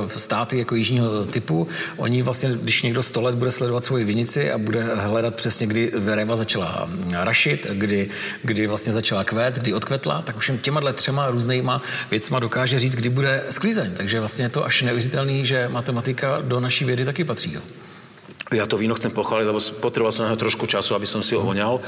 státy 0.07 0.57
jako 0.57 0.75
jižního 0.75 1.25
typu 1.25 1.67
Oni 1.97 2.21
vlastně, 2.21 2.49
když 2.61 2.83
někdo 2.83 3.03
100 3.03 3.21
let 3.21 3.35
bude 3.35 3.51
sledovat 3.51 3.85
svoji 3.85 4.05
vinici 4.05 4.51
a 4.51 4.57
bude 4.57 4.83
hledat 4.83 5.35
přesně, 5.35 5.67
kdy 5.67 5.91
Vereva 5.95 6.35
začala 6.35 6.89
rašit, 7.11 7.67
kdy, 7.73 8.09
kdy 8.43 8.67
vlastně 8.67 8.93
začala 8.93 9.23
kvét, 9.23 9.55
kdy 9.55 9.73
odkvetla, 9.73 10.21
tak 10.21 10.37
už 10.37 10.51
těma 10.61 10.93
třema 10.93 11.29
různýma 11.29 11.81
věcma 12.11 12.39
dokáže 12.39 12.79
říct, 12.79 12.95
kdy 12.95 13.09
bude 13.09 13.43
sklízeň. 13.49 13.91
Takže 13.93 14.19
vlastně 14.19 14.45
je 14.45 14.49
to 14.49 14.65
až 14.65 14.81
neuvěřitelný, 14.81 15.45
že 15.45 15.67
matematika 15.67 16.41
do 16.41 16.59
naší 16.59 16.85
vědy 16.85 17.05
taky 17.05 17.23
patří. 17.23 17.57
Ja 18.51 18.67
to 18.67 18.75
víno 18.75 18.99
chcem 18.99 19.15
pochváliť, 19.15 19.47
lebo 19.47 19.63
potreboval 19.79 20.11
som 20.11 20.27
na 20.27 20.35
trošku 20.35 20.67
času, 20.67 20.91
aby 20.91 21.07
som 21.07 21.23
si 21.23 21.39
ho 21.39 21.43
voňal. 21.43 21.79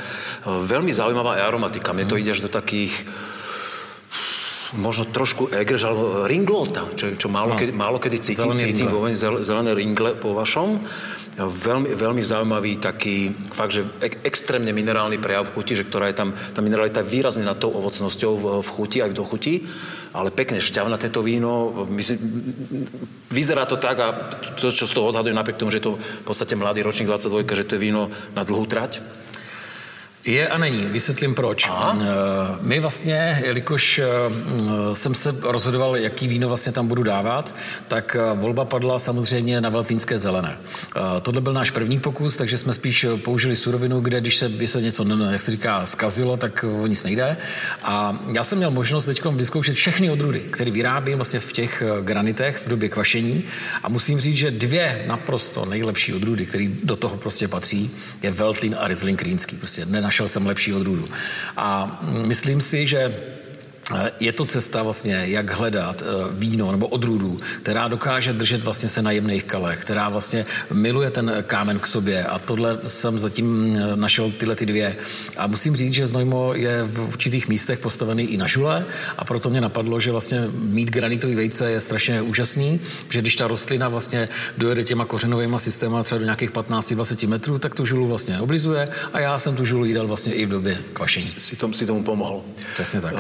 Veľmi 0.48 0.96
zaujímavá 0.96 1.36
aromatika. 1.44 1.92
Mne 1.92 2.08
to 2.08 2.16
ide 2.16 2.32
až 2.32 2.48
do 2.48 2.52
takých 2.52 3.04
možno 4.74 5.06
trošku 5.06 5.54
egrž 5.54 5.86
alebo 5.86 6.26
ringlota, 6.26 6.90
čo, 6.98 7.14
čo 7.14 7.30
málo, 7.30 7.54
no. 7.54 7.60
kedy, 7.60 7.72
málo 7.78 8.02
kedy 8.02 8.18
cítim, 8.18 8.50
zelený 8.50 8.62
cítim 8.66 8.88
vo 8.90 9.06
zelené 9.42 9.72
ringle 9.78 10.18
po 10.18 10.34
vašom. 10.34 10.82
Veľmi, 11.34 11.98
veľmi 11.98 12.22
zaujímavý 12.22 12.78
taký, 12.78 13.34
fakt, 13.34 13.74
že 13.74 13.82
ek, 14.06 14.22
extrémne 14.22 14.70
minerálny 14.70 15.18
prejav 15.18 15.50
v 15.50 15.54
chuti, 15.58 15.74
že 15.74 15.82
ktorá 15.82 16.06
je 16.14 16.18
tam, 16.22 16.30
tá 16.30 16.62
mineralita 16.62 17.02
výrazne 17.02 17.42
nad 17.42 17.58
tou 17.58 17.74
ovocnosťou 17.74 18.32
v, 18.38 18.46
v 18.62 18.70
chuti, 18.70 19.02
aj 19.02 19.10
v 19.10 19.18
dochuti, 19.18 19.54
ale 20.14 20.30
pekne 20.30 20.62
šťavné 20.62 21.02
to 21.02 21.26
víno. 21.26 21.74
Myslím, 21.90 22.22
vyzerá 23.34 23.66
to 23.66 23.82
tak 23.82 23.98
a 23.98 24.30
to, 24.62 24.70
čo 24.70 24.86
z 24.86 24.94
toho 24.94 25.10
odhadujem, 25.10 25.34
napriek 25.34 25.58
tomu, 25.58 25.74
že 25.74 25.82
je 25.82 25.90
to 25.90 25.98
v 25.98 26.26
podstate 26.26 26.54
mladý 26.54 26.86
ročník 26.86 27.10
22, 27.10 27.50
že 27.50 27.66
to 27.66 27.76
je 27.78 27.82
víno 27.82 28.14
na 28.38 28.46
dlhú 28.46 28.70
trať, 28.70 29.02
je 30.26 30.48
a 30.48 30.58
není. 30.58 30.86
Vysvětlím 30.86 31.36
proč. 31.36 31.68
Aha. 31.70 31.98
Eh, 32.02 32.06
my 32.62 32.80
vlastně, 32.80 33.42
jelikož 33.46 34.00
eh, 34.00 34.06
jsem 34.96 35.16
se 35.16 35.36
rozhodoval, 35.42 35.98
jaký 35.98 36.28
víno 36.28 36.48
vlastně 36.48 36.72
tam 36.72 36.88
budu 36.88 37.04
dávat, 37.04 37.56
tak 37.88 38.18
eh, 38.20 38.40
volba 38.40 38.66
padla 38.66 39.00
samozřejmě 39.00 39.62
na 39.62 39.70
veltínské 39.70 40.20
zelené. 40.20 40.58
Tohle 41.22 41.42
byl 41.42 41.54
náš 41.54 41.72
první 41.72 42.00
pokus, 42.00 42.36
takže 42.36 42.58
jsme 42.58 42.74
spíš 42.74 43.06
použili 43.24 43.56
surovinu, 43.56 44.00
kde 44.00 44.22
když 44.22 44.38
se, 44.38 44.50
by 44.50 44.68
se 44.68 44.82
něco, 44.82 45.06
jak 45.32 45.42
se 45.42 45.52
říká, 45.52 45.86
skazilo, 45.86 46.38
tak 46.38 46.66
o 46.84 46.88
nic 46.88 47.04
nejde. 47.04 47.38
A 47.84 48.18
já 48.34 48.44
jsem 48.44 48.58
měl 48.58 48.72
možnost 48.72 49.06
teď 49.06 49.26
vyzkoušet 49.26 49.76
všechny 49.76 50.10
odrůdy, 50.10 50.40
které 50.40 50.72
vyrábím 50.72 51.18
vlastně 51.18 51.40
v 51.40 51.54
těch 51.54 51.84
granitech 52.02 52.58
v 52.58 52.70
době 52.70 52.90
kvašení. 52.90 53.44
A 53.84 53.90
musím 53.90 54.20
říct, 54.20 54.38
že 54.38 54.52
dvě 54.52 55.04
naprosto 55.08 55.66
nejlepší 55.66 56.14
odrůdy, 56.14 56.46
které 56.46 56.68
do 56.84 56.96
toho 56.96 57.18
prostě 57.18 57.48
patří, 57.48 57.92
je 58.22 58.32
Veltlin 58.32 58.76
a 58.80 58.88
Riesling 58.88 59.22
Rýnský. 59.22 59.56
Prostě 59.56 59.86
našel 60.14 60.28
jsem 60.28 60.46
lepší 60.48 60.74
odrůdu. 60.74 61.06
A 61.58 62.00
myslím 62.28 62.62
si, 62.62 62.88
že 62.88 63.14
je 64.20 64.32
to 64.32 64.46
cesta 64.46 64.84
vlastně, 64.84 65.24
jak 65.26 65.52
hledat 65.52 66.02
eh, 66.02 66.06
víno 66.32 66.72
nebo 66.72 66.88
odrůdu, 66.88 67.40
která 67.64 67.88
dokáže 67.88 68.34
držet 68.34 68.64
vlastně 68.64 68.90
se 68.90 69.02
na 69.02 69.12
jemných 69.12 69.44
kalech, 69.44 69.80
která 69.80 70.10
vlastně 70.10 70.46
miluje 70.74 71.10
ten 71.10 71.44
kámen 71.48 71.80
k 71.80 71.88
sobě 71.88 72.24
a 72.24 72.40
tohle 72.40 72.78
jsem 72.84 73.20
zatím 73.20 73.78
eh, 73.78 73.96
našel 73.96 74.32
tyhle 74.32 74.56
ty 74.56 74.66
dvě. 74.66 74.96
A 75.38 75.48
musím 75.48 75.76
říct, 75.76 75.94
že 75.94 76.08
Znojmo 76.08 76.54
je 76.54 76.84
v 76.84 77.08
určitých 77.08 77.48
místech 77.48 77.80
postavený 77.80 78.24
i 78.24 78.38
na 78.38 78.48
žule 78.48 78.86
a 79.18 79.26
proto 79.26 79.50
mě 79.50 79.62
napadlo, 79.62 80.00
že 80.00 80.12
vlastně 80.12 80.48
mít 80.54 80.90
granitový 80.90 81.36
vejce 81.36 81.72
je 81.72 81.82
strašně 81.82 82.22
úžasný, 82.22 82.80
že 83.10 83.22
když 83.22 83.36
ta 83.36 83.48
rostlina 83.48 83.90
vlastně 83.90 84.30
dojede 84.58 84.84
těma 84.84 85.06
kořenovými 85.06 85.60
systémy 85.60 85.96
třeba 86.04 86.20
do 86.20 86.26
nějakých 86.26 86.52
15-20 86.52 87.28
metrů, 87.28 87.60
tak 87.60 87.76
tu 87.76 87.86
žulu 87.86 88.08
vlastně 88.08 88.40
oblizuje 88.40 88.90
a 89.14 89.20
já 89.20 89.40
jsem 89.40 89.56
tu 89.56 89.66
žulu 89.66 89.86
jídal 89.86 90.08
vlastně 90.08 90.34
i 90.34 90.46
v 90.46 90.50
době 90.50 90.78
kvašení. 90.94 91.34
Si, 91.38 91.56
tom, 91.56 91.74
si 91.74 91.86
tomu 91.86 92.04
pomohl. 92.04 92.42
Přesně 92.74 93.02
tak. 93.02 93.14
Uh, 93.14 93.20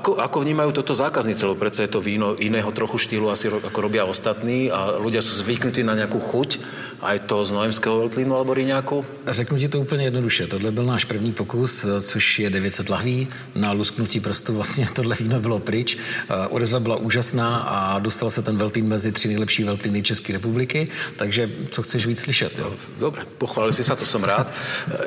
ako, 0.00 0.16
ako 0.16 0.40
vnímajú 0.40 0.72
toto 0.72 0.96
zákazníci, 0.96 1.44
lebo 1.44 1.60
predsa 1.60 1.84
je 1.84 1.92
to 1.92 2.00
víno 2.00 2.32
iného 2.40 2.72
trochu 2.72 2.96
štýlu, 2.96 3.28
asi 3.28 3.52
ako 3.52 3.78
robia 3.84 4.08
ostatní 4.08 4.72
a 4.72 4.96
ľudia 4.96 5.20
sú 5.20 5.44
zvyknutí 5.44 5.84
na 5.84 5.92
nějakou 5.92 6.16
chuť, 6.24 6.56
aj 7.04 7.28
to 7.28 7.44
z 7.44 7.52
Nojemského 7.52 8.00
veltlínu 8.00 8.32
alebo 8.32 8.56
Rýňáku? 8.56 9.04
Řeknu 9.28 9.58
ti 9.58 9.68
to 9.68 9.80
úplně 9.80 10.04
jednoduše. 10.04 10.46
Tohle 10.46 10.72
byl 10.72 10.84
náš 10.84 11.04
první 11.04 11.32
pokus, 11.32 11.86
což 12.00 12.38
je 12.38 12.50
900 12.50 12.88
lahví. 12.88 13.28
Na 13.54 13.72
lusknutí 13.72 14.20
prostě 14.20 14.52
vlastně 14.52 14.88
tohle 14.92 15.16
víno 15.20 15.40
bylo 15.40 15.58
pryč. 15.58 15.96
Eh, 15.96 16.46
odezva 16.48 16.80
byla 16.80 16.96
úžasná 16.96 17.56
a 17.58 17.98
dostal 17.98 18.30
se 18.30 18.42
ten 18.42 18.56
veltlín 18.56 18.88
mezi 18.88 19.12
tři 19.12 19.28
nejlepší 19.28 19.64
veltlíny 19.64 20.02
České 20.02 20.32
republiky, 20.32 20.88
takže 21.16 21.50
co 21.70 21.82
chceš 21.82 22.06
víc 22.06 22.20
slyšet? 22.20 22.58
Jo? 22.58 22.72
Dobre, 23.00 23.28
pochválil 23.38 23.72
si 23.72 23.84
sa, 23.84 23.96
to 23.96 24.08
som 24.08 24.24
rád. 24.24 24.48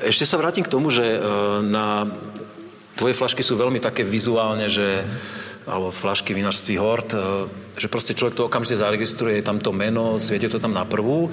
Ešte 0.05 0.29
sa 0.29 0.37
vrátim 0.37 0.61
k 0.61 0.69
tomu, 0.69 0.93
že 0.93 1.17
eh, 1.17 1.21
na 1.65 2.05
tvoje 2.95 3.13
flašky 3.13 3.43
sú 3.43 3.55
veľmi 3.55 3.79
také 3.79 4.03
vizuálne, 4.03 4.69
že 4.69 5.05
alebo 5.67 5.91
flašky 5.91 6.33
vinařství 6.33 6.77
Hort, 6.77 7.13
e, 7.13 7.17
že 7.77 7.87
prostě 7.87 8.13
člověk 8.13 8.35
to 8.35 8.45
okamžitě 8.45 8.75
zaregistruje, 8.75 9.35
je 9.35 9.41
tam 9.41 9.59
to 9.59 9.71
meno, 9.71 10.19
světí 10.19 10.47
to 10.47 10.59
tam 10.59 10.73
na 10.73 10.85
prvú. 10.85 11.31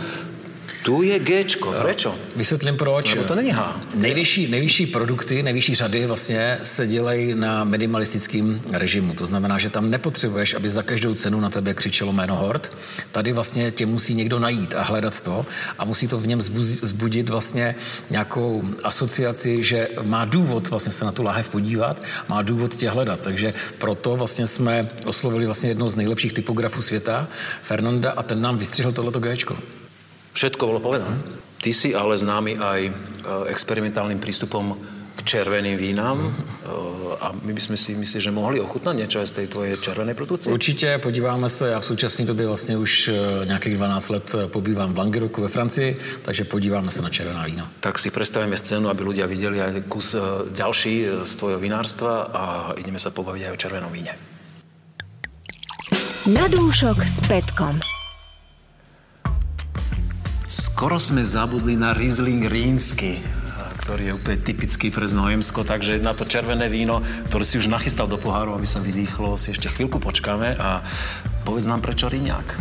Tu 0.83 1.03
je 1.03 1.19
Gčko, 1.19 1.75
prečo? 1.83 2.19
Vysvětlím 2.37 2.77
proč. 2.77 3.15
Lebo 3.15 3.29
to 3.29 3.35
není 3.35 3.53
H. 3.53 3.81
Nejvyšší, 3.95 4.49
nejvyšší 4.49 4.87
produkty, 4.87 5.43
nejvyšší 5.43 5.75
řady 5.75 6.07
vlastně 6.07 6.59
se 6.65 6.87
dělají 6.87 7.35
na 7.35 7.65
minimalistickém 7.65 8.61
režimu. 8.73 9.15
To 9.15 9.27
znamená, 9.27 9.59
že 9.59 9.71
tam 9.71 9.91
nepotřebuješ, 9.91 10.55
aby 10.55 10.69
za 10.69 10.83
každou 10.83 11.15
cenu 11.15 11.41
na 11.41 11.51
tebe 11.51 11.75
křičelo 11.75 12.13
jméno 12.13 12.37
Hort. 12.37 12.77
Tady 13.13 13.33
vlastně 13.33 13.71
tě 13.71 13.87
musí 13.87 14.15
někdo 14.15 14.39
najít 14.39 14.75
a 14.75 14.83
hledat 14.83 15.21
to 15.21 15.47
a 15.79 15.85
musí 15.85 16.09
to 16.09 16.19
v 16.19 16.27
něm 16.27 16.43
zbudit 16.83 17.29
vlastně 17.29 17.75
nějakou 18.11 18.63
asociaci, 18.85 19.65
že 19.65 19.89
má 20.03 20.25
důvod 20.25 20.71
vlastně 20.71 20.93
se 20.93 21.05
na 21.05 21.13
tu 21.13 21.23
láhev 21.23 21.49
podívat, 21.49 22.03
má 22.29 22.43
důvod 22.43 22.75
tě 22.75 22.91
hledat. 22.91 23.21
Takže 23.21 23.55
proto 23.79 24.17
vlastně 24.17 24.47
jsme 24.47 24.89
oslovili 25.05 25.47
vlastně 25.47 25.71
jednou 25.71 25.89
z 25.89 25.97
nejlepších 25.97 26.33
typografů 26.33 26.83
světa, 26.83 27.29
Fernanda, 27.63 28.11
a 28.11 28.23
ten 28.23 28.43
nám 28.43 28.59
vystřihl 28.59 28.93
tohleto 28.93 29.21
Gčko. 29.21 29.57
Všetko 30.33 30.63
bolo 30.67 30.81
povedané. 30.81 31.19
Ty 31.61 31.71
si 31.73 31.93
ale 31.93 32.17
známy 32.17 32.57
aj 32.57 32.81
e, 32.87 32.93
experimentálnym 33.53 34.17
prístupom 34.17 34.79
k 35.17 35.21
červeným 35.23 35.77
vínám 35.77 36.17
e, 36.25 36.31
a 37.21 37.37
my 37.37 37.53
bychom 37.53 37.77
si 37.77 37.93
mysleli, 37.93 38.23
že 38.23 38.31
mohli 38.31 38.61
ochutnat 38.61 38.97
něco 38.97 39.27
z 39.27 39.31
té 39.31 39.47
tvoje 39.47 39.77
červené 39.77 40.15
produkce. 40.15 40.51
Určitě, 40.51 40.99
podíváme 41.03 41.49
se, 41.49 41.69
já 41.69 41.81
v 41.81 41.85
současné 41.85 42.25
době 42.25 42.47
vlastně 42.47 42.77
už 42.77 43.09
e, 43.09 43.13
nějakých 43.47 43.75
12 43.77 44.09
let 44.09 44.35
pobývám 44.47 44.95
v 44.95 44.99
Languedocu 44.99 45.43
ve 45.43 45.49
Francii, 45.49 45.99
takže 46.23 46.45
podíváme 46.45 46.91
se 46.91 47.03
na 47.03 47.11
červená 47.11 47.45
vína. 47.45 47.71
Tak 47.81 47.99
si 47.99 48.11
představíme 48.11 48.57
scénu, 48.57 48.89
aby 48.89 49.05
ľudia 49.05 49.27
viděli 49.27 49.61
aj 49.61 49.83
kus 49.89 50.17
další 50.57 51.07
z 51.23 51.37
tvojho 51.37 51.61
vinárstva 51.61 52.23
a 52.33 52.73
ideme 52.77 52.99
se 52.99 53.11
pobavit 53.11 53.45
aj 53.45 53.53
o 53.53 53.57
červenom 53.57 53.93
víně. 53.93 54.17
Na 56.27 56.49
dúšok 56.49 57.01
s 57.03 57.21
Petkom. 57.27 58.00
Skoro 60.81 60.97
sme 60.97 61.21
zabudli 61.21 61.77
na 61.77 61.93
Riesling 61.93 62.41
rínsky, 62.49 63.21
ktorý 63.85 64.01
je 64.01 64.13
úplne 64.17 64.41
typický 64.41 64.89
pre 64.89 65.05
Znojemsko, 65.05 65.61
takže 65.61 66.01
na 66.01 66.17
to 66.17 66.25
červené 66.25 66.73
víno, 66.73 67.05
ktoré 67.29 67.45
si 67.45 67.61
už 67.61 67.69
nachystal 67.69 68.09
do 68.09 68.17
poháru, 68.17 68.57
aby 68.57 68.65
sa 68.65 68.81
vydýchlo, 68.81 69.37
si 69.37 69.53
ešte 69.53 69.69
chvíľku 69.69 70.01
počkáme 70.01 70.57
a 70.57 70.81
povedz 71.45 71.69
nám 71.69 71.85
prečo 71.85 72.09
Ríňák. 72.09 72.57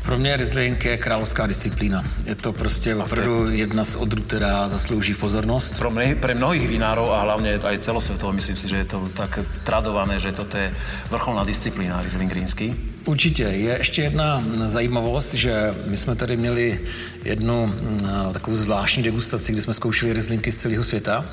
Pro 0.00 0.16
mě 0.16 0.40
Riesling 0.40 0.84
je 0.84 0.96
královská 0.96 1.44
disciplína. 1.44 2.00
Je 2.24 2.34
to 2.34 2.56
prostě 2.56 2.96
opravdu 2.96 3.52
jedna 3.52 3.84
z 3.84 3.96
odrůd, 3.96 4.24
která 4.24 4.68
zaslouží 4.68 5.12
pozornost. 5.12 5.76
Pro, 5.76 5.92
mne, 5.92 6.16
pre 6.16 6.32
mnohých 6.32 6.64
vinárov 6.64 7.12
a 7.12 7.20
hlavně 7.20 7.60
aj 7.60 7.78
celosvětovo 7.78 8.32
myslím 8.32 8.56
si, 8.56 8.68
že 8.72 8.76
je 8.76 8.84
to 8.88 9.04
tak 9.12 9.36
tradované, 9.68 10.16
že 10.16 10.32
toto 10.32 10.56
je 10.56 10.72
vrcholná 11.12 11.44
disciplína 11.44 12.00
Riesling 12.00 12.32
rínsky. 12.32 12.72
Určitě. 13.04 13.42
Je 13.42 13.78
ještě 13.78 14.02
jedna 14.02 14.44
zajímavost, 14.66 15.34
že 15.34 15.74
my 15.86 15.96
jsme 15.96 16.16
tady 16.16 16.36
měli 16.36 16.80
jednu 17.24 17.66
mm, 17.66 18.00
takovou 18.32 18.56
zvláštní 18.56 19.02
degustaci, 19.02 19.52
kdy 19.52 19.62
jsme 19.62 19.74
zkoušeli 19.74 20.12
rizlinky 20.12 20.52
z 20.52 20.56
celého 20.56 20.84
světa 20.84 21.24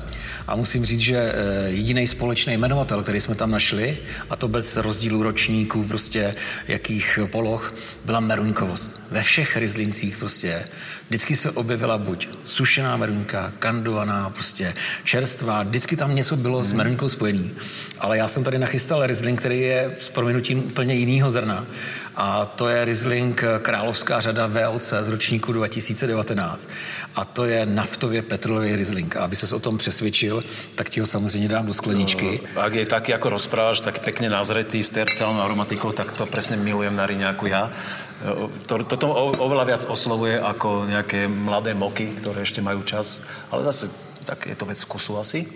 a 0.46 0.56
musím 0.56 0.84
říct, 0.84 1.00
že 1.00 1.16
e, 1.16 1.34
jediný 1.68 2.06
společný 2.06 2.54
jmenovatel, 2.54 3.02
který 3.02 3.20
jsme 3.20 3.34
tam 3.34 3.50
našli, 3.50 3.98
a 4.30 4.36
to 4.36 4.48
bez 4.48 4.76
rozdílu 4.76 5.22
ročníků, 5.22 5.84
prostě 5.84 6.34
jakých 6.68 7.18
poloh, 7.30 7.74
byla 8.04 8.20
merunkovost. 8.20 9.00
Ve 9.10 9.22
všech 9.22 9.56
rizlincích 9.56 10.16
prostě 10.16 10.64
vždycky 11.08 11.36
se 11.36 11.50
objevila 11.50 11.98
buď 11.98 12.28
sušená 12.44 12.96
merunka, 12.96 13.52
kandovaná, 13.58 14.30
prostě 14.30 14.74
čerstvá, 15.04 15.62
vždycky 15.62 15.96
tam 15.96 16.14
něco 16.14 16.36
bylo 16.36 16.62
s 16.62 16.72
merunkou 16.72 17.08
spojený. 17.08 17.50
Ale 17.98 18.18
já 18.18 18.28
jsem 18.28 18.44
tady 18.44 18.58
nachystal 18.58 19.06
rizling, 19.06 19.38
který 19.38 19.60
je 19.60 19.94
s 19.98 20.08
proměnutím 20.08 20.58
úplně 20.58 20.94
jiného 20.94 21.30
zrna 21.30 21.66
a 22.18 22.44
to 22.44 22.68
je 22.68 22.84
Riesling 22.84 23.44
Královská 23.62 24.20
řada 24.20 24.46
VOC 24.46 24.92
z 25.00 25.08
ročníku 25.08 25.52
2019. 25.52 26.68
A 27.14 27.24
to 27.24 27.44
je 27.44 27.66
naftově 27.66 28.22
petrolový 28.22 28.76
Riesling. 28.76 29.16
A 29.16 29.20
aby 29.20 29.36
se 29.36 29.54
o 29.54 29.58
tom 29.58 29.78
přesvědčil, 29.78 30.44
tak 30.74 30.90
ti 30.90 31.00
ho 31.00 31.06
samozřejmě 31.06 31.48
dám 31.48 31.66
do 31.66 31.74
skleničky. 31.74 32.40
No, 32.56 32.62
ak 32.62 32.74
je 32.74 32.86
taky 32.86 33.12
jako 33.12 33.28
rozpráváš, 33.28 33.80
tak 33.80 33.98
pěkně 33.98 34.30
nazretý 34.30 34.82
s 34.82 34.90
terciálnou 34.90 35.40
aromatikou, 35.40 35.92
tak 35.92 36.12
to 36.12 36.26
přesně 36.26 36.56
milujem 36.56 36.96
na 36.96 37.06
jako 37.06 37.46
já. 37.46 37.70
To, 38.66 38.82
toto 38.82 39.14
oveľa 39.38 39.64
viac 39.64 39.86
oslovuje 39.86 40.42
ako 40.42 40.90
nějaké 40.90 41.28
mladé 41.28 41.74
moky, 41.74 42.06
které 42.18 42.42
ještě 42.42 42.62
mají 42.62 42.82
čas, 42.82 43.22
ale 43.50 43.64
zase 43.64 43.90
tak 44.24 44.46
je 44.46 44.56
to 44.56 44.64
věc 44.66 44.82
vkusu 44.82 45.18
asi. 45.18 45.46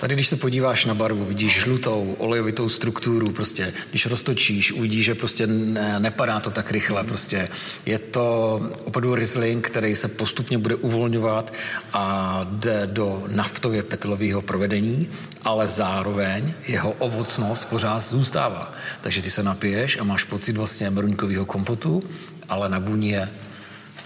Tady, 0.00 0.14
když 0.14 0.28
se 0.28 0.36
podíváš 0.36 0.84
na 0.84 0.94
barvu, 0.94 1.24
vidíš 1.24 1.60
žlutou, 1.60 2.16
olejovitou 2.18 2.68
strukturu, 2.68 3.32
prostě, 3.32 3.72
když 3.90 4.06
roztočíš, 4.06 4.72
uvidíš, 4.72 5.04
že 5.04 5.14
prostě 5.14 5.46
ne, 5.46 6.00
nepadá 6.00 6.40
to 6.40 6.50
tak 6.50 6.70
rychle, 6.70 7.04
prostě 7.04 7.48
je 7.86 7.98
to 7.98 8.60
opravdu 8.84 9.14
Riesling, 9.14 9.66
který 9.66 9.94
se 9.94 10.08
postupně 10.08 10.58
bude 10.58 10.74
uvolňovat 10.74 11.52
a 11.92 12.40
jde 12.50 12.86
do 12.86 13.24
naftově 13.28 13.82
petlového 13.82 14.42
provedení, 14.42 15.08
ale 15.42 15.66
zároveň 15.66 16.54
jeho 16.66 16.92
ovocnost 16.92 17.68
pořád 17.68 18.00
zůstává. 18.00 18.72
Takže 19.00 19.22
ty 19.22 19.30
se 19.30 19.42
napiješ 19.42 19.98
a 20.00 20.04
máš 20.04 20.24
pocit 20.24 20.56
vlastně 20.56 20.90
meruňkového 20.90 21.46
kompotu, 21.46 22.02
ale 22.48 22.68
na 22.68 22.78
vůni 22.78 23.10
je 23.10 23.28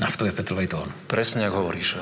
naftově 0.01 0.33
petlový 0.33 0.67
tón. 0.67 0.93
Přesně 1.07 1.43
jak 1.43 1.53
hovoríš 1.53 1.97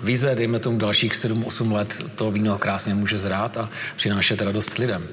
vize, 0.00 0.34
dejme 0.34 0.58
tomu 0.58 0.78
dalších 0.78 1.12
7-8 1.12 1.72
let, 1.72 1.90
to 2.16 2.30
víno 2.30 2.58
krásně 2.58 2.94
může 2.94 3.18
zrát 3.18 3.56
a 3.56 3.68
přinášet 3.96 4.42
radost 4.42 4.78
lidem. 4.78 5.08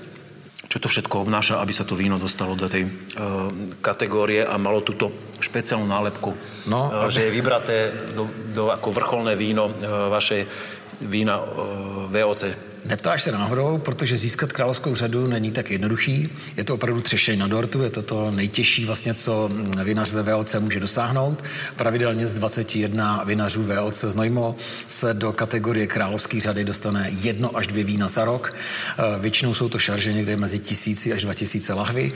Čo 0.70 0.78
to 0.78 0.86
všetko 0.86 1.26
obnáša, 1.26 1.58
aby 1.66 1.74
sa 1.74 1.82
to 1.82 1.98
víno 1.98 2.22
dostalo 2.22 2.54
do 2.54 2.70
tej 2.70 2.86
uh, 2.86 3.50
kategórie 3.82 4.46
a 4.46 4.54
malo 4.62 4.86
tuto 4.86 5.10
špeciálnu 5.42 5.90
nálepku, 5.90 6.30
no, 6.70 6.80
uh, 6.94 7.10
že 7.10 7.26
je 7.26 7.34
vybraté 7.34 7.90
do, 8.14 8.30
do 8.54 8.70
ako 8.70 8.94
vrcholné 8.94 9.34
víno 9.34 9.66
uh, 9.66 9.74
vašej 10.14 10.46
vína 11.02 11.42
uh, 11.42 12.22
VOC 12.22 12.44
Neptáš 12.86 13.24
se 13.24 13.32
náhodou, 13.32 13.78
protože 13.78 14.18
získat 14.18 14.54
královskou 14.54 14.96
řadu 14.96 15.28
není 15.28 15.52
tak 15.52 15.72
jednoduchý. 15.72 16.30
Je 16.58 16.64
to 16.64 16.74
opravdu 16.74 17.02
třešej 17.02 17.38
na 17.38 17.48
dortu, 17.48 17.84
je 17.84 17.90
to 17.90 18.02
to 18.02 18.32
nejtěžší 18.32 18.86
vlastně, 18.86 19.14
co 19.14 19.50
vinař 19.84 20.12
ve 20.12 20.24
VOC 20.24 20.56
může 20.60 20.80
dosáhnout. 20.80 21.44
Pravidelně 21.76 22.28
z 22.28 22.34
21 22.34 23.24
vinařů 23.24 23.64
VOC 23.64 24.04
z 24.04 24.16
Nojmo 24.16 24.56
se 24.88 25.14
do 25.14 25.34
kategorie 25.34 25.88
královské 25.88 26.42
řady 26.42 26.64
dostane 26.64 27.10
jedno 27.22 27.58
až 27.58 27.68
dvě 27.68 27.84
vína 27.84 28.08
za 28.08 28.26
rok. 28.26 28.56
Eh, 28.98 29.20
většinou 29.20 29.54
jsou 29.54 29.70
to 29.70 29.80
šarže 29.80 30.14
někde 30.14 30.38
mezi 30.38 30.60
tisíci 30.60 31.14
až 31.14 31.22
dva 31.22 31.34
tisíce 31.34 31.74
lahvy. 31.74 32.12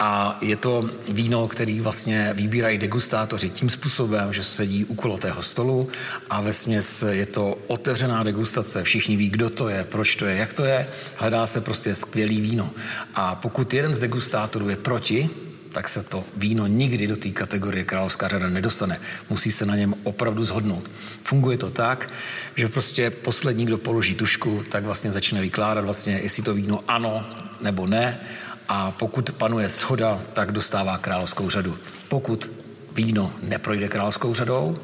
A 0.00 0.38
je 0.40 0.56
to 0.56 0.90
víno, 1.08 1.48
který 1.48 1.80
vlastně 1.80 2.32
vybírají 2.34 2.78
degustátoři 2.78 3.50
tím 3.50 3.70
způsobem, 3.70 4.32
že 4.32 4.44
sedí 4.44 4.84
u 4.84 4.94
kulatého 4.94 5.42
stolu 5.42 5.88
a 6.30 6.40
ve 6.40 6.52
směs 6.52 7.04
je 7.10 7.26
to 7.26 7.58
otevřená 7.66 8.22
degustace. 8.22 8.82
Všichni 8.82 9.16
ví, 9.16 9.30
kdo 9.30 9.50
to 9.50 9.68
je, 9.68 9.84
proč 9.84 10.16
to 10.16 10.26
je, 10.26 10.36
jak 10.36 10.52
to 10.52 10.64
je. 10.64 10.86
Hledá 11.16 11.46
se 11.46 11.60
prostě 11.60 11.94
skvělý 11.94 12.40
víno. 12.40 12.70
A 13.14 13.34
pokud 13.34 13.74
jeden 13.74 13.94
z 13.94 13.98
degustátorů 13.98 14.68
je 14.68 14.76
proti, 14.76 15.30
tak 15.72 15.88
se 15.88 16.02
to 16.02 16.24
víno 16.36 16.66
nikdy 16.66 17.06
do 17.06 17.16
té 17.16 17.28
kategorie 17.28 17.84
královská 17.84 18.28
řada 18.28 18.48
nedostane. 18.48 19.00
Musí 19.30 19.52
se 19.52 19.66
na 19.66 19.76
něm 19.76 19.94
opravdu 20.02 20.44
zhodnout. 20.44 20.90
Funguje 21.22 21.58
to 21.58 21.70
tak, 21.70 22.10
že 22.56 22.68
prostě 22.68 23.10
poslední, 23.10 23.66
kdo 23.66 23.78
položí 23.78 24.14
tušku, 24.14 24.64
tak 24.68 24.84
vlastně 24.84 25.12
začne 25.12 25.40
vykládat 25.40 25.84
vlastně, 25.84 26.20
jestli 26.22 26.42
to 26.42 26.54
víno 26.54 26.84
ano 26.88 27.26
nebo 27.60 27.86
ne 27.86 28.20
a 28.68 28.90
pokud 28.90 29.30
panuje 29.30 29.68
schoda, 29.68 30.20
tak 30.32 30.52
dostává 30.52 30.98
královskou 30.98 31.50
řadu. 31.50 31.78
Pokud 32.08 32.50
víno 32.94 33.32
neprojde 33.42 33.88
královskou 33.88 34.34
řadou, 34.34 34.76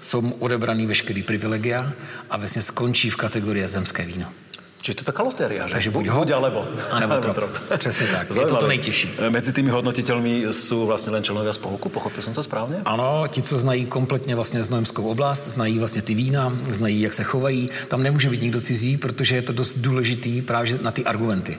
jsou 0.00 0.20
mu 0.20 0.34
odebraný 0.34 0.86
veškerý 0.86 1.22
privilegia 1.22 1.92
a 2.30 2.36
vlastně 2.36 2.62
skončí 2.62 3.10
v 3.10 3.16
kategorii 3.16 3.68
zemské 3.68 4.04
víno. 4.04 4.26
Čiže 4.80 4.94
to 4.96 5.00
je 5.00 5.04
taká 5.04 5.22
lotéria, 5.22 5.66
že? 5.68 5.72
Takže 5.72 5.90
buď 5.90 6.06
ho, 6.06 6.18
buď 6.18 6.30
alebo. 6.30 6.64
A 6.90 7.00
nebo 7.00 7.16
trop. 7.18 7.34
trop. 7.34 7.50
Přesně 7.78 8.06
tak. 8.06 8.36
Je 8.36 8.46
to 8.46 8.56
to 8.56 8.66
nejtěžší. 8.66 9.10
Mezi 9.28 9.52
tými 9.52 9.70
hodnotitelmi 9.70 10.44
jsou 10.50 10.86
vlastně 10.86 11.12
len 11.12 11.24
členovia 11.24 11.52
spolku, 11.52 11.88
pochopil 11.88 12.22
jsem 12.22 12.34
to 12.34 12.42
správně? 12.42 12.76
Ano, 12.84 13.24
ti, 13.28 13.42
co 13.42 13.58
znají 13.58 13.86
kompletně 13.86 14.34
vlastně 14.34 14.62
znojemskou 14.62 15.08
oblast, 15.10 15.48
znají 15.48 15.78
vlastně 15.78 16.02
ty 16.02 16.14
vína, 16.14 16.56
znají, 16.70 17.00
jak 17.00 17.12
se 17.12 17.22
chovají. 17.24 17.70
Tam 17.88 18.02
nemůže 18.02 18.30
být 18.30 18.42
nikdo 18.42 18.60
cizí, 18.60 18.96
protože 18.96 19.34
je 19.34 19.42
to 19.42 19.52
dost 19.52 19.78
důležitý 19.78 20.42
právě 20.42 20.78
na 20.82 20.90
ty 20.90 21.04
argumenty. 21.04 21.58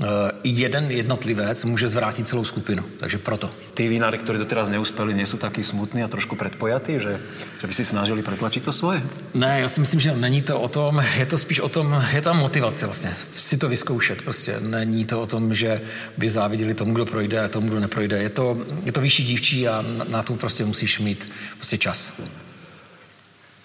Uh, 0.00 0.06
jeden 0.44 0.90
jednotlivec 0.90 1.64
může 1.64 1.88
zvrátit 1.88 2.28
celou 2.28 2.44
skupinu, 2.44 2.84
takže 3.00 3.18
proto. 3.18 3.50
Ty 3.74 3.88
vínáry, 3.88 4.18
kteří 4.18 4.38
to 4.38 4.44
teraz 4.44 4.68
neuspěli, 4.68 5.14
nejsou 5.14 5.36
taky 5.36 5.60
smutní 5.64 6.02
a 6.02 6.08
trošku 6.08 6.36
předpojatí, 6.36 6.92
že, 6.92 7.20
že 7.60 7.66
by 7.66 7.74
si 7.74 7.84
snažili 7.84 8.22
pretlačit 8.22 8.64
to 8.64 8.72
svoje? 8.72 9.02
Ne, 9.34 9.60
já 9.60 9.68
si 9.68 9.80
myslím, 9.80 10.00
že 10.00 10.16
není 10.16 10.42
to 10.42 10.60
o 10.60 10.68
tom, 10.68 11.04
je 11.16 11.26
to 11.26 11.38
spíš 11.38 11.60
o 11.60 11.68
tom, 11.68 12.04
je 12.12 12.20
tam 12.20 12.38
motivace 12.38 12.86
vlastně, 12.86 13.16
si 13.36 13.58
to 13.58 13.68
vyzkoušet. 13.68 14.22
Prostě 14.22 14.56
není 14.60 15.04
to 15.04 15.20
o 15.20 15.26
tom, 15.26 15.54
že 15.54 15.80
by 16.16 16.30
záviděli 16.30 16.74
tomu, 16.74 16.94
kdo 16.94 17.04
projde 17.06 17.40
a 17.40 17.48
tomu, 17.48 17.68
kdo 17.68 17.80
neprojde. 17.80 18.22
Je 18.22 18.30
to, 18.30 18.56
je 18.84 18.92
to 18.92 19.00
vyšší 19.00 19.24
dívčí 19.24 19.68
a 19.68 19.82
na, 19.82 20.04
na 20.08 20.22
to 20.22 20.32
prostě 20.34 20.64
musíš 20.64 20.98
mít 21.00 21.28
prostě 21.56 21.78
čas. 21.78 22.14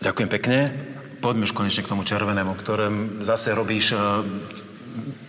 Ďakujem 0.03 0.29
pekne. 0.29 0.57
Poďme 1.23 1.47
už 1.47 1.55
konečne 1.55 1.81
k 1.81 1.89
tomu 1.89 2.03
červenému, 2.03 2.53
ktorém 2.53 3.23
zase 3.23 3.55
robíš 3.55 3.95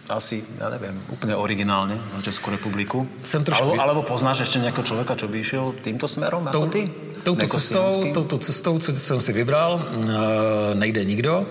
asi, 0.08 0.42
ja 0.58 0.70
neviem, 0.70 0.94
úplne 1.10 1.34
originálne 1.34 1.98
na 1.98 2.20
Českou 2.22 2.54
republiku. 2.54 3.06
Jsem 3.22 3.42
trošku... 3.44 3.74
Alebo, 3.74 3.82
alebo 3.82 4.00
poznáš 4.06 4.46
ešte 4.46 4.62
nejakého 4.62 4.86
človeka, 4.86 5.18
čo 5.18 5.26
by 5.26 5.36
išiel 5.42 5.74
týmto 5.82 6.06
smerom 6.06 6.46
to, 6.50 6.62
ako 6.62 6.68
ty? 6.70 6.82
Touto 7.22 7.46
cestou, 7.46 8.12
touto 8.14 8.38
cestou, 8.38 8.78
co 8.78 8.96
jsem 8.96 9.20
si 9.20 9.32
vybral, 9.32 9.86
nejde 10.74 11.04
nikdo. 11.04 11.46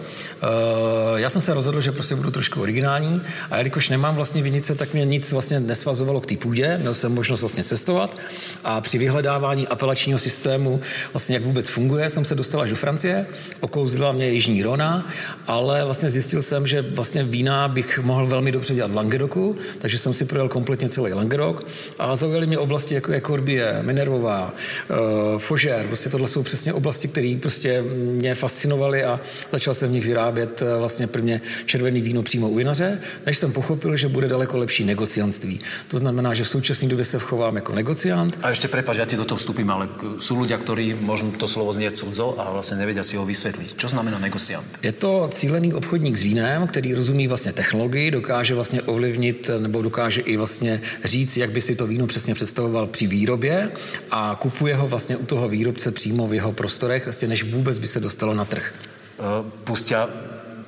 Já 1.15 1.29
jsem 1.29 1.41
se 1.41 1.53
rozhodl, 1.53 1.81
že 1.81 1.91
prostě 1.91 2.15
budu 2.15 2.31
trošku 2.31 2.61
originální 2.61 3.21
a 3.51 3.57
jelikož 3.57 3.89
nemám 3.89 4.15
vlastně 4.15 4.41
vinice, 4.41 4.75
tak 4.75 4.93
mě 4.93 5.05
nic 5.05 5.31
vlastně 5.31 5.59
nesvazovalo 5.59 6.21
k 6.21 6.25
té 6.25 6.37
půdě, 6.37 6.77
měl 6.77 6.93
jsem 6.93 7.15
možnost 7.15 7.41
vlastně 7.41 7.63
cestovat 7.63 8.17
a 8.63 8.81
při 8.81 8.97
vyhledávání 8.97 9.67
apelačního 9.67 10.19
systému, 10.19 10.81
vlastně 11.13 11.35
jak 11.35 11.43
vůbec 11.43 11.69
funguje, 11.69 12.09
jsem 12.09 12.25
se 12.25 12.35
dostal 12.35 12.61
až 12.61 12.69
do 12.69 12.75
Francie, 12.75 13.25
okouzila 13.59 14.11
mě 14.11 14.29
Jižní 14.29 14.63
Rona, 14.63 15.07
ale 15.47 15.85
vlastně 15.85 16.09
zjistil 16.09 16.41
jsem, 16.41 16.67
že 16.67 16.81
vlastně 16.81 17.23
vína 17.23 17.67
bych 17.67 17.99
mohl 17.99 18.27
velmi 18.27 18.51
dobře 18.51 18.73
dělat 18.75 18.91
v 18.91 18.95
Languedocu, 18.95 19.55
takže 19.77 19.97
jsem 19.97 20.13
si 20.13 20.25
projel 20.25 20.49
kompletně 20.49 20.89
celý 20.89 21.13
Languedoc 21.13 21.65
a 21.99 22.15
zaujaly 22.15 22.47
mě 22.47 22.57
oblasti 22.59 22.95
jako 22.95 23.11
je 23.11 23.21
Corbie, 23.21 23.79
Minervová, 23.81 24.53
uh, 24.89 25.37
Fougère, 25.55 25.87
prostě 25.87 26.09
tohle 26.09 26.27
jsou 26.27 26.43
přesně 26.43 26.73
oblasti, 26.73 27.07
které 27.07 27.37
prostě 27.41 27.83
mě 27.97 28.35
fascinovaly 28.35 29.03
a 29.03 29.19
začal 29.51 29.73
jsem 29.73 29.89
v 29.89 29.91
nich 29.91 30.05
vyrábět 30.05 30.61
uh, 30.61 30.79
vlastně 30.79 31.07
prvně 31.07 31.41
červený 31.65 32.01
víno 32.01 32.23
přímo 32.23 32.49
u 32.49 32.55
vinaře, 32.55 32.99
než 33.25 33.37
jsem 33.37 33.51
pochopil, 33.51 33.95
že 33.95 34.07
bude 34.07 34.27
daleko 34.27 34.57
lepší 34.57 34.85
negociantství. 34.85 35.59
To 35.87 35.97
znamená, 35.97 36.33
že 36.33 36.43
v 36.43 36.47
současné 36.47 36.87
době 36.87 37.05
se 37.05 37.19
chovám 37.19 37.55
jako 37.55 37.73
negociant. 37.73 38.39
A 38.41 38.49
ještě 38.49 38.67
prepač, 38.67 38.97
já 38.97 39.05
ti 39.05 39.15
do 39.15 39.25
toho 39.25 39.39
vstupím, 39.39 39.71
ale 39.71 39.89
jsou 40.19 40.41
lidé, 40.41 40.57
kteří 40.57 40.95
možná 40.99 41.31
to 41.31 41.47
slovo 41.47 41.73
znie 41.73 41.91
cudzo 41.91 42.35
a 42.37 42.51
vlastně 42.51 42.77
nevědí 42.77 42.99
si 43.03 43.15
ho 43.15 43.25
vysvětlit. 43.25 43.73
Co 43.77 43.87
znamená 43.87 44.19
negociant? 44.19 44.65
Je 44.81 44.91
to 44.91 45.29
cílený 45.33 45.73
obchodník 45.73 46.17
s 46.17 46.23
vínem, 46.23 46.67
který 46.67 46.93
rozumí 46.93 47.27
vlastně 47.27 47.53
technologii, 47.53 48.11
dokáže 48.11 48.55
vlastně 48.55 48.81
ovlivnit 48.81 49.49
nebo 49.59 49.81
dokáže 49.81 50.21
i 50.21 50.37
vlastně 50.37 50.81
říct, 51.03 51.37
jak 51.37 51.51
by 51.51 51.61
si 51.61 51.75
to 51.75 51.87
víno 51.87 52.07
přesně 52.07 52.33
představoval 52.33 52.87
při 52.87 53.07
výrobě 53.07 53.71
a 54.11 54.37
kupuje 54.41 54.75
ho 54.75 54.87
vlastně 54.87 55.17
u 55.17 55.25
toho 55.25 55.44
výrobce 55.47 55.91
přímo 55.91 56.27
v 56.27 56.33
jeho 56.33 56.51
prostorech, 56.51 57.05
vlastně 57.05 57.27
než 57.27 57.43
vůbec 57.43 57.79
by 57.79 57.87
se 57.87 57.99
dostalo 57.99 58.33
na 58.33 58.45
trh. 58.45 58.73
Uh, 59.15 59.49
pustia 59.63 60.09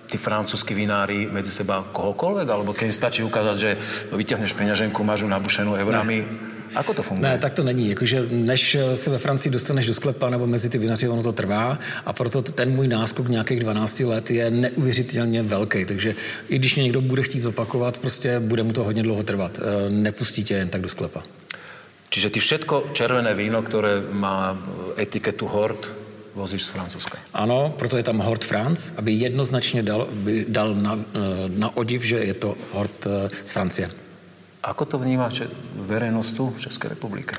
tí 0.08 0.18
francúzskí 0.18 0.72
vinári 0.72 1.28
medzi 1.28 1.52
seba 1.52 1.84
kohokoľvek? 1.92 2.48
Alebo 2.48 2.72
keď 2.72 2.88
stačí 2.96 3.22
ukázať, 3.28 3.56
že 3.60 3.72
vyťahneš 4.16 4.56
peňaženku, 4.56 5.04
máš 5.04 5.28
ju 5.28 5.30
nabušenú 5.30 5.76
eurami? 5.76 6.18
Ne. 6.24 6.56
Ako 6.76 6.94
to 6.94 7.04
funguje? 7.04 7.24
Ne, 7.24 7.38
tak 7.38 7.54
to 7.54 7.64
není. 7.64 7.90
Jakože 7.90 8.28
než 8.32 8.78
se 8.94 9.10
ve 9.10 9.18
Francii 9.18 9.52
dostaneš 9.52 9.86
do 9.88 9.94
sklepa 9.94 10.30
nebo 10.30 10.48
mezi 10.48 10.70
ty 10.70 10.78
vinaři, 10.78 11.08
ono 11.08 11.24
to 11.24 11.32
trvá 11.32 11.80
a 12.06 12.14
proto 12.14 12.42
ten 12.42 12.72
můj 12.72 12.88
náskok 12.88 13.28
nějakých 13.28 13.60
12 13.60 14.00
let 14.00 14.32
je 14.32 14.52
neuvěřitelně 14.52 15.44
velký. 15.44 15.86
Takže 15.86 16.16
i 16.50 16.60
když 16.60 16.76
mě 16.76 16.84
někdo 16.84 17.02
bude 17.02 17.22
chtít 17.22 17.42
zopakovat, 17.42 17.98
prostě 17.98 18.40
bude 18.40 18.64
mu 18.64 18.74
to 18.74 18.84
hodně 18.84 19.04
dlouho 19.04 19.24
trvat. 19.24 19.60
E, 19.60 19.90
nepustí 19.90 20.44
tě 20.44 20.54
jen 20.54 20.70
tak 20.70 20.82
do 20.82 20.90
sklepa. 20.90 21.24
Čiže 22.10 22.30
ty 22.30 22.40
všetko 22.40 22.94
červené 22.94 23.34
víno, 23.34 23.62
které 23.62 24.02
má 24.12 24.58
etiketu 24.98 25.48
Hort, 25.48 25.92
vozíš 26.38 26.70
z 26.70 26.70
Francúzska. 26.70 27.18
Ano, 27.34 27.74
proto 27.74 27.98
je 27.98 28.06
tam 28.06 28.22
Hort 28.22 28.46
France, 28.46 28.94
aby 28.98 29.12
jednoznačně 29.12 29.84
dal, 29.84 30.08
by 30.12 30.46
dal 30.48 30.76
na, 30.76 30.94
e, 30.94 31.50
na 31.50 31.70
odiv, 31.78 32.06
že 32.06 32.18
je 32.18 32.34
to 32.34 32.56
Hort 32.72 33.08
e, 33.08 33.30
z 33.44 33.52
Francie. 33.52 33.90
Ako 34.64 34.86
to 34.86 35.00
vnímá 35.00 35.30
verejnost 35.76 36.38
tu 36.38 36.50
v 36.50 36.60
České 36.60 36.88
republike? 36.90 37.36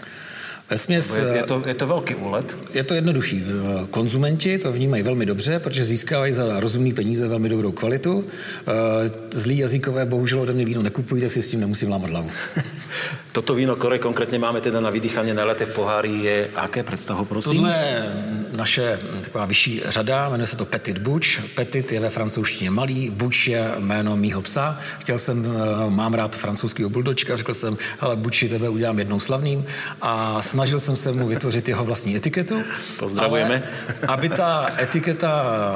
Vesměs, 0.70 1.18
je, 1.18 1.36
je, 1.36 1.42
to, 1.42 1.62
je 1.66 1.74
to 1.74 1.86
velký 1.86 2.14
úlet? 2.14 2.56
Je 2.74 2.84
to 2.84 2.94
jednoduchý. 2.94 3.44
Konzumenti 3.90 4.58
to 4.58 4.72
vnímají 4.72 5.02
velmi 5.02 5.26
dobře, 5.26 5.58
protože 5.58 5.84
získávají 5.84 6.32
za 6.32 6.60
rozumný 6.60 6.92
peníze 6.92 7.28
velmi 7.28 7.48
dobrou 7.48 7.72
kvalitu. 7.72 8.24
E, 8.24 9.10
zlý 9.30 9.58
jazykové 9.58 10.06
bohužel 10.06 10.40
ode 10.40 10.52
mě 10.52 10.64
víno 10.64 10.82
nekupují, 10.82 11.22
tak 11.22 11.32
si 11.32 11.42
s 11.42 11.50
tím 11.50 11.60
nemusím 11.60 11.90
lámat 11.90 12.10
hlavu. 12.10 12.30
Toto 13.32 13.54
víno, 13.54 13.76
které 13.76 13.98
konkrétně 13.98 14.38
máme 14.38 14.60
teda 14.60 14.80
na 14.80 14.90
vydýchání 14.90 15.34
naleté 15.34 15.66
v 15.66 15.74
pohári, 15.74 16.12
je 16.12 16.48
aké 16.56 16.82
představu, 16.82 17.24
prosím? 17.24 17.56
Tohle 17.56 17.76
je 17.76 18.12
naše 18.56 18.98
taková 19.22 19.46
vyšší 19.46 19.82
řada, 19.88 20.28
jmenuje 20.28 20.46
se 20.46 20.56
to 20.56 20.64
Petit 20.64 20.98
Buč. 20.98 21.40
Petit 21.54 21.92
je 21.92 22.00
ve 22.00 22.10
francouzštině 22.10 22.70
malý, 22.70 23.10
Buč 23.10 23.46
je 23.46 23.70
jméno 23.78 24.16
mýho 24.16 24.42
psa. 24.42 24.78
Chtěl 24.98 25.18
jsem, 25.18 25.46
eh, 25.46 25.90
mám 25.90 26.14
rád 26.14 26.36
francouzský 26.36 26.84
buldočka, 26.84 27.36
řekl 27.36 27.54
jsem, 27.54 27.78
hele, 28.00 28.16
Buči 28.16 28.48
tebe 28.48 28.68
udělám 28.68 28.98
jednou 28.98 29.20
slavným 29.20 29.64
a 30.02 30.42
snažil 30.58 30.80
jsem 30.80 30.96
se 30.96 31.12
mu 31.12 31.28
vytvořit 31.28 31.68
jeho 31.68 31.84
vlastní 31.84 32.16
etiketu. 32.16 32.62
Pozdravujeme. 32.98 33.62
Ale 33.62 34.08
aby 34.08 34.28
ta 34.28 34.70
etiketa 34.82 35.30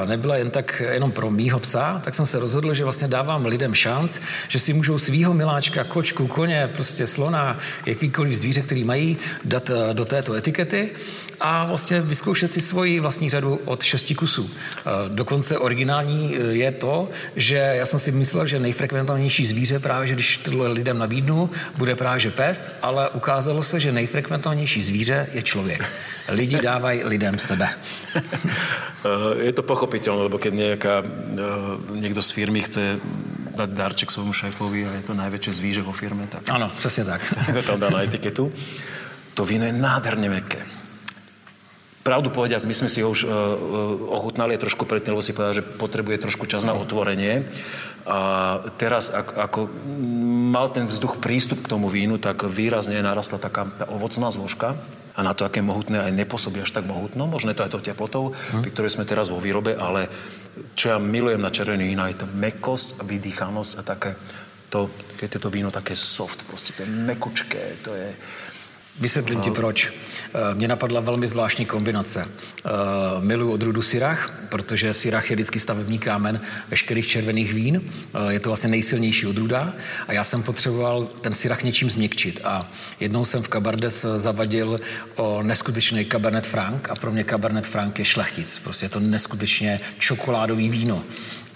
nebyla 0.08 0.36
jen 0.36 0.50
tak 0.50 0.82
jenom 0.90 1.12
pro 1.12 1.30
mýho 1.30 1.58
psa, 1.58 2.00
tak 2.04 2.14
jsem 2.14 2.26
se 2.26 2.38
rozhodl, 2.38 2.74
že 2.74 2.84
vlastně 2.84 3.08
dávám 3.08 3.46
lidem 3.46 3.74
šanc, 3.74 4.18
že 4.48 4.58
si 4.58 4.72
můžou 4.72 4.98
svýho 4.98 5.34
miláčka, 5.34 5.84
kočku, 5.84 6.26
koně, 6.26 6.70
prostě 6.74 7.06
slona, 7.06 7.58
jakýkoliv 7.86 8.34
zvíře, 8.34 8.62
který 8.62 8.84
mají, 8.84 9.16
dát 9.44 9.70
eh, 9.70 9.94
do 9.94 10.04
této 10.04 10.34
etikety 10.34 10.90
a 11.42 11.66
vlastně 11.66 12.00
vyzkoušet 12.00 12.52
si 12.52 12.60
svoji 12.60 13.00
vlastní 13.00 13.30
řadu 13.30 13.60
od 13.64 13.82
šesti 13.82 14.14
kusů. 14.14 14.50
Eh, 14.50 14.80
dokonce 15.08 15.58
originální 15.58 16.36
eh, 16.36 16.42
je 16.42 16.72
to, 16.72 17.08
že 17.36 17.56
já 17.56 17.86
jsem 17.86 17.98
si 17.98 18.12
myslel, 18.12 18.46
že 18.46 18.58
nejfrekventovanější 18.58 19.46
zvíře 19.46 19.78
právě, 19.78 20.08
že 20.08 20.14
když 20.14 20.36
tohle 20.36 20.68
lidem 20.68 20.98
nabídnu, 20.98 21.50
bude 21.76 21.94
právě 21.94 22.20
že 22.20 22.30
pes, 22.30 22.72
ale 22.82 23.08
ukázalo 23.08 23.62
se, 23.62 23.80
že 23.80 23.92
nejfrekventovanější 23.92 24.82
zvíře 24.82 25.26
je 25.32 25.42
člověk. 25.42 25.90
Lidi 26.28 26.58
dávají 26.62 27.04
lidem 27.04 27.38
sebe. 27.38 27.68
je 29.40 29.52
to 29.52 29.62
pochopitelné, 29.62 30.22
lebo 30.22 30.38
keď 30.38 30.54
nějaká, 30.54 31.02
někdo 31.90 32.22
z 32.22 32.30
firmy 32.30 32.60
chce 32.60 32.98
dať 33.56 33.70
darček 33.70 34.10
svojmu 34.10 34.32
šéfovi 34.32 34.86
a 34.86 34.92
je 34.92 35.02
to 35.02 35.14
najväčšie 35.14 35.52
zvíře 35.52 35.82
vo 35.82 35.92
firme. 35.92 36.26
Tak... 36.26 36.48
Ano, 36.48 36.72
přesně 36.78 37.04
tak. 37.04 37.20
to 37.52 37.62
tam 37.62 37.80
dá 37.80 37.90
na 37.90 38.02
etiketu. 38.02 38.52
To 39.34 39.44
víno 39.44 39.64
je 39.64 39.72
nádherně 39.72 40.28
měkké. 40.28 40.71
Pravdu 42.02 42.34
povediac, 42.34 42.66
my 42.66 42.74
sme 42.74 42.90
si 42.90 42.98
ho 42.98 43.08
už 43.14 43.22
uh, 43.24 43.30
ochutnali 44.10 44.58
trošku 44.58 44.90
predtým, 44.90 45.14
lebo 45.14 45.22
si 45.22 45.30
povedal, 45.30 45.62
že 45.62 45.66
potrebuje 45.66 46.26
trošku 46.26 46.50
čas 46.50 46.66
na 46.66 46.74
otvorenie. 46.74 47.46
A 48.10 48.58
teraz, 48.74 49.06
ak, 49.06 49.38
ako 49.38 49.70
mal 50.50 50.66
ten 50.74 50.90
vzduch 50.90 51.22
prístup 51.22 51.62
k 51.62 51.70
tomu 51.70 51.86
vínu, 51.86 52.18
tak 52.18 52.42
výrazne 52.42 52.98
narastla 52.98 53.38
taká 53.38 53.70
tá 53.78 53.86
ovocná 53.86 54.34
zložka 54.34 54.74
a 55.14 55.20
na 55.22 55.30
to, 55.30 55.46
aké 55.46 55.62
mohutné 55.62 56.02
aj 56.02 56.10
nepôsobí 56.10 56.58
až 56.58 56.74
tak 56.74 56.90
mohutno. 56.90 57.30
Možno 57.30 57.54
je 57.54 57.62
to 57.62 57.64
aj 57.70 57.72
to 57.78 57.86
tepotou, 57.86 58.34
hm. 58.34 58.66
pri 58.66 58.70
ktorej 58.74 58.98
sme 58.98 59.06
teraz 59.06 59.30
vo 59.30 59.38
výrobe, 59.38 59.78
ale 59.78 60.10
čo 60.74 60.90
ja 60.90 60.98
milujem 60.98 61.38
na 61.38 61.54
červený 61.54 61.86
vína, 61.86 62.10
je 62.10 62.18
to 62.18 62.26
mekosť 62.26 62.98
a 62.98 63.02
vydýchanosť 63.06 63.72
a 63.78 63.82
také 63.86 64.10
to, 64.72 64.88
keď 65.20 65.28
je 65.36 65.40
to 65.40 65.50
víno 65.52 65.70
také 65.70 65.96
soft, 65.96 66.42
prostě 66.48 66.72
to 66.72 66.82
je 66.82 66.88
mekučké, 66.88 67.84
to 67.84 67.92
je, 67.94 68.16
Vysvětlím 69.00 69.40
ti 69.40 69.50
proč. 69.50 69.92
Eh, 70.34 70.54
mě 70.54 70.68
napadla 70.68 71.00
velmi 71.00 71.26
zvláštní 71.26 71.66
kombinace. 71.66 72.28
Eh, 72.28 72.70
miluji 73.20 73.52
odrůdu 73.52 73.82
Syrah, 73.82 74.40
protože 74.48 74.94
Syrah 74.94 75.30
je 75.30 75.36
vždycky 75.36 75.58
stavební 75.58 75.98
kámen 75.98 76.40
veškerých 76.68 77.06
červených 77.06 77.54
vín. 77.54 77.82
Eh, 78.14 78.32
je 78.32 78.40
to 78.40 78.50
vlastně 78.50 78.70
nejsilnější 78.70 79.26
odrůda 79.26 79.74
a 80.08 80.12
já 80.12 80.24
jsem 80.24 80.42
potřeboval 80.42 81.06
ten 81.06 81.34
Syrah 81.34 81.62
něčím 81.62 81.90
změkčit. 81.90 82.40
A 82.44 82.70
jednou 83.00 83.24
jsem 83.24 83.42
v 83.42 83.48
Cabardes 83.48 84.06
zavadil 84.16 84.80
o 85.16 85.42
neskutečný 85.42 86.04
Cabernet 86.04 86.46
Franc 86.46 86.80
a 86.90 86.94
pro 86.94 87.10
mě 87.10 87.24
Cabernet 87.24 87.66
Franc 87.66 87.98
je 87.98 88.04
šlechtic. 88.04 88.58
Prostě 88.58 88.84
je 88.84 88.90
to 88.90 89.00
neskutečně 89.00 89.80
čokoládový 89.98 90.68
víno. 90.68 91.02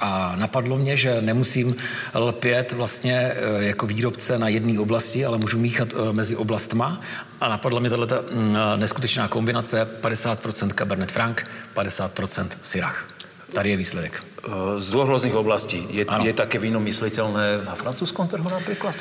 A 0.00 0.36
napadlo 0.36 0.76
mě, 0.76 0.96
že 0.96 1.20
nemusím 1.20 1.76
lpět 2.14 2.72
vlastně 2.72 3.34
jako 3.58 3.86
výrobce 3.86 4.38
na 4.38 4.48
jedné 4.48 4.80
oblasti, 4.80 5.24
ale 5.24 5.38
můžu 5.38 5.58
míchat 5.58 5.88
mezi 6.12 6.36
oblastma. 6.36 7.00
A 7.40 7.48
napadla 7.48 7.80
mě 7.80 7.90
tato 7.90 8.24
mm, 8.32 8.56
neskutečná 8.76 9.28
kombinace 9.28 9.88
50% 10.02 10.70
Cabernet 10.74 11.12
Franc, 11.12 11.38
50% 11.74 12.48
Syrah. 12.62 13.08
Tady 13.54 13.70
je 13.70 13.76
výsledek. 13.76 14.24
E, 14.76 14.80
z 14.80 14.90
dvou 14.90 15.06
různých 15.06 15.34
oblastí. 15.34 15.86
Je, 15.90 16.06
je 16.22 16.32
také 16.32 16.58
víno 16.58 16.80
myslitelné 16.80 17.64
na 17.64 17.74
francouzském 17.74 18.28
trhu 18.28 18.50
například? 18.50 18.94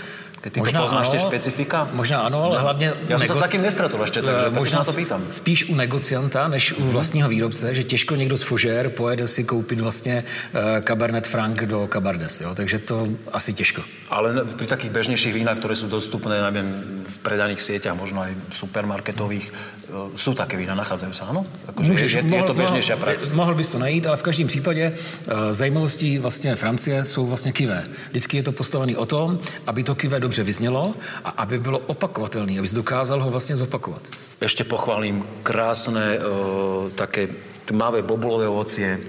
Ty 0.51 0.59
možná 0.59 0.79
to 0.79 0.85
poznáš 0.85 1.09
ano, 1.09 1.19
specifika? 1.19 1.89
Možná 1.93 2.19
ano, 2.19 2.43
ale 2.43 2.59
hlavně... 2.59 2.87
Já 2.87 3.17
jsem 3.17 3.25
nego... 3.25 3.33
se 3.33 3.39
s 3.39 3.41
takým 3.41 3.61
nestratol 3.61 4.01
ještě, 4.01 4.21
takže 4.21 4.49
možná 4.49 4.83
to 4.83 4.93
pýtam. 4.93 5.25
Spíš 5.29 5.69
u 5.69 5.75
negocianta, 5.75 6.47
než 6.47 6.73
u 6.73 6.83
vlastního 6.83 7.29
výrobce, 7.29 7.75
že 7.75 7.83
těžko 7.83 8.15
někdo 8.15 8.37
z 8.37 8.43
Fougère 8.43 8.89
pojede 8.89 9.27
si 9.27 9.43
koupit 9.43 9.79
vlastně 9.79 10.23
uh, 10.23 10.61
Cabernet 10.83 11.27
Franc 11.27 11.59
do 11.65 11.89
Cabardes, 11.93 12.41
jo? 12.41 12.55
takže 12.55 12.79
to 12.79 13.07
asi 13.31 13.53
těžko. 13.53 13.81
Ale 14.09 14.45
pri 14.45 14.67
takých 14.67 14.91
bežnějších 14.91 15.33
vínách, 15.33 15.57
které 15.57 15.75
jsou 15.75 15.87
dostupné, 15.87 16.41
nevím, 16.41 16.69
v 17.07 17.17
predaných 17.17 17.61
sieťach, 17.61 17.97
možno 17.97 18.21
aj 18.21 18.37
supermarketových, 18.51 19.49
uh, 19.89 20.13
jsou 20.15 20.33
také 20.33 20.57
vína, 20.57 20.75
nachádzají 20.75 21.13
se, 21.13 21.23
ano? 21.23 21.45
Akože 21.67 21.91
Můžeš, 21.91 22.11
je, 22.11 22.19
je, 22.19 22.23
mohl, 22.23 22.43
je 22.43 22.47
to 22.47 22.53
běžnější 22.53 22.93
prax? 22.99 23.31
Mohl 23.31 23.55
bys 23.55 23.67
to 23.67 23.79
najít, 23.79 24.07
ale 24.07 24.17
v 24.17 24.23
každém 24.23 24.47
případě 24.47 24.93
uh, 24.93 25.33
zajímavostí 25.51 26.17
vlastně 26.17 26.55
Francie 26.55 27.05
jsou 27.05 27.25
vlastně 27.25 27.51
kivé. 27.51 27.83
Vždycky 28.09 28.37
je 28.37 28.43
to 28.43 28.51
postavené 28.51 28.97
o 28.97 29.05
tom, 29.05 29.39
aby 29.67 29.83
to 29.83 29.95
kivé 29.95 30.19
dobře 30.19 30.34
dobře 30.35 30.43
vyznělo 30.43 30.95
a 31.23 31.29
aby 31.29 31.59
bylo 31.59 31.79
opakovatelné, 31.79 32.59
aby 32.59 32.67
dokázal 32.67 33.23
ho 33.23 33.29
vlastně 33.31 33.55
zopakovat. 33.55 34.03
Ještě 34.41 34.63
pochválím 34.63 35.23
krásné, 35.43 36.19
uh, 36.19 36.91
také 36.91 37.27
tmavé 37.65 38.01
bobulové 38.01 38.47
ovocie, 38.47 38.99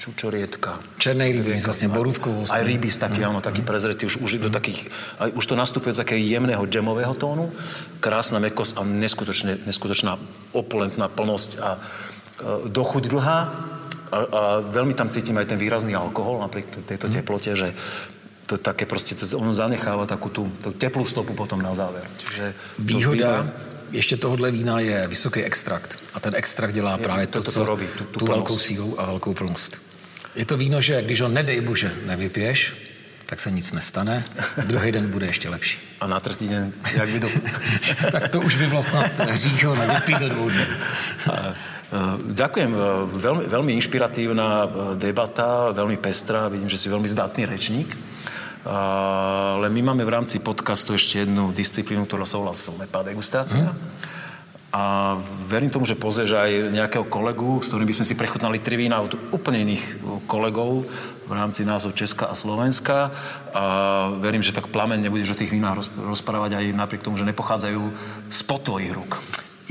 čučorietka. 0.00 0.80
Černý 0.96 1.28
rybíz, 1.28 1.60
vlastne 1.60 1.92
borúvkovosť. 1.92 2.48
Aj 2.48 2.64
rybíz 2.64 2.96
taký, 2.96 3.20
áno, 3.20 3.44
taký 3.44 3.60
prezretý, 3.60 4.08
už, 4.08 4.24
už, 4.24 4.40
do 4.40 4.48
takých, 4.48 4.88
aj, 5.20 5.36
už 5.36 5.44
to 5.44 5.54
nastupuje 5.60 5.92
do 5.92 6.00
takého 6.00 6.16
jemného 6.16 6.64
džemového 6.64 7.12
tónu. 7.20 7.52
Krásna 8.00 8.40
mekosť 8.40 8.80
a 8.80 8.86
neskutočne, 8.86 9.60
neskutočná 9.68 10.16
opulentná 10.56 11.04
plnosť 11.12 11.50
a 11.60 11.76
e, 11.76 11.80
dochuť 12.72 13.12
dlhá. 13.12 13.38
A, 14.08 14.16
a 14.16 14.42
veľmi 14.64 14.96
tam 14.96 15.12
cítim 15.12 15.36
aj 15.36 15.52
ten 15.52 15.60
výrazný 15.60 15.92
alkohol 15.92 16.40
napriek 16.40 16.80
tejto 16.88 17.12
teplote, 17.12 17.52
že 17.52 17.76
to 18.50 18.58
také 18.58 18.82
proste, 18.82 19.14
to, 19.14 19.22
ono 19.38 19.54
zanecháva 19.54 20.10
takú 20.10 20.26
tú, 20.26 20.50
tú 20.58 20.74
teplú 20.74 21.06
stopu 21.06 21.38
potom 21.38 21.62
na 21.62 21.70
záver. 21.70 22.02
Čiže 22.18 22.54
Výhoda 22.82 23.46
ještě 23.92 24.16
tohohle 24.16 24.50
vína 24.50 24.80
je 24.80 25.06
vysoký 25.06 25.42
extrakt. 25.42 25.98
A 26.14 26.20
ten 26.20 26.34
extrakt 26.34 26.74
dělá 26.74 26.92
je, 26.92 27.02
právě 27.02 27.26
to, 27.26 27.42
to, 27.42 27.52
co 27.52 27.64
robí, 27.64 27.86
tu, 27.98 28.04
tu, 28.04 28.18
tu 28.18 28.26
velkou 28.26 28.58
sílu 28.58 29.00
a 29.00 29.06
velkou 29.06 29.34
plnost. 29.34 29.78
Je 30.34 30.44
to 30.44 30.56
víno, 30.56 30.80
že 30.80 31.02
když 31.02 31.20
ho 31.20 31.28
nedej 31.28 31.60
bože 31.60 31.94
nevypiješ, 32.06 32.74
tak 33.26 33.40
se 33.40 33.50
nic 33.50 33.72
nestane. 33.72 34.24
Druhý 34.66 34.92
den 34.92 35.10
bude 35.10 35.26
ještě 35.26 35.48
lepší. 35.48 35.78
A 36.00 36.06
na 36.06 36.20
třetí 36.20 36.48
den, 36.48 36.72
jak 36.94 37.08
by 37.08 37.20
to... 37.20 37.28
tak 38.12 38.28
to 38.28 38.40
už 38.40 38.56
by 38.56 38.66
vlastně 38.66 39.00
hřích 39.18 39.64
ho 39.64 39.74
nevypít 39.74 40.18
do 40.18 40.28
dvou 40.28 40.50
dní. 40.50 40.66
Ďakujem. 42.30 42.70
Veľmi, 43.18 43.44
veľmi 43.50 43.72
inšpiratívna 43.74 44.70
debata, 44.94 45.74
veľmi 45.74 45.98
pestrá. 45.98 46.46
Vidím, 46.46 46.70
že 46.70 46.78
si 46.78 46.86
veľmi 46.86 47.10
zdatný 47.10 47.50
rečník. 47.50 47.90
Ale 48.60 49.66
my 49.72 49.80
máme 49.92 50.04
v 50.04 50.12
rámci 50.12 50.36
podcastu 50.36 50.92
ešte 50.92 51.24
jednu 51.24 51.52
disciplínu, 51.56 52.04
ktorá 52.04 52.28
sa 52.28 52.36
volá 52.36 52.52
slepá 52.52 53.00
degustácia. 53.00 53.72
Hmm. 53.72 54.08
A 54.70 54.82
verím 55.50 55.66
tomu, 55.66 55.82
že 55.82 55.98
pozrieš 55.98 56.38
aj 56.38 56.70
nejakého 56.70 57.02
kolegu, 57.10 57.58
s 57.58 57.74
ktorým 57.74 57.90
by 57.90 57.96
sme 57.98 58.06
si 58.06 58.14
prechutnali 58.14 58.62
tri 58.62 58.78
vína 58.78 59.02
od 59.02 59.18
úplne 59.34 59.66
iných 59.66 59.98
kolegov 60.30 60.86
v 61.26 61.32
rámci 61.34 61.66
názov 61.66 61.98
Česka 61.98 62.30
a 62.30 62.38
Slovenska. 62.38 63.10
A 63.50 63.64
verím, 64.22 64.46
že 64.46 64.54
tak 64.54 64.70
plamen 64.70 65.02
nebudeš 65.02 65.34
o 65.34 65.40
tých 65.40 65.50
vínach 65.50 65.82
rozprávať 65.98 66.62
aj 66.62 66.64
napriek 66.70 67.02
tomu, 67.02 67.18
že 67.18 67.26
nepochádzajú 67.26 67.82
spod 68.30 68.60
tvojich 68.62 68.94
rúk. 68.94 69.18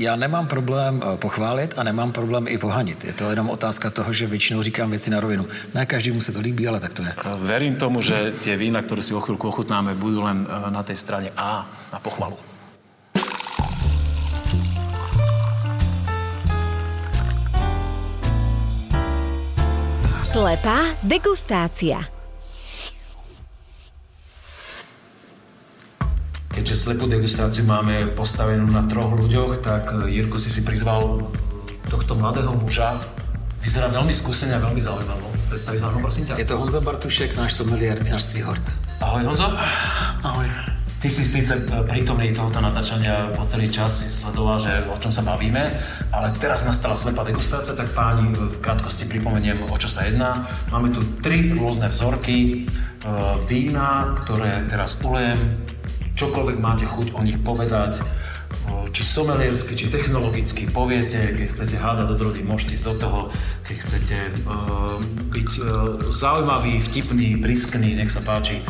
Já 0.00 0.16
nemám 0.16 0.46
problém 0.46 0.96
eh, 0.96 1.16
pochválit 1.16 1.74
a 1.76 1.82
nemám 1.82 2.12
problém 2.12 2.48
i 2.48 2.58
pohanit. 2.58 3.04
Je 3.04 3.12
to 3.12 3.30
jenom 3.30 3.50
otázka 3.50 3.90
toho, 3.90 4.12
že 4.12 4.26
většinou 4.26 4.62
říkám 4.62 4.90
věci 4.90 5.10
na 5.10 5.20
rovinu. 5.20 5.46
Ne 5.74 5.86
každému 5.86 6.20
se 6.20 6.32
to 6.32 6.40
líbí, 6.40 6.68
ale 6.68 6.80
tak 6.80 6.94
to 6.94 7.02
je. 7.02 7.12
Verím 7.36 7.76
tomu, 7.76 8.00
že 8.00 8.32
tie 8.40 8.56
vína, 8.56 8.80
ktoré 8.80 9.04
si 9.04 9.12
o 9.12 9.20
chvíľku 9.20 9.52
ochutnáme, 9.52 9.92
budú 9.92 10.24
len 10.24 10.48
eh, 10.48 10.70
na 10.72 10.80
tej 10.80 10.96
strane 10.96 11.28
A, 11.36 11.68
na 11.92 12.00
pochvalu. 12.00 12.40
Slepá 20.24 20.96
degustácia. 21.04 22.19
Keďže 26.60 26.76
slepú 26.76 27.08
degustáciu 27.08 27.64
máme 27.64 28.12
postavenú 28.12 28.68
na 28.68 28.84
troch 28.84 29.16
ľuďoch, 29.16 29.64
tak 29.64 29.96
eh, 29.96 30.20
Jirko 30.20 30.36
si 30.36 30.52
si 30.52 30.60
prizval 30.60 31.24
tohto 31.88 32.12
mladého 32.12 32.52
muža. 32.52 33.00
Vyzerá 33.64 33.88
veľmi 33.88 34.12
skúsene 34.12 34.52
a 34.52 34.60
veľmi 34.60 34.76
zaujímavo. 34.76 35.24
Predstaviť 35.48 35.80
vám 35.80 36.04
prosím 36.04 36.28
ťa. 36.28 36.36
Je 36.36 36.44
to 36.44 36.60
Honza 36.60 36.84
Bartušek, 36.84 37.32
náš 37.32 37.56
someliér 37.56 38.04
vinařství 38.04 38.44
Hort. 38.44 38.76
Ahoj 39.00 39.24
Honzo. 39.24 39.48
Ahoj. 40.20 40.44
Ty 41.00 41.08
si 41.08 41.24
síce 41.24 41.64
e, 41.64 41.80
prítomný 41.88 42.28
tohoto 42.36 42.60
natáčania 42.60 43.32
po 43.32 43.48
celý 43.48 43.72
čas, 43.72 44.04
si 44.04 44.12
sledoval, 44.12 44.60
že 44.60 44.84
o 44.84 45.00
čom 45.00 45.08
sa 45.08 45.24
bavíme, 45.24 45.64
ale 46.12 46.28
teraz 46.36 46.68
nastala 46.68 46.92
slepá 46.92 47.24
degustácia, 47.24 47.72
tak 47.72 47.96
páni 47.96 48.36
e, 48.36 48.52
v 48.52 48.56
krátkosti 48.60 49.08
pripomeniem, 49.08 49.64
o 49.64 49.76
čo 49.80 49.88
sa 49.88 50.04
jedná. 50.04 50.44
Máme 50.68 50.92
tu 50.92 51.00
tri 51.24 51.56
rôzne 51.56 51.88
vzorky 51.88 52.68
vína, 53.48 54.12
ktoré 54.12 54.68
teraz 54.68 55.00
ulejem. 55.00 55.56
Čokoľvek 56.20 56.60
máte 56.60 56.84
chuť 56.84 57.16
o 57.16 57.24
nich 57.24 57.40
povedať, 57.40 58.04
či 58.92 59.00
someliersky, 59.00 59.72
či 59.72 59.88
technologicky 59.88 60.68
poviete, 60.68 61.32
keď 61.32 61.46
chcete 61.48 61.76
hádať 61.80 62.06
do 62.12 62.16
drody, 62.20 62.44
môžete 62.44 62.76
ísť 62.76 62.86
do 62.92 62.94
toho, 63.00 63.20
keď 63.64 63.76
chcete 63.80 64.16
uh, 64.44 65.00
byť 65.32 65.50
uh, 65.56 65.64
zaujímavý, 66.12 66.76
vtipný, 66.76 67.40
briskný, 67.40 67.96
nech 67.96 68.12
sa 68.12 68.20
páči. 68.20 68.60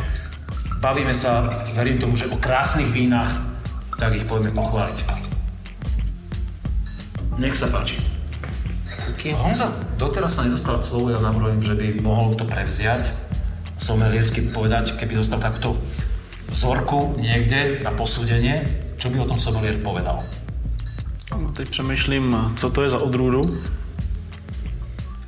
Bavíme 0.79 1.11
sa, 1.11 1.43
verím 1.75 1.99
tomu, 1.99 2.15
že 2.15 2.31
o 2.31 2.39
krásnych 2.39 2.87
vínach, 2.87 3.43
tak 3.99 4.15
ich 4.15 4.23
poďme 4.23 4.55
pochváliť. 4.55 4.97
Nech 7.35 7.59
sa 7.59 7.67
páči. 7.67 7.99
Honza 9.35 9.75
doteraz 9.99 10.39
sa 10.39 10.47
nedostal 10.47 10.79
slovo, 10.87 11.11
ja 11.11 11.19
navrhujem, 11.19 11.59
že 11.59 11.75
by 11.75 11.99
mohol 11.99 12.31
to 12.31 12.47
prevziať, 12.47 13.11
someliersky 13.75 14.49
povedať, 14.49 14.95
keby 14.95 15.19
dostal 15.19 15.37
takto 15.37 15.75
vzorku 16.51 17.15
niekde 17.17 17.79
na 17.81 17.95
posúdenie, 17.95 18.67
čo 18.99 19.09
by 19.09 19.23
o 19.23 19.29
tom 19.31 19.39
somelier 19.39 19.79
povedal? 19.79 20.19
No, 21.31 21.51
teď 21.51 21.69
přemýšlím, 21.69 22.53
co 22.55 22.69
to 22.69 22.83
je 22.83 22.89
za 22.89 22.99
odrůdu. 22.99 23.41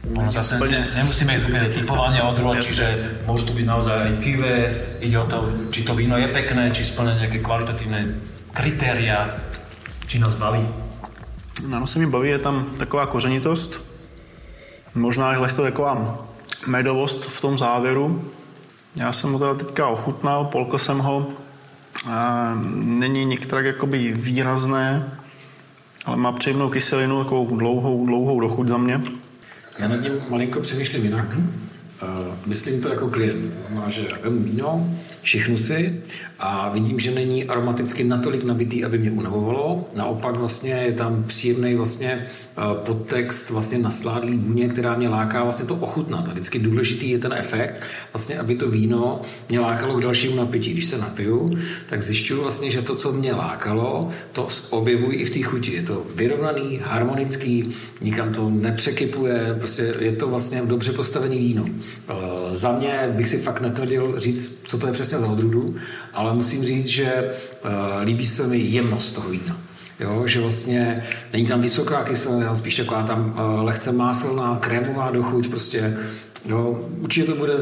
Ono 0.04 0.32
zase 0.32 0.60
úplne... 0.60 0.92
nemusíme 1.00 1.32
ísť 1.32 1.48
úplne 1.48 1.72
typovanie 1.72 2.20
odrôd, 2.20 2.60
čiže 2.60 2.86
môže 3.24 3.48
to 3.48 3.56
byť 3.56 3.66
naozaj 3.66 3.96
aj 3.96 4.14
pivé, 4.20 4.54
ide 5.00 5.16
o 5.16 5.26
to, 5.26 5.48
či 5.72 5.88
to 5.88 5.96
víno 5.96 6.20
je 6.20 6.28
pekné, 6.28 6.70
či 6.76 6.84
splňa 6.84 7.24
nejaké 7.24 7.40
kvalitatívne 7.40 8.12
kritéria, 8.52 9.40
či 10.04 10.20
nás 10.20 10.36
baví. 10.36 10.68
No, 11.66 11.88
se 11.88 12.00
mi 12.00 12.06
baví, 12.06 12.30
je 12.30 12.40
tam 12.40 12.76
taková 12.78 13.08
kořenitost, 13.08 13.80
možná 14.96 15.34
i 15.34 15.38
lehce 15.38 15.62
taková 15.62 16.20
medovost 16.68 17.26
v 17.26 17.42
tom 17.42 17.58
závěru. 17.58 18.32
Já 19.00 19.14
jsem 19.14 19.34
ho 19.34 19.40
teda 19.40 19.54
teďka 19.54 19.88
ochutnal, 19.88 20.46
polko 20.46 20.80
jsem 20.80 21.00
ho. 21.00 21.28
Není 22.76 23.26
některé 23.26 23.68
jakoby 23.68 24.14
výrazné, 24.14 25.12
ale 26.06 26.18
má 26.18 26.32
příjemnou 26.32 26.70
kyselinu, 26.70 27.24
takovou 27.24 27.58
dlouhou, 27.58 28.06
dlouhou 28.06 28.40
dochuť 28.40 28.68
za 28.68 28.78
mě. 28.78 29.02
Já 29.80 29.88
nad 29.88 29.96
ním 29.96 30.12
malinko 30.30 30.60
přemýšlím 30.60 31.04
jinak. 31.04 31.26
Uh, 31.38 32.36
myslím 32.46 32.82
to 32.82 32.90
jako 32.90 33.10
klient. 33.10 33.54
To 33.54 33.68
znamená, 33.68 33.90
že 33.90 34.08
vemu 34.22 34.44
víno, 34.44 34.90
šichnu 35.24 35.58
si 35.58 36.02
a 36.46 36.70
vidím, 36.70 37.00
že 37.00 37.12
není 37.12 37.44
aromaticky 37.44 38.04
natolik 38.04 38.44
nabitý, 38.44 38.86
aby 38.86 38.98
mě 38.98 39.12
unavovalo. 39.12 39.90
Naopak 39.96 40.36
vlastně 40.36 40.72
je 40.72 40.92
tam 40.94 41.24
příjemný 41.24 41.76
vlastně 41.76 42.26
uh, 42.58 42.64
podtext 42.74 43.50
vlastně 43.50 43.78
nasládlý 43.78 44.38
vůně, 44.38 44.70
která 44.70 44.96
mě 44.96 45.10
láká 45.10 45.44
vlastně 45.44 45.66
to 45.66 45.76
ochutnat. 45.76 46.28
A 46.28 46.32
vždycky 46.32 46.60
důležitý 46.60 47.10
je 47.10 47.20
ten 47.20 47.34
efekt, 47.34 47.82
vlastně, 48.14 48.40
aby 48.40 48.56
to 48.56 48.70
víno 48.70 49.22
mě 49.50 49.60
lákalo 49.60 49.96
k 49.96 50.02
dalšímu 50.02 50.36
napití. 50.36 50.74
Když 50.74 50.86
se 50.86 50.98
napiju, 50.98 51.50
tak 51.90 52.02
zjišťuju 52.02 52.42
vlastně, 52.42 52.72
že 52.72 52.82
to, 52.82 52.96
co 52.96 53.12
mě 53.12 53.34
lákalo, 53.34 54.10
to 54.32 54.48
objevuji 54.70 55.18
i 55.18 55.26
v 55.26 55.30
té 55.30 55.42
chuti. 55.42 55.74
Je 55.74 55.84
to 55.84 56.06
vyrovnaný, 56.16 56.80
harmonický, 56.84 57.64
nikam 58.02 58.34
to 58.34 58.50
nepřekypuje, 58.50 59.56
prostě 59.60 59.94
je 60.00 60.12
to 60.12 60.28
vlastně 60.28 60.62
dobře 60.66 60.92
postavený 60.92 61.38
víno. 61.40 61.64
Uh, 61.64 61.70
za 62.52 62.72
mě 62.72 63.14
bych 63.16 63.30
si 63.30 63.38
fakt 63.38 63.62
netvrdil 63.62 64.20
říct, 64.20 64.60
co 64.64 64.78
to 64.78 64.88
je 64.88 64.94
přesně 64.94 65.20
za 65.20 65.28
odrůdu, 65.28 65.66
ale 66.14 66.33
musím 66.34 66.64
říct, 66.64 66.88
že 66.88 67.30
uh, 67.30 67.70
líbí 68.04 68.26
se 68.26 68.48
mi 68.48 68.58
jemnost 68.58 69.12
toho 69.12 69.30
vína. 69.30 69.58
Jo, 70.00 70.28
že 70.28 70.42
vlastně 70.42 71.04
není 71.34 71.46
tam 71.46 71.62
vysoká 71.62 72.04
kyselina, 72.04 72.56
spíš 72.56 72.76
taková 72.76 73.04
tam 73.04 73.20
uh, 73.34 73.64
lehce 73.64 73.92
máselná, 73.92 74.58
krémová 74.60 75.12
dochuť, 75.12 75.48
prostě 75.48 75.98
jo, 76.46 76.90
určitě 77.02 77.28
to 77.28 77.36
bude 77.36 77.54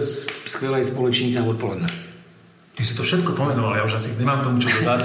skvělý 0.45 0.83
společník 0.83 1.39
na 1.39 1.45
odpoledne. 1.45 1.87
Ty 2.71 2.87
si 2.87 2.95
to 2.95 3.03
všetko 3.03 3.35
pomenoval, 3.35 3.75
ja 3.75 3.83
už 3.83 3.99
asi 3.99 4.15
nemám 4.15 4.47
tomu 4.47 4.57
čo 4.57 4.71
dodať. 4.71 5.03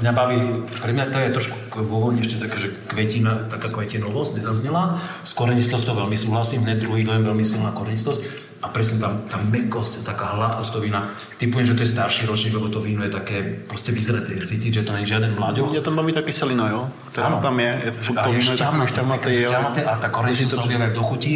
Mňa 0.00 0.12
baví, 0.14 0.38
pre 0.78 0.94
mňa 0.94 1.10
to 1.10 1.18
je 1.18 1.34
trošku 1.34 1.56
vo 1.90 2.00
vojne 2.00 2.22
ešte 2.22 2.38
taká, 2.38 2.54
že 2.54 2.70
kvetina, 2.86 3.50
taká 3.50 3.66
kvetinovosť 3.66 4.38
nezaznela. 4.38 5.02
S 5.26 5.34
korenistosťou 5.34 6.00
veľmi 6.06 6.14
súhlasím, 6.14 6.62
hneď 6.62 6.86
druhý 6.86 7.02
dojem 7.02 7.26
veľmi 7.26 7.42
silná 7.42 7.74
korenistosť 7.74 8.22
a 8.64 8.72
presne 8.72 8.96
tam 8.96 9.28
tá 9.28 9.36
mekosť, 9.36 10.08
taká 10.08 10.40
hladkosť 10.40 10.70
toho 10.72 10.82
vína. 10.88 11.12
Typujem, 11.36 11.68
že 11.68 11.76
to 11.76 11.84
je 11.84 11.92
starší 11.92 12.24
ročník, 12.24 12.56
lebo 12.56 12.72
to 12.72 12.80
víno 12.80 13.04
je 13.04 13.12
také 13.12 13.44
proste 13.44 13.92
vyzreté. 13.92 14.40
Cítiť, 14.40 14.80
že 14.80 14.82
to 14.88 14.96
je 14.96 15.04
žiaden 15.04 15.36
mlaďoch. 15.36 15.68
Je 15.68 15.84
tam 15.84 16.00
baví 16.00 16.16
ta 16.16 16.24
kyselina, 16.24 16.72
jo? 16.72 16.88
Která 17.12 17.28
ano. 17.28 17.44
tam 17.44 17.60
je. 17.60 17.92
je 17.92 17.92
a 18.16 18.28
je 18.32 18.40
šťavnaté, 18.40 19.84
a 19.84 20.00
tá 20.00 20.08
korenistosť 20.08 20.56
sa 20.56 20.64
objavuje 20.64 20.88
v 20.88 20.96
dochuti. 20.96 21.32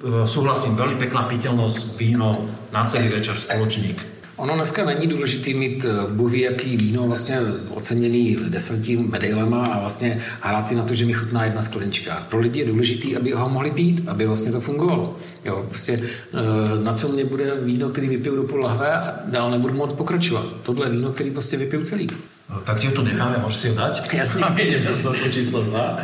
E, 0.00 0.24
súhlasím, 0.24 0.80
veľmi 0.80 0.96
pekná 0.96 1.28
piteľnosť, 1.28 1.92
víno 2.00 2.48
na 2.72 2.88
celý 2.88 3.12
večer, 3.12 3.36
spoločník. 3.36 4.13
Ono 4.36 4.54
dneska 4.54 4.84
není 4.84 5.06
důležitý 5.06 5.54
mít 5.54 5.84
eh, 5.84 6.12
buví 6.12 6.40
jaký 6.40 6.76
víno 6.76 7.02
vlastně 7.02 7.40
oceněný 7.70 8.36
deseti 8.48 8.96
medailema 8.96 9.64
a 9.64 9.80
vlastně 9.80 10.20
hrát 10.40 10.66
si 10.66 10.74
na 10.74 10.82
to, 10.82 10.94
že 10.94 11.04
mi 11.04 11.12
chutná 11.12 11.44
jedna 11.44 11.62
sklenička. 11.62 12.26
Pro 12.30 12.38
lidi 12.38 12.60
je 12.60 12.66
důležitý, 12.66 13.16
aby 13.16 13.32
ho 13.32 13.48
mohli 13.48 13.70
pít, 13.70 14.08
aby 14.08 14.26
vlastně 14.26 14.52
to 14.52 14.60
fungovalo. 14.60 15.16
Jo, 15.44 15.64
prostě 15.68 15.92
eh, 16.02 16.84
na 16.84 16.94
co 16.94 17.08
mě 17.08 17.24
bude 17.24 17.52
víno, 17.60 17.88
který 17.88 18.08
vypiju 18.08 18.36
do 18.36 18.42
půl 18.42 18.60
lahve 18.60 18.92
a 18.92 19.14
dál 19.24 19.50
nebudu 19.50 19.74
moc 19.74 19.92
pokračovat. 19.92 20.46
Tohle 20.62 20.86
je 20.86 20.90
víno, 20.90 21.12
který 21.12 21.30
prostě 21.30 21.56
vypiju 21.56 21.84
celý. 21.84 22.08
No, 22.50 22.60
tak 22.60 22.80
ti 22.80 22.86
ho 22.86 22.92
tu 22.92 23.02
necháme, 23.02 23.38
můžeš 23.42 23.58
si 23.58 23.68
ho 23.68 23.74
dát? 23.74 24.12
Jasně. 24.14 24.44
Do 25.24 25.30
číslo 25.30 25.62
dva. 25.62 25.98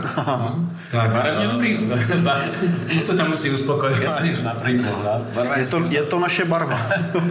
Tak. 0.00 0.54
tak 0.90 1.10
Barevně 1.10 1.48
dobrý. 1.48 1.78
to 3.06 3.12
ťa 3.16 3.24
musí 3.28 3.50
uspokojovať, 3.50 4.24
že 4.24 4.42
na 4.42 4.54
pohľad. 4.54 5.22
Barva 5.34 5.56
Je 5.56 5.66
to, 5.72 5.78
je 5.88 6.02
to 6.02 6.18
naše 6.18 6.44
barva. 6.44 6.78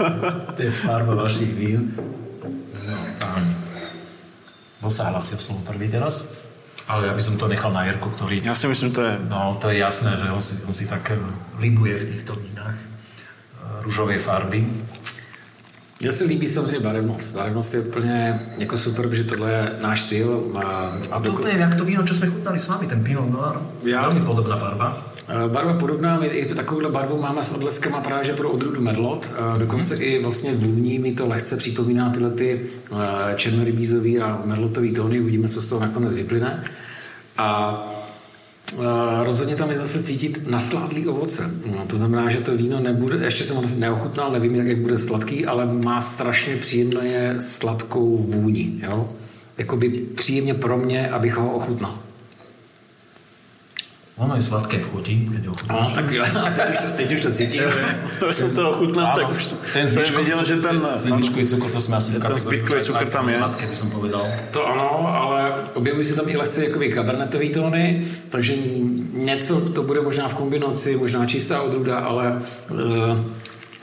To 0.55 0.61
je 0.61 0.71
farba 0.71 1.15
vašich 1.15 1.53
vín. 1.55 1.95
No, 4.81 4.89
sa 4.89 5.13
hlasí 5.13 5.37
o 5.37 5.41
slovo 5.41 5.61
prvý 5.61 5.89
teraz? 5.93 6.41
Ale 6.89 7.07
ja 7.07 7.13
by 7.13 7.21
som 7.21 7.37
to 7.37 7.45
nechal 7.47 7.69
na 7.69 7.85
Jirku, 7.85 8.09
ktorý... 8.09 8.41
Já 8.43 8.55
si 8.55 8.67
myslím, 8.67 8.89
že 8.89 8.95
to 8.95 9.01
je 9.01 9.13
No, 9.29 9.57
to 9.61 9.69
je 9.69 9.77
jasné, 9.77 10.17
že 10.17 10.31
on 10.33 10.41
si, 10.41 10.65
on 10.65 10.73
si 10.73 10.89
tak 10.89 11.11
libuje 11.61 11.95
v 11.95 12.05
týchto 12.05 12.33
vínach 12.33 12.75
eh, 12.75 13.81
růžové 13.85 14.17
farby. 14.17 14.65
Mně 16.01 16.11
se 16.11 16.23
líbí 16.23 16.47
samozřejmě 16.47 16.79
barevnost. 16.79 17.33
Barevnost 17.35 17.73
je 17.73 17.81
úplně 17.81 18.39
jako 18.57 18.77
super, 18.77 19.07
protože 19.07 19.23
tohle 19.23 19.51
je 19.51 19.71
náš 19.81 20.01
styl. 20.01 20.51
A, 20.55 20.61
a 21.11 21.19
To 21.19 21.29
doko- 21.29 21.39
úplně 21.39 21.53
jak 21.57 21.75
to 21.75 21.85
víno, 21.85 22.03
čo 22.03 22.13
sme 22.15 22.27
chutnali 22.27 22.59
s 22.59 22.67
vami, 22.67 22.87
ten 22.87 23.03
Pinot 23.03 23.29
Noir. 23.29 23.55
Já- 23.85 24.09
Veľmi 24.09 24.25
podobná 24.25 24.55
farba. 24.57 24.97
Eh, 25.29 25.47
Barva 25.47 25.73
podobná, 25.77 26.19
my 26.19 26.27
i 26.27 26.55
takovouhle 26.55 26.89
barvu 26.89 27.21
máme 27.21 27.43
s 27.43 27.51
odleskama 27.51 28.01
právě 28.01 28.25
že 28.25 28.33
pro 28.33 28.49
odrůdu 28.49 28.81
Merlot. 28.81 29.31
Eh, 29.55 29.59
Dokonce 29.59 29.95
i 29.95 30.23
vlastně 30.23 30.51
vůní 30.55 30.99
mi 30.99 31.11
to 31.11 31.27
lehce 31.27 31.57
připomíná 31.57 32.09
tyhle 32.09 32.31
ty 32.31 32.61
eh, 32.91 33.35
černorybízový 33.35 34.19
a 34.19 34.41
merlotový 34.45 34.93
tóny. 34.93 35.19
Uvidíme, 35.21 35.47
co 35.47 35.61
z 35.61 35.69
toho 35.69 35.81
nakonec 35.81 36.13
vyplyne. 36.15 36.63
A 37.37 37.47
rozhodně 39.23 39.55
tam 39.55 39.69
je 39.69 39.77
zase 39.77 40.03
cítit 40.03 40.47
nasládlý 40.47 41.07
ovoce. 41.07 41.51
No, 41.65 41.85
to 41.87 41.95
znamená, 41.95 42.29
že 42.29 42.41
to 42.41 42.57
víno 42.57 42.79
nebude, 42.79 43.17
ještě 43.25 43.43
jsem 43.43 43.55
ho 43.55 43.63
neochutnal, 43.77 44.31
nevím, 44.31 44.55
jak, 44.55 44.67
jak 44.67 44.77
bude 44.77 44.97
sladký, 44.97 45.45
ale 45.45 45.65
má 45.65 46.01
strašně 46.01 46.55
příjemné 46.55 47.41
sladkou 47.41 48.17
vůni. 48.17 48.79
Jo? 48.83 49.09
Jakoby 49.57 49.89
příjemně 49.89 50.53
pro 50.53 50.77
mě, 50.77 51.09
abych 51.09 51.35
ho 51.35 51.53
ochutnal. 51.53 51.97
Ono 54.21 54.35
je 54.35 54.41
sladké 54.41 54.77
v 54.77 54.89
chuti, 54.91 55.29
keď 55.33 55.45
ho 55.45 55.53
chutnáš. 55.55 55.93
tak 55.93 56.11
jo, 56.11 56.23
teď 56.55 56.69
už 56.69 56.77
to, 56.77 56.87
teď 56.95 57.11
už 57.11 57.21
to 57.21 57.31
cítím. 57.31 57.61
Já 58.25 58.33
jsem 58.33 58.55
to 58.55 58.69
ochutnal, 58.69 59.15
tak 59.15 59.31
už 59.31 59.53
ten 59.73 59.87
jsem 59.87 60.03
viděl, 60.17 60.45
že 60.45 60.55
ten... 60.55 60.87
Zvyškový 60.95 61.47
cukr, 61.47 61.71
to 61.71 61.81
jsme 61.81 61.97
asi 61.97 62.11
v 62.11 62.19
ten 62.19 62.39
zbytkový 62.39 62.83
cukr 62.83 63.09
tam 63.09 63.29
je. 63.29 63.35
Sladké 63.35 63.65
by 63.67 63.75
som 63.75 63.89
povedal. 63.91 64.25
To 64.51 64.67
ano, 64.67 65.07
ale 65.07 65.50
objevují 65.81 66.05
se 66.05 66.15
tam 66.15 66.29
i 66.29 66.37
lehce 66.37 66.65
jakoby 66.65 66.89
kabernetový 66.89 67.49
tóny, 67.49 68.01
takže 68.29 68.55
něco 69.13 69.61
to 69.61 69.83
bude 69.83 70.01
možná 70.01 70.27
v 70.27 70.33
kombinaci, 70.33 70.97
možná 70.97 71.25
čistá 71.25 71.61
odrůda, 71.61 71.99
ale 71.99 72.41
uh, 72.71 72.79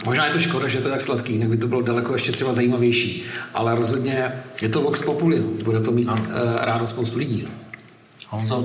možná 0.05 0.27
je 0.27 0.33
to 0.33 0.41
škoda, 0.41 0.69
že 0.69 0.79
to 0.79 0.89
je 0.89 0.93
tak 0.93 1.01
sladký, 1.01 1.33
jinak 1.33 1.49
by 1.49 1.57
to 1.57 1.67
bylo 1.67 1.83
daleko 1.83 2.13
ještě 2.13 2.33
třeba 2.33 2.53
zajímavější. 2.53 3.25
Ale 3.55 3.75
rozhodně 3.75 4.33
je 4.63 4.69
to 4.69 4.81
Vox 4.81 5.03
Populi, 5.03 5.43
bude 5.65 5.81
to 5.81 5.91
mít 5.91 6.09
uh, 6.09 6.19
rádo 6.61 6.87
spoustu 6.87 7.19
lidí. 7.19 7.49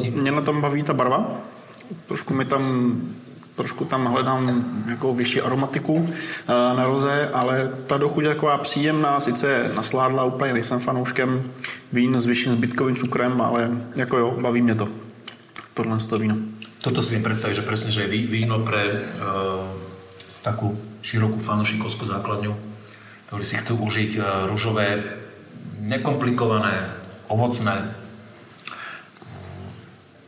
Mě 0.10 0.32
na 0.32 0.42
tom 0.42 0.62
baví 0.62 0.84
ta 0.84 0.94
barva. 0.94 1.42
Trošku 2.08 2.34
mi 2.34 2.46
tam 2.46 3.02
trošku 3.56 3.86
tam 3.86 4.06
hledám 4.06 4.66
jako 4.89 5.14
vyšší 5.14 5.41
aromatiku 5.41 6.10
eh, 6.10 6.54
na 6.78 6.86
roze, 6.86 7.30
ale 7.34 7.72
ta 7.88 7.97
dochuť 7.97 8.24
je 8.24 8.30
taková 8.30 8.58
příjemná, 8.58 9.20
sice 9.20 9.70
nasládla, 9.76 10.24
úplně 10.24 10.54
nejsem 10.54 10.80
fanouškem 10.80 11.51
vín 11.91 12.20
s 12.20 12.26
vyšším 12.26 12.51
zbytkovým 12.51 12.95
cukrem, 12.95 13.41
ale 13.41 13.72
jako 13.95 14.18
jo, 14.18 14.36
baví 14.41 14.62
mě 14.62 14.76
to. 14.76 14.88
Tohle 15.74 15.97
toho 15.97 16.20
víno. 16.20 16.36
Toto 16.84 16.99
si 16.99 17.16
viem 17.16 17.24
predstaviť, 17.24 17.64
že 17.64 17.64
presne, 17.64 17.89
že 17.95 18.04
je 18.04 18.12
ví- 18.12 18.28
víno 18.28 18.60
pre 18.60 18.84
uh, 18.84 19.64
takú 20.43 20.76
širokú 20.99 21.39
fanušikovskú 21.39 22.04
základňu, 22.04 22.51
ktorí 23.32 23.43
si 23.47 23.56
chcú 23.56 23.80
užiť 23.88 24.12
uh, 24.20 24.51
rúžové, 24.51 25.16
nekomplikované, 25.80 26.91
ovocné. 27.32 27.95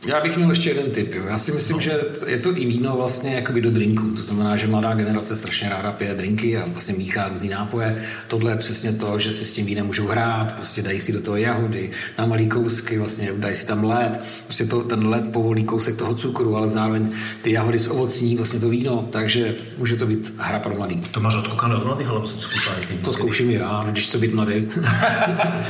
Já 0.06 0.20
bych 0.20 0.36
měl 0.36 0.50
ještě 0.50 0.70
jeden 0.70 0.90
tip. 0.90 1.14
Jo. 1.14 1.24
Já 1.28 1.38
si 1.38 1.52
myslím, 1.52 1.80
že 1.80 2.00
je 2.26 2.38
to 2.38 2.56
i 2.56 2.66
víno 2.66 2.96
vlastně 2.96 3.34
jakoby 3.34 3.60
do 3.60 3.70
drinků. 3.70 4.10
To 4.10 4.22
znamená, 4.22 4.56
že 4.56 4.66
mladá 4.66 4.94
generace 4.94 5.36
strašně 5.36 5.68
ráda 5.68 5.92
pije 5.92 6.14
drinky 6.14 6.58
a 6.58 6.64
vlastně 6.66 6.94
míchá 6.94 7.28
různý 7.28 7.48
nápoje. 7.48 8.02
Tohle 8.28 8.52
je 8.52 8.56
přesně 8.56 8.92
to, 8.92 9.18
že 9.18 9.32
si 9.32 9.44
s 9.44 9.52
tím 9.52 9.66
vínem 9.66 9.86
můžou 9.86 10.06
hrát, 10.06 10.52
prostě 10.52 10.82
dají 10.82 11.00
si 11.00 11.12
do 11.12 11.20
toho 11.20 11.36
jahody, 11.36 11.90
na 12.18 12.26
malý 12.26 12.48
kousky, 12.48 12.98
vlastně 12.98 13.32
dají 13.36 13.54
si 13.54 13.66
tam 13.66 13.84
led. 13.84 14.20
Prostě 14.44 14.64
to, 14.64 14.82
ten 14.82 15.06
led 15.06 15.32
povolí 15.32 15.64
kousek 15.64 15.96
toho 15.96 16.14
cukru, 16.14 16.56
ale 16.56 16.68
zároveň 16.68 17.10
ty 17.42 17.52
jahody 17.52 17.78
ovocní 17.90 18.36
vlastně 18.36 18.60
to 18.60 18.68
víno, 18.68 19.08
takže 19.10 19.54
může 19.78 19.96
to 19.96 20.06
být 20.06 20.34
hra 20.38 20.58
pro 20.58 20.74
mladý. 20.74 21.02
To 21.10 21.20
máš 21.20 21.36
odkúkané 21.36 21.76
od 21.76 21.84
mladých, 21.86 22.06
sú 22.26 22.38
skúšané 22.42 22.80
tým? 22.86 22.98
To 22.98 23.12
zkouším 23.12 23.50
i 23.50 23.54
já, 23.54 23.84
když 23.90 24.06
chci 24.06 24.18
být 24.18 24.34
mladý. 24.34 24.68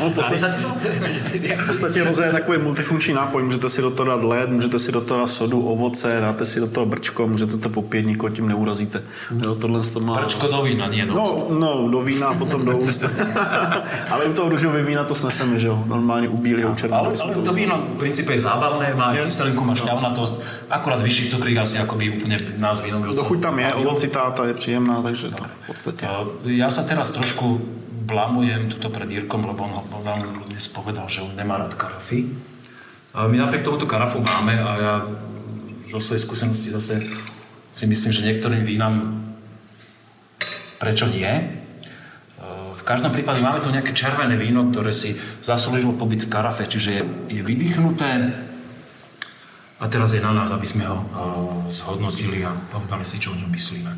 No, 0.01 0.11
v? 0.11 0.17
V 1.57 1.67
podstatě 1.67 1.99
je 2.01 2.33
takový 2.33 2.59
multifunkční 2.59 3.15
nápoj, 3.15 3.43
můžete 3.43 3.69
si 3.69 3.83
do 3.83 3.91
toho 3.91 4.09
dát 4.09 4.25
led, 4.29 4.51
můžete 4.51 4.79
si 4.79 4.93
do 4.93 5.01
toho 5.01 5.27
sodu, 5.27 5.63
ovoce, 5.63 6.19
dáte 6.21 6.47
si 6.47 6.61
do 6.61 6.67
toho 6.67 6.87
brčko, 6.87 7.27
můžete 7.27 7.57
to 7.57 7.69
popít, 7.69 8.07
nikoho 8.07 8.31
tím 8.31 8.49
neurazíte. 8.49 9.03
Jo, 9.45 9.55
tohle 9.55 9.83
to 9.83 10.01
má... 10.01 10.15
Prčko 10.15 10.47
do 10.49 10.63
vína, 10.63 10.89
nie 10.89 11.07
do 11.07 11.15
No, 11.15 11.47
no, 11.51 11.89
do 11.89 12.01
vína 12.03 12.27
a 12.29 12.35
potom 12.35 12.65
do 12.65 12.79
úst. 12.79 13.05
Ale 14.11 14.25
u 14.25 14.33
toho 14.33 14.49
růžového 14.49 14.87
vína 14.87 15.05
to 15.05 15.15
sneseme, 15.15 15.59
že 15.59 15.67
jo? 15.67 15.85
Normálně 15.87 16.29
u 16.29 16.37
bílého 16.37 16.75
černého. 16.75 17.05
Ale, 17.05 17.15
ale 17.23 17.35
to 17.35 17.53
víno 17.53 17.85
v 17.95 17.99
princípe 17.99 18.33
je 18.33 18.41
zábavné, 18.41 18.95
má 18.95 19.15
Je. 19.15 19.25
kyselinku, 19.25 19.65
má 19.65 19.75
šťavnatosť, 19.75 20.35
akurát 20.71 21.01
vyšší 21.01 21.29
cukrík 21.29 21.57
asi 21.59 21.79
akoby 21.79 22.11
úplne 22.11 22.37
nás 22.59 22.81
vínom. 22.81 23.03
Dochuť 23.03 23.41
tam 23.41 23.59
je, 23.59 23.75
ovocitá, 23.75 24.31
ta 24.31 24.47
je 24.47 24.55
příjemná, 24.55 25.03
takže 25.03 25.31
to 25.31 25.45
v 25.45 25.67
podstatě. 25.67 26.07
Ja 26.47 26.71
sa 26.71 26.83
teraz 26.83 27.11
trošku 27.11 27.61
blamujem 28.07 28.71
tuto 28.71 28.91
pred 28.91 29.11
Jirkom, 29.11 29.45
lebo 29.45 29.67
on, 29.67 29.73
on 29.93 30.05
nám 30.05 30.23
dnes 30.49 30.67
povedal, 30.71 31.09
že 31.09 31.23
on 31.23 31.35
nemá 31.37 31.59
rád 31.59 31.75
karafy. 31.75 32.31
A 33.17 33.25
my 33.27 33.37
napriek 33.41 33.65
tomu 33.65 33.81
tú 33.81 33.89
karafu 33.89 34.21
máme 34.21 34.61
a 34.61 34.71
ja 34.77 34.95
zo 35.89 36.01
svojej 36.05 36.21
skúsenosti 36.21 36.69
zase 36.69 37.01
si 37.73 37.85
myslím, 37.89 38.13
že 38.13 38.27
niektorým 38.29 38.61
vínam 38.61 39.25
prečo 40.77 41.09
nie. 41.09 41.25
E, 41.25 41.45
V 42.77 42.83
každom 42.85 43.17
prípade 43.17 43.41
máme 43.41 43.65
tu 43.65 43.73
nejaké 43.73 43.97
červené 43.97 44.37
víno, 44.37 44.69
ktoré 44.69 44.93
si 44.93 45.17
zaslúžilo 45.41 45.97
pobyt 45.97 46.29
v 46.29 46.33
karafe, 46.33 46.69
čiže 46.69 46.91
je, 46.93 47.03
je 47.33 47.41
vydýchnuté 47.41 48.37
a 49.81 49.85
teraz 49.89 50.13
je 50.13 50.21
na 50.21 50.37
nás, 50.37 50.53
aby 50.53 50.69
sme 50.69 50.85
ho 50.85 51.01
e, 51.01 51.07
zhodnotili 51.73 52.45
a 52.45 52.53
povedali 52.69 53.09
si, 53.09 53.17
čo 53.17 53.33
o 53.33 53.39
ňom 53.41 53.49
myslíme. 53.49 53.93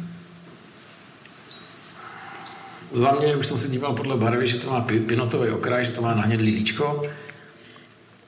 Za 2.93 3.13
mě, 3.13 3.37
už 3.37 3.47
jsem 3.47 3.59
se 3.59 3.69
díval 3.69 3.93
podle 3.93 4.17
barvy, 4.17 4.47
že 4.47 4.59
to 4.59 4.71
má 4.71 4.81
pi- 4.81 5.01
pinotový 5.01 5.51
okraj, 5.51 5.85
že 5.85 5.93
to 5.93 6.03
má 6.03 6.15
nahnědlý 6.15 6.55
líčko. 6.55 7.03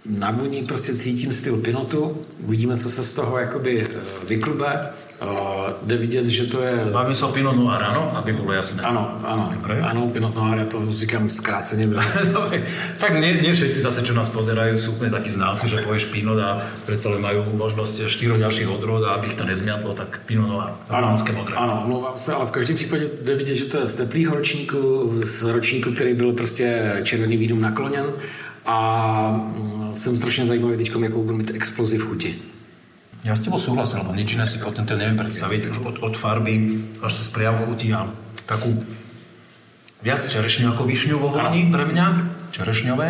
Na 0.06 0.30
vůni 0.30 0.62
prostě 0.62 0.94
cítím 0.94 1.32
styl 1.32 1.56
pinotu. 1.56 2.16
Uvidíme, 2.44 2.76
co 2.76 2.90
se 2.90 3.04
z 3.04 3.12
toho 3.12 3.38
jakoby 3.38 3.82
eh, 3.82 3.98
vyklube. 4.28 4.66
Eh, 5.22 5.26
Jde 5.82 5.96
vidět, 5.96 6.26
že 6.26 6.44
to 6.46 6.62
je... 6.62 6.88
Bavím 6.92 7.14
sa 7.14 7.26
o 7.28 7.32
Pinot 7.32 7.52
Noir, 7.56 7.84
áno? 7.84 8.08
Aby 8.16 8.32
bolo 8.32 8.56
jasné. 8.56 8.80
Ano, 8.82 9.20
ano, 9.20 9.52
Dobre. 9.52 9.80
ano, 9.84 10.08
Pinot 10.08 10.34
Noir, 10.34 10.58
já 10.58 10.64
to 10.64 10.92
říkám 10.92 11.28
zkráceně. 11.28 11.86
Dobre. 12.32 12.62
Tak 12.98 13.12
nie, 13.20 13.32
nie 13.44 13.52
všetci 13.52 13.80
zase, 13.80 14.00
čo 14.00 14.16
nás 14.16 14.32
pozerajú, 14.32 14.80
sú 14.80 14.96
úplne 14.96 15.12
takí 15.12 15.28
znalci, 15.28 15.68
že 15.68 15.84
povieš 15.84 16.08
Pinot 16.08 16.40
a 16.40 16.64
predsa 16.88 17.12
len 17.12 17.20
majú 17.20 17.44
možnosť 17.52 18.08
štyroch 18.08 18.40
ďalších 18.40 18.72
odrôd 18.72 19.04
a 19.04 19.20
aby 19.20 19.28
ich 19.28 19.36
to 19.36 19.44
nezmiatlo, 19.44 19.92
tak 19.92 20.24
Pinot 20.24 20.48
Noir, 20.48 20.72
holandské 20.88 21.32
modré. 21.36 21.52
ano, 21.60 21.84
omlouvám 21.84 22.16
se, 22.16 22.32
ale 22.32 22.46
v 22.48 22.50
každém 22.50 22.76
případě 22.76 23.04
jde 23.22 23.34
vidět, 23.34 23.54
že 23.54 23.64
to 23.64 23.76
je 23.80 23.88
z 23.88 23.94
teplého 23.94 24.34
ročníku, 24.34 25.12
z 25.20 25.42
ročníku, 25.42 25.92
který 25.92 26.14
byl 26.14 26.32
prostě 26.32 26.96
červený 27.04 27.36
vídům 27.36 27.60
nakloněn 27.60 28.04
a 28.64 28.76
mm, 29.30 29.94
jsem 29.94 30.16
strašně 30.16 30.44
zajímavý 30.44 30.76
teď, 30.76 30.90
jakou 31.02 31.22
budu 31.22 31.36
mít 31.36 31.50
explozi 31.50 31.98
v 31.98 32.06
chuti. 32.06 32.30
Ja 33.20 33.36
s 33.36 33.44
tebou 33.44 33.60
súhlasím, 33.60 34.00
lebo 34.00 34.16
nič 34.16 34.32
iné 34.32 34.48
si 34.48 34.56
potom 34.56 34.88
to 34.88 34.96
neviem 34.96 35.20
predstaviť. 35.20 35.68
Už 35.68 35.78
od, 35.84 35.96
od 36.00 36.14
farby 36.16 36.80
až 37.04 37.20
cez 37.20 37.28
prejav 37.28 37.60
chuti 37.68 37.92
a 37.92 38.08
takú 38.48 38.72
viac 40.00 40.24
čerešňu 40.24 40.72
ako 40.72 40.88
višňu 40.88 41.20
vo 41.20 41.28
voni 41.28 41.68
pre 41.68 41.84
mňa. 41.84 42.06
Čerešňové. 42.48 43.08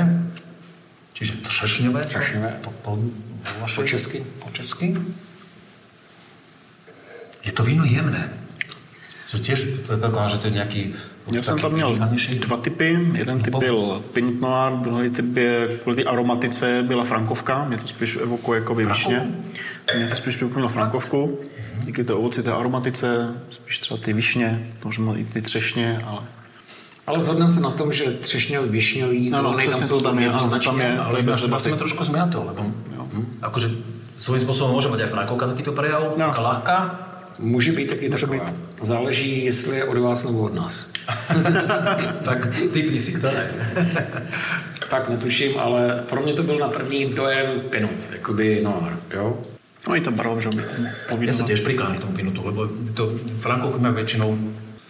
Čiže 1.15 1.47
třešňové. 1.47 2.01
Třešňové. 2.03 2.51
Po, 2.59 2.71
po, 2.83 2.99
po, 3.63 3.83
česky. 3.87 4.27
Po 4.43 4.51
česky. 4.51 4.99
Je 7.47 7.53
to 7.55 7.63
víno 7.63 7.87
jemné. 7.87 8.35
Co 9.31 9.39
predpokladám, 9.87 10.29
že 10.29 10.39
to 10.43 10.47
je 10.51 10.55
nejaký... 10.59 10.81
Já 11.33 11.43
jsem 11.43 11.59
tam 11.59 11.73
měl 11.73 11.99
dva 12.39 12.57
typy. 12.57 12.99
Jeden 13.15 13.41
typ 13.43 13.55
byl 13.57 14.03
Pinot 14.13 14.41
Noir, 14.41 14.73
druhý 14.73 15.11
typ 15.11 15.37
je 15.37 15.79
kvůli 15.83 15.97
té 15.97 16.05
aromatice 16.05 16.85
byla 16.87 17.05
Frankovka. 17.05 17.65
Mě 17.65 17.79
to 17.79 17.89
spíš 17.89 18.17
evokuje 18.23 18.61
jako 18.61 18.75
višně. 18.75 19.31
Mě 19.97 20.07
to 20.09 20.15
spíš 20.17 20.37
připomnělo 20.37 20.69
Frankovku. 20.69 21.39
Díky 21.85 22.05
té 22.05 22.15
ovocité 22.15 22.53
aromatice, 22.53 23.35
spíš 23.51 23.79
třeba 23.79 24.01
ty 24.01 24.13
višně, 24.13 24.67
možná 24.85 25.17
i 25.17 25.25
ty 25.25 25.43
třešně, 25.43 26.01
ale 26.07 26.21
Ale 27.07 27.21
zhodneme 27.21 27.51
se 27.51 27.61
na 27.61 27.71
tom, 27.71 27.93
že 27.93 28.05
třešňový, 28.05 28.69
višňový, 28.71 29.33
Ano, 29.33 29.57
to 29.65 29.71
tam 29.71 29.83
jsou 29.89 30.01
tam 30.01 30.19
jednoznačně. 30.19 30.71
tam 30.71 30.81
je. 30.81 30.99
Ale 30.99 31.21
iba 31.21 31.35
sme 31.35 31.77
trošku 31.77 32.05
zmiato, 32.05 32.45
lebo 32.47 32.63
akože 33.43 33.69
svojím 34.15 34.43
spôsobom 34.47 34.79
môže 34.79 34.87
mať 34.93 35.01
aj 35.09 35.11
Frankovka 35.11 35.51
takýto 35.51 35.73
prejav, 35.75 36.07
No. 36.15 36.31
ľahká. 36.31 37.10
Může 37.39 37.73
být 37.73 37.91
taky 37.91 38.09
taková. 38.09 38.53
Záleží, 38.83 39.45
jestli 39.45 39.77
je 39.77 39.85
od 39.85 39.99
vás 39.99 40.25
nebo 40.25 40.41
od 40.41 40.55
nás. 40.55 40.93
tak 42.25 42.49
typni 42.73 43.01
si 43.01 43.13
ktoré. 43.13 43.51
tak 44.91 45.09
netuším, 45.09 45.59
ale 45.59 46.03
pro 46.09 46.23
mě 46.23 46.33
to 46.33 46.43
byl 46.43 46.59
na 46.59 46.69
první 46.69 47.07
dojem 47.07 47.61
Pinot, 47.71 48.09
jakoby 48.13 48.61
noir, 48.63 48.97
jo? 49.15 49.39
No 49.89 49.97
i 49.97 50.01
ta 50.01 50.11
barva 50.11 50.35
může 50.35 50.49
být 50.49 50.67
Ja 51.21 51.33
sa 51.33 51.49
tiež 51.49 51.65
prikláňam 51.65 51.97
k 51.97 52.05
tomu 52.05 52.15
pinutu, 52.17 52.41
lebo 52.45 52.69
to 52.93 53.17
Frankovky 53.41 53.81
majú 53.81 53.95
väčšinou 53.97 54.29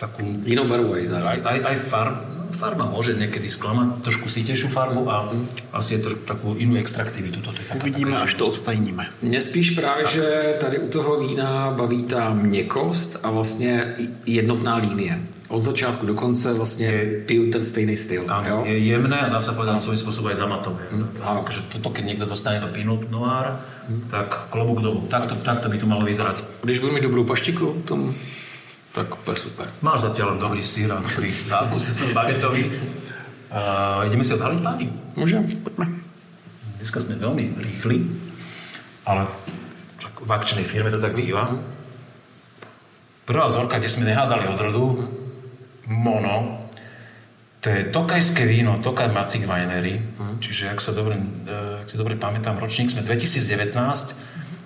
takú 0.03 0.27
Jinou 0.43 0.67
barvu 0.67 0.99
aj 0.99 1.01
aj, 1.01 1.07
zároveň. 1.07 1.39
aj, 1.47 1.59
aj 1.63 1.77
farb, 1.79 2.17
farba 2.53 2.85
môže 2.87 3.15
niekedy 3.15 3.51
sklamať, 3.51 4.03
trošku 4.03 4.29
sítejšiu 4.29 4.69
farbu 4.69 5.11
a 5.11 5.33
asi 5.73 5.95
je 5.95 6.01
to 6.01 6.11
takú 6.27 6.55
inú 6.55 6.77
extraktivitu. 6.77 7.41
To 7.41 7.53
taká, 7.53 7.75
Uvidíme, 7.75 8.11
taká 8.11 8.23
až 8.23 8.35
to 8.35 8.47
odtajníme. 8.47 9.07
Mě 9.23 9.41
spíš 9.41 9.71
právě, 9.71 10.07
že 10.07 10.55
tady 10.61 10.79
u 10.79 10.89
toho 10.89 11.21
vína 11.21 11.71
baví 11.77 12.03
ta 12.05 12.35
měkkost 12.35 13.19
a 13.23 13.31
vlastně 13.31 13.95
jednotná 14.27 14.77
línie. 14.77 15.21
Od 15.49 15.59
začátku 15.59 16.07
do 16.07 16.15
konce 16.15 16.55
vlastně 16.55 16.87
Je- 16.87 17.07
piju 17.27 17.51
ten 17.51 17.65
stejný 17.65 17.97
styl. 17.97 18.23
Áno, 18.29 18.49
jo? 18.49 18.59
je 18.71 18.79
jemné 18.79 19.19
a 19.19 19.29
dá 19.35 19.41
sa 19.43 19.51
povedať 19.51 19.83
svojím 19.83 19.99
spôsobom 19.99 20.31
aj 20.31 20.39
zamatové. 20.39 20.83
áno. 21.27 21.43
Takže 21.43 21.61
toto, 21.75 21.91
keď 21.91 22.05
niekto 22.07 22.27
dostane 22.31 22.63
do 22.63 22.71
Pinot 22.71 23.11
Noir, 23.11 23.59
tak 24.11 24.47
klobúk 24.55 24.79
dolu. 24.79 25.11
Takto, 25.11 25.35
takto 25.43 25.67
by 25.67 25.79
to 25.79 25.91
malo 25.91 26.07
vyzerať. 26.07 26.63
Když 26.63 26.79
budu 26.79 26.93
mít 26.95 27.03
dobrou 27.03 27.25
paštiku, 27.27 27.83
tom, 27.85 28.15
tak 28.95 29.15
úplně 29.15 29.37
super. 29.37 29.69
Máš 29.83 30.01
zatiaľ 30.01 30.39
dobrý 30.39 30.65
sír 30.65 30.93
a 30.93 31.01
dobrý 31.01 31.31
zákus 31.31 31.91
bagetový. 32.17 32.71
Uh, 33.51 34.07
ideme 34.07 34.25
si 34.25 34.35
odhaliť 34.35 34.63
páni. 34.63 34.93
Může? 35.17 35.43
Dneska 36.79 37.01
sme 37.01 37.19
veľmi 37.19 37.61
rýchli, 37.61 38.09
ale 39.05 39.27
však 39.99 40.25
v 40.25 40.31
akčnej 40.33 40.65
firme 40.65 40.91
to 40.91 41.03
tak 41.03 41.13
býva. 41.13 41.61
Prvá 43.27 43.47
zorka, 43.53 43.79
kde 43.79 43.91
sme 43.91 44.09
nehádali 44.09 44.49
odrodu, 44.49 45.11
Mono, 45.91 46.67
to 47.61 47.69
je 47.69 47.93
tokajské 47.93 48.49
víno, 48.49 48.81
Tokaj 48.81 49.13
Macik 49.13 49.45
Winery, 49.45 50.01
čiže 50.41 50.73
ak 50.73 50.81
sa 50.81 50.97
dobre, 50.97 51.21
eh, 51.21 51.85
ak 51.85 51.91
si 51.93 52.01
dobre 52.01 52.17
pamätám, 52.17 52.57
ročník 52.57 52.89
sme 52.89 53.05
2019 53.05 54.17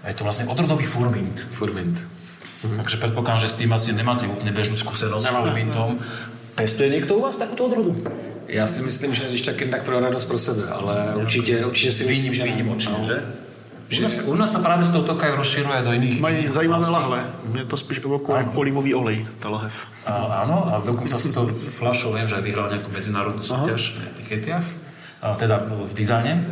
a 0.04 0.08
je 0.08 0.14
to 0.14 0.22
vlastne 0.22 0.46
odrodový 0.46 0.86
furmint. 0.86 1.34
Furmint. 1.50 2.06
Takže 2.76 2.96
predpokladám, 2.96 3.40
že 3.40 3.48
s 3.48 3.54
tým 3.60 3.72
asi 3.72 3.92
nemáte 3.92 4.24
úplne 4.26 4.52
bežnú 4.52 4.76
skúsenosť 4.76 5.24
s 5.26 5.30
furmintom. 5.30 5.98
Pestuje 6.54 6.88
niekto 6.90 7.18
u 7.18 7.20
vás 7.26 7.36
takúto 7.36 7.66
odrodu? 7.66 7.92
Já 8.48 8.66
si 8.66 8.82
myslím, 8.82 9.14
že 9.14 9.24
když 9.28 9.42
tak 9.42 9.60
jen 9.60 9.70
tak 9.70 9.82
pro 9.82 10.00
radost 10.00 10.24
pro 10.24 10.38
sebe, 10.38 10.68
ale 10.68 11.12
určitě, 11.14 11.66
určitě 11.66 11.92
si 11.92 12.04
myslím, 12.06 12.34
že 12.34 12.42
ne. 12.44 12.50
Výnimočne, 12.50 12.92
No. 13.00 13.06
že? 13.06 13.22
U 13.98 14.00
nás, 14.02 14.14
u 14.26 14.34
nás 14.34 14.50
sa 14.52 14.58
práve 14.64 14.80
z 14.84 14.90
toho 14.90 15.04
Tokaj 15.04 15.36
rozširuje 15.36 15.82
do 15.84 15.92
iných 15.92 16.20
Mají 16.20 16.48
zajímavé 16.48 16.88
lahve. 16.88 17.20
Mě 17.52 17.64
to 17.64 17.76
spíš 17.76 17.98
evokuje 18.04 18.38
jako 18.38 18.58
olivový 18.58 18.94
olej, 18.94 19.26
ta 19.38 19.48
lahev. 19.48 19.74
A, 20.06 20.12
áno, 20.42 20.66
a 20.74 20.80
dokonca 20.80 21.18
s 21.20 21.28
tou 21.34 21.46
fľašou 21.52 22.16
viem, 22.16 22.28
že 22.28 22.34
aj 22.36 22.42
vyhral 22.42 22.70
nejakú 22.72 22.88
medzinárodnú 22.90 23.42
súťaž 23.44 23.94
v 23.94 24.08
etiketiach, 24.08 24.64
a 25.22 25.34
teda 25.36 25.56
v 25.68 25.92
dizajne. 25.94 26.42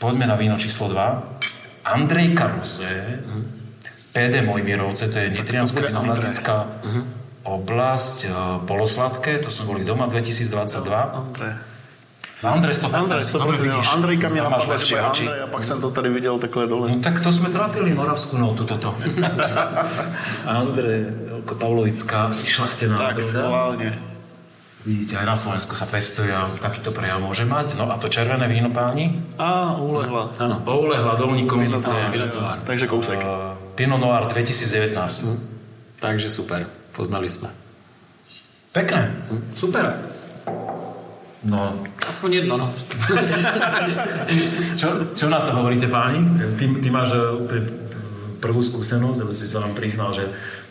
Poďme 0.00 0.26
na 0.26 0.34
víno 0.40 0.56
číslo 0.56 0.88
2. 0.88 1.84
Andrej 1.84 2.32
Karuse, 2.34 3.20
PD 4.14 4.46
Mojmirovce, 4.46 5.10
to 5.10 5.18
je 5.18 5.26
Nitrianská 5.34 5.90
vinohradnická 5.90 6.70
oblasť, 7.44 8.18
e, 8.24 8.28
polosladké, 8.64 9.42
to 9.42 9.52
sme 9.52 9.74
boli 9.74 9.80
doma 9.84 10.08
2022. 10.08 10.86
Andrej. 11.12 11.52
Andrej 12.44 12.74
100%. 12.76 12.94
Andrej, 12.94 13.24
to 13.32 13.38
Dobre 13.38 13.56
vidíš. 13.56 13.92
Andrejka 13.92 14.28
mě 14.28 14.42
Tam 14.42 14.52
máš 14.52 14.86
že 14.86 15.02
oči. 15.02 15.28
A 15.28 15.46
pak 15.46 15.64
jsem 15.64 15.80
to 15.80 15.90
tady 15.90 16.08
viděl 16.08 16.38
takhle 16.38 16.66
dole. 16.66 16.90
No 16.90 16.98
tak 17.00 17.20
to 17.20 17.32
sme 17.32 17.48
trafili 17.48 17.94
Moravskú 17.96 18.36
notu 18.36 18.68
toto. 18.68 18.92
Andrej 20.44 21.04
Pavlovická, 21.58 22.30
šlachtená 22.32 22.98
Tak, 22.98 23.22
schválně. 23.22 23.98
Vidíte, 24.84 25.16
aj 25.16 25.24
na 25.24 25.36
Slovensku 25.36 25.72
sa 25.72 25.88
pestuje 25.88 26.28
a 26.28 26.44
takýto 26.60 26.92
prejav 26.92 27.16
môže 27.16 27.48
mať. 27.48 27.72
No 27.80 27.88
a 27.88 27.96
to 27.96 28.12
červené 28.12 28.44
víno, 28.44 28.68
páni? 28.68 29.16
A, 29.40 29.80
ulehla. 29.80 30.28
Ano. 30.36 30.60
Oule 30.68 31.00
Hladovníkovnice. 31.00 32.12
Pinot 32.12 32.36
Takže 32.68 32.84
kousek. 32.84 33.16
Uh, 33.24 33.53
Pinot 33.74 34.00
Noir 34.00 34.26
2019. 34.26 35.24
Takže 36.00 36.30
super, 36.30 36.66
poznali 36.92 37.28
jsme. 37.28 37.50
Pekné. 38.72 39.24
Super. 39.54 39.94
No, 41.44 41.84
Aspoň 42.08 42.32
jedno, 42.32 42.56
no. 42.56 42.72
čo, 44.80 44.88
čo 45.14 45.28
na 45.28 45.40
to 45.44 45.52
hovoríte, 45.52 45.86
páni? 45.92 46.24
Ty, 46.56 46.64
ty 46.80 46.88
máš 46.90 47.12
uh, 47.12 47.36
úplne 47.36 47.68
prvú 48.40 48.64
skúsenosť, 48.64 49.18
lebo 49.20 49.32
si 49.36 49.44
sa 49.44 49.60
nám 49.60 49.76
priznal, 49.76 50.16
že 50.16 50.24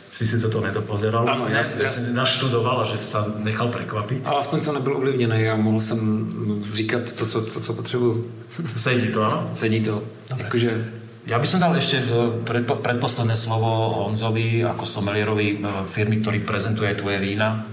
si 0.10 0.26
si 0.26 0.41
toto 0.41 0.62
nedopozeral. 0.66 1.26
Ja- 1.54 1.62
že 1.62 1.86
ja- 1.86 1.89
si 1.89 2.14
naštudoval 2.18 2.82
a 2.82 2.86
že 2.89 2.97
si 2.97 3.06
sa 3.06 3.22
nechal 3.45 3.70
prekvapiť. 3.70 4.26
Ale 4.26 4.41
aspoň 4.41 4.62
jsem 4.62 4.74
nebyl 4.74 4.97
ovlivněný 4.97 5.49
a 5.49 5.56
mohl 5.56 5.78
jsem 5.82 5.99
říkat 6.74 7.14
to, 7.14 7.26
co, 7.26 7.41
to, 7.41 7.60
co 7.60 7.74
potřebuju. 7.74 8.32
Sedí 8.78 9.14
to, 9.14 9.22
áno? 9.24 9.39
Cení 9.54 9.82
to. 9.82 10.01
Jakože 10.38 10.70
Ja 11.24 11.39
by 11.39 11.47
som 11.47 11.63
dal 11.63 11.71
ešte 11.80 12.03
e, 12.03 12.43
predpo, 12.43 12.84
predposledné 12.84 13.39
slovo 13.39 13.95
Honzovi 14.03 14.59
ako 14.59 14.84
somelierovi 14.84 15.47
e, 15.55 15.57
firmy, 15.88 16.19
ktorý 16.19 16.43
prezentuje 16.43 16.91
tvoje 16.99 17.24
vína. 17.24 17.63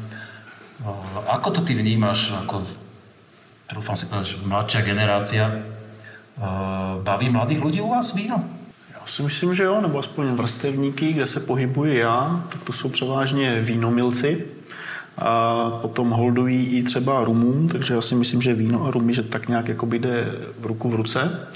E, 0.78 0.86
Ako 1.34 1.58
to 1.58 1.60
ty 1.66 1.74
vnímaš, 1.74 2.30
ako 2.30 2.62
trúfam 3.66 3.98
si 3.98 4.06
povedať, 4.06 4.38
mladšia 4.46 4.82
generácia, 4.82 5.46
baví 7.06 7.30
mladých 7.30 7.62
ľudí 7.62 7.78
u 7.78 7.90
vás 7.94 8.14
víno? 8.14 8.42
Já 8.90 9.06
si 9.06 9.22
myslím, 9.22 9.54
že 9.54 9.64
jo, 9.64 9.80
nebo 9.80 9.98
aspoň 9.98 10.34
vrstevníky, 10.34 11.12
kde 11.12 11.26
se 11.26 11.40
pohybuji 11.40 11.98
já, 11.98 12.44
tak 12.48 12.62
to 12.62 12.72
jsou 12.72 12.88
převážně 12.88 13.60
vínomilci. 13.60 14.46
A 15.18 15.70
potom 15.70 16.10
holdují 16.10 16.66
i 16.66 16.82
třeba 16.82 17.24
rumům, 17.24 17.68
takže 17.68 17.94
já 17.94 18.00
si 18.00 18.14
myslím, 18.14 18.40
že 18.40 18.54
víno 18.54 18.84
a 18.84 18.90
rumy, 18.90 19.14
že 19.14 19.22
tak 19.22 19.48
nějak 19.48 19.68
jakoby 19.68 19.98
jde 19.98 20.32
v 20.60 20.66
ruku 20.66 20.88
v 20.88 20.94
ruce. 20.94 21.46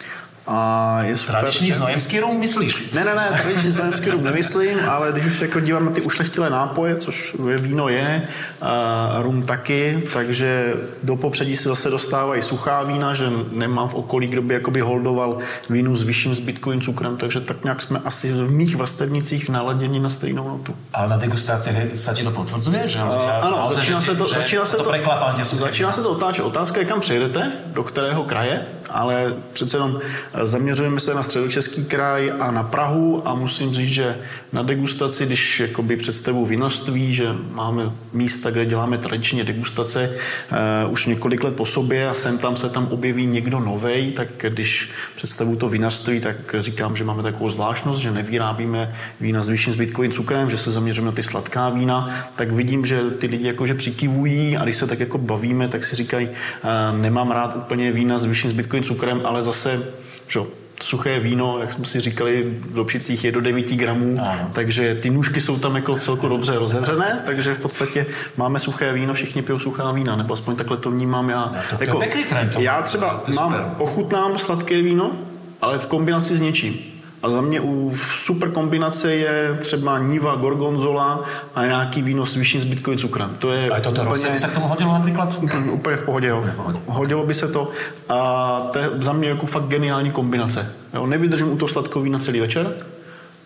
A 0.46 0.98
je 1.04 1.16
super, 1.16 1.40
Tradičný 1.40 1.66
že- 1.68 1.74
znojemský 1.74 2.20
rum, 2.20 2.36
myslíš? 2.40 2.90
Ne, 2.92 3.04
ne, 3.04 3.14
ne, 3.14 3.40
tradiční 3.42 3.72
znojemský 3.72 4.10
rum 4.10 4.24
nemyslím, 4.24 4.78
ale 4.88 5.12
když 5.12 5.24
už 5.26 5.34
se 5.38 5.44
jako 5.44 5.60
dívám 5.60 5.84
na 5.84 5.90
ty 5.90 6.00
ušlechtilé 6.00 6.50
nápoje, 6.50 6.96
což 6.96 7.36
je 7.50 7.56
víno 7.58 7.88
je, 7.88 8.22
a 8.62 9.08
rum 9.22 9.42
taky, 9.42 10.02
takže 10.12 10.74
do 11.02 11.16
popředí 11.16 11.56
se 11.56 11.68
zase 11.68 11.90
dostávají 11.90 12.42
suchá 12.42 12.82
vína, 12.82 13.14
že 13.14 13.26
nemám 13.52 13.88
v 13.88 13.94
okolí, 13.94 14.26
kdo 14.26 14.42
by 14.42 14.54
jakoby 14.54 14.80
holdoval 14.80 15.38
vínu 15.70 15.96
s 15.96 16.02
vyšším 16.02 16.34
zbytkovým 16.34 16.80
cukrem, 16.80 17.16
takže 17.16 17.40
tak 17.40 17.64
nějak 17.64 17.82
jsme 17.82 18.00
asi 18.04 18.32
v 18.32 18.50
mých 18.50 18.76
vrstevnicích 18.76 19.48
naladěni 19.48 20.00
na 20.00 20.08
stejnou 20.08 20.48
notu. 20.48 20.76
Ale 20.92 21.08
na 21.08 21.16
degustácii 21.16 21.96
sa 21.96 22.12
ti 22.14 22.22
to 22.24 22.30
potvrdzuje? 22.30 22.88
Že 22.88 22.98
Uh, 23.04 23.10
ano, 23.40 23.56
naozaj, 23.56 23.74
začíná 23.80 24.00
že- 24.00 24.06
se 24.06 24.14
to, 24.16 24.24
že 24.26 24.34
začíná 24.34 24.64
se 24.64 24.76
to 24.76 24.84
to, 24.84 24.92
začíná 25.56 25.92
se 25.92 26.02
to 26.02 26.10
otáčet. 26.10 26.44
Otázka 26.44 26.80
je, 26.80 26.86
kam 26.86 27.00
přijedete, 27.00 27.52
do 27.72 27.82
kterého 27.82 28.24
kraje, 28.24 28.66
ale 28.94 29.34
přece 29.52 29.76
jenom 29.76 30.00
eh, 30.34 30.46
zaměřujeme 30.46 31.00
se 31.00 31.14
na 31.14 31.22
středočeský 31.22 31.84
kraj 31.84 32.32
a 32.40 32.50
na 32.50 32.62
Prahu 32.62 33.28
a 33.28 33.34
musím 33.34 33.74
říct, 33.74 33.90
že 33.90 34.16
na 34.52 34.62
degustaci, 34.62 35.26
když 35.26 35.60
jakoby 35.60 35.96
představu 35.96 36.46
vinařství, 36.46 37.14
že 37.14 37.28
máme 37.50 37.90
místa, 38.12 38.50
kde 38.50 38.66
děláme 38.66 38.98
tradičně 38.98 39.44
degustace 39.44 40.10
uh, 40.86 40.92
už 40.92 41.06
několik 41.06 41.44
let 41.44 41.56
po 41.56 41.66
sobě 41.66 42.08
a 42.08 42.14
sem 42.14 42.38
tam 42.38 42.56
se 42.56 42.68
tam 42.68 42.86
objeví 42.86 43.26
někdo 43.26 43.60
novej, 43.60 44.12
tak 44.12 44.28
když 44.48 44.90
představu 45.16 45.56
to 45.56 45.68
vinařství, 45.68 46.20
tak 46.20 46.36
říkám, 46.58 46.96
že 46.96 47.04
máme 47.04 47.22
takovou 47.22 47.50
zvláštnost, 47.50 48.00
že 48.00 48.10
nevyrábíme 48.10 48.94
vína 49.20 49.42
s 49.42 49.48
vyšším 49.48 49.72
zbytkovým 49.72 50.12
cukrem, 50.12 50.50
že 50.50 50.56
se 50.56 50.70
zaměřujeme 50.70 51.10
na 51.10 51.16
ty 51.16 51.22
sladká 51.22 51.68
vína, 51.68 52.14
tak 52.36 52.52
vidím, 52.52 52.86
že 52.86 53.10
ty 53.10 53.26
lidi 53.26 53.46
jakože 53.46 53.74
přikivují 53.74 54.56
a 54.56 54.64
když 54.64 54.76
se 54.76 54.86
tak 54.86 55.00
jako 55.00 55.18
bavíme, 55.18 55.68
tak 55.68 55.84
si 55.84 55.96
říkají, 55.96 56.28
uh, 56.28 56.98
nemám 57.00 57.30
rád 57.30 57.56
úplně 57.56 57.92
vína 57.92 58.18
s 58.18 58.24
vyšším 58.24 58.50
zbytkovým 58.50 58.83
cukrem, 58.84 59.20
ale 59.24 59.42
zase, 59.42 59.82
že 60.28 60.40
suché 60.82 61.20
víno, 61.20 61.58
jak 61.60 61.72
jsme 61.72 61.84
si 61.86 62.00
říkali, 62.00 62.42
v 62.60 62.74
Dobšicích 62.74 63.24
je 63.24 63.32
do 63.32 63.40
9 63.40 63.72
gramů, 63.76 64.18
Ano. 64.22 64.50
takže 64.52 64.94
ty 64.94 65.10
nůžky 65.10 65.40
jsou 65.40 65.58
tam 65.58 65.76
jako 65.76 65.98
celku 65.98 66.28
dobře 66.28 66.58
rozevřené, 66.58 67.22
takže 67.26 67.54
v 67.54 67.58
podstatě 67.58 68.06
máme 68.36 68.58
suché 68.58 68.92
víno, 68.92 69.14
všichni 69.14 69.42
pijou 69.42 69.58
suchá 69.58 69.92
vína, 69.92 70.16
nebo 70.16 70.34
aspoň 70.34 70.56
takhle 70.56 70.76
to 70.76 70.90
vnímám 70.90 71.30
já. 71.30 71.54
to- 71.70 71.76
to 71.76 71.84
je 71.84 71.94
pěkný 71.98 72.24
trend, 72.24 72.54
to- 72.54 72.60
já 72.60 72.82
třeba 72.82 73.24
mám, 73.34 73.74
ochutnám 73.78 74.38
sladké 74.38 74.82
víno, 74.82 75.10
ale 75.62 75.78
v 75.78 75.86
kombinaci 75.86 76.36
s 76.36 76.40
něčím. 76.40 76.93
A 77.24 77.30
za 77.30 77.40
mě 77.40 77.60
u 77.60 77.96
super 77.96 78.50
kombinace 78.50 79.14
je 79.14 79.58
třeba 79.60 79.98
Niva 79.98 80.36
Gorgonzola 80.36 81.24
a 81.54 81.66
nějaký 81.66 82.02
víno 82.02 82.26
s 82.26 82.36
vyšším 82.36 82.60
zbytkovým 82.60 82.98
cukrem. 82.98 83.36
To 83.38 83.52
je 83.52 83.70
Aj 83.70 83.80
toto 83.80 84.04
rosé 84.04 84.28
by 84.28 84.36
sa 84.36 84.52
k 84.52 84.60
tomu 84.60 84.68
hodilo 84.68 84.92
napríklad? 84.92 85.32
Úplně, 85.40 85.70
úplně 85.72 85.96
v 85.96 86.02
pohodě, 86.02 86.28
jo. 86.28 86.44
Hodilo 86.86 87.24
by 87.26 87.34
se 87.34 87.48
to. 87.48 87.72
A 88.08 88.60
to 88.72 88.78
je 88.78 88.90
za 89.00 89.12
mě 89.12 89.28
jako 89.28 89.46
fakt 89.46 89.72
geniální 89.72 90.10
kombinace. 90.10 90.72
Jo, 90.94 91.06
nevydržím 91.06 91.52
u 91.52 91.56
toho 91.56 91.68
sladkého 91.68 92.02
vína 92.02 92.18
celý 92.18 92.40
večer, 92.40 92.76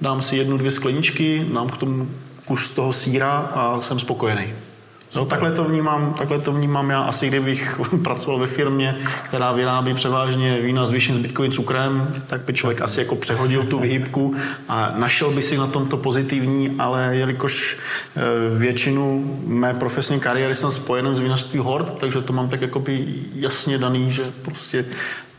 dám 0.00 0.22
si 0.22 0.36
jednu, 0.36 0.58
dvě 0.58 0.70
skleničky, 0.70 1.46
dám 1.54 1.68
k 1.68 1.76
tomu 1.76 2.08
kus 2.44 2.70
toho 2.70 2.92
síra 2.92 3.30
a 3.54 3.80
jsem 3.80 3.98
spokojený. 3.98 4.67
No, 5.16 5.24
takhle, 5.24 5.52
to 5.52 5.64
vnímám, 5.64 6.14
takhle 6.14 6.38
to 6.38 6.52
vnímám 6.52 6.90
já. 6.90 7.00
Asi 7.00 7.28
kdybych 7.28 7.80
pracoval 8.04 8.40
ve 8.40 8.46
firmě, 8.46 8.96
která 9.24 9.52
vyrábí 9.52 9.94
převážně 9.94 10.60
vína 10.60 10.86
s 10.86 10.90
vyšším 10.90 11.14
zbytkovým 11.14 11.52
cukrem, 11.52 12.14
tak 12.26 12.40
by 12.40 12.52
člověk 12.52 12.80
asi 12.80 13.00
jako 13.00 13.16
přehodil 13.16 13.62
tu 13.62 13.78
vyhybku 13.78 14.34
a 14.68 14.92
našel 14.96 15.30
by 15.30 15.42
si 15.42 15.56
na 15.56 15.66
tomto 15.66 15.96
pozitivní, 15.96 16.74
ale 16.78 17.16
jelikož 17.16 17.76
eh, 18.16 18.20
většinu 18.58 19.36
mé 19.46 19.74
profesní 19.74 20.20
kariéry 20.20 20.54
jsem 20.54 20.70
spojen 20.70 21.16
s 21.16 21.20
vinařství 21.20 21.58
Hort, 21.58 21.98
takže 21.98 22.20
to 22.20 22.32
mám 22.32 22.48
tak 22.48 22.60
jako 22.60 22.80
by 22.80 23.06
jasně 23.34 23.78
daný, 23.78 24.10
že 24.10 24.22
prostě 24.42 24.84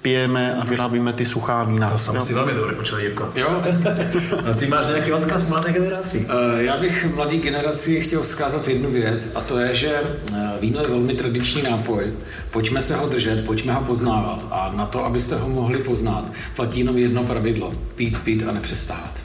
pijeme 0.01 0.53
a 0.55 0.65
vyrábíme 0.65 1.13
ty 1.13 1.25
suchá 1.25 1.63
vína. 1.63 1.89
To 1.91 1.99
sa 1.99 2.15
musí 2.15 2.31
veľmi 2.31 2.55
dobre 2.55 2.73
počúvať, 2.79 3.01
Jirko. 3.03 3.23
Jo, 3.35 3.49
A 4.47 4.51
ty 4.53 4.65
máš 4.67 4.87
nějaký 4.87 5.11
odkaz 5.13 5.49
mladé 5.49 5.71
generaci? 5.71 6.25
Eh, 6.29 6.63
Já 6.63 6.77
bych 6.77 7.15
mladé 7.15 7.37
generaci 7.37 8.01
chtěl 8.01 8.21
vzkázat 8.21 8.67
jednu 8.67 8.91
věc 8.91 9.31
a 9.35 9.41
to 9.41 9.59
je, 9.59 9.73
že 9.73 9.91
eh, 9.93 10.51
víno 10.61 10.79
je 10.81 10.87
velmi 10.87 11.13
tradiční 11.13 11.61
nápoj. 11.63 12.13
Pojďme 12.51 12.81
se 12.81 12.95
ho 12.95 13.09
držet, 13.09 13.45
pojďme 13.45 13.73
ho 13.73 13.81
poznávat 13.81 14.47
a 14.51 14.71
na 14.75 14.85
to, 14.85 15.05
abyste 15.05 15.35
ho 15.35 15.49
mohli 15.49 15.77
poznat, 15.77 16.25
platí 16.55 16.79
jenom 16.79 16.97
jedno 16.97 17.23
pravidlo. 17.23 17.71
Pít, 17.95 18.17
pít 18.23 18.43
a 18.47 18.51
nepřestávat. 18.51 19.19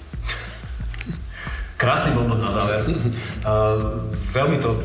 Krásny 1.77 2.13
bonbon 2.13 2.41
na 2.41 2.51
záver. 2.51 2.81
Uh, 2.87 2.95
veľmi 4.35 4.57
to 4.63 4.79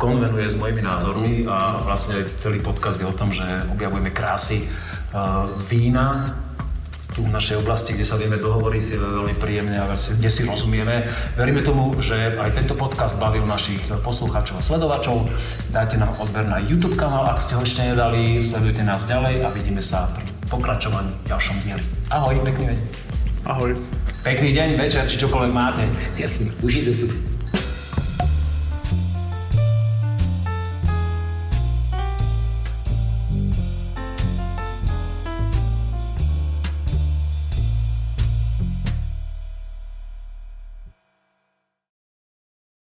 konvenuje 0.00 0.48
s 0.48 0.56
mojimi 0.56 0.80
názormi 0.80 1.44
a 1.44 1.84
vlastne 1.84 2.24
celý 2.40 2.64
podcast 2.64 3.00
je 3.00 3.06
o 3.08 3.12
tom, 3.12 3.28
že 3.28 3.44
objavujeme 3.68 4.08
krásy 4.08 4.64
vína 5.68 6.36
tu 7.10 7.26
v 7.26 7.34
našej 7.34 7.66
oblasti, 7.66 7.90
kde 7.92 8.06
sa 8.06 8.14
vieme 8.14 8.38
dohovoriť 8.38 8.84
je 8.94 8.98
veľmi 8.98 9.34
príjemne 9.34 9.82
a 9.82 9.90
kde 9.90 10.30
si 10.30 10.46
rozumieme. 10.46 11.10
Veríme 11.34 11.58
tomu, 11.58 11.90
že 11.98 12.38
aj 12.38 12.54
tento 12.54 12.78
podcast 12.78 13.18
bavil 13.18 13.42
našich 13.46 13.82
poslucháčov 14.06 14.58
a 14.58 14.62
sledovačov. 14.62 15.26
Dajte 15.74 15.98
nám 15.98 16.14
odber 16.22 16.46
na 16.46 16.62
YouTube 16.62 16.94
kanál, 16.94 17.26
ak 17.26 17.42
ste 17.42 17.58
ho 17.58 17.62
ešte 17.66 17.82
nedali, 17.82 18.38
sledujte 18.38 18.86
nás 18.86 19.10
ďalej 19.10 19.42
a 19.42 19.50
vidíme 19.50 19.82
sa 19.82 20.06
pri 20.14 20.22
pokračovaní 20.46 21.10
v 21.26 21.34
ďalšom 21.34 21.56
dieli. 21.66 21.84
Ahoj, 22.14 22.38
pekný 22.46 22.64
deň. 22.70 22.78
Ahoj. 23.50 23.70
Pekný 24.20 24.52
deň, 24.52 24.68
večer, 24.76 25.08
či 25.08 25.16
čokoľvek 25.18 25.52
máte. 25.52 25.82
Jasně, 26.14 26.52
užijte 26.62 26.94
si. 26.94 27.29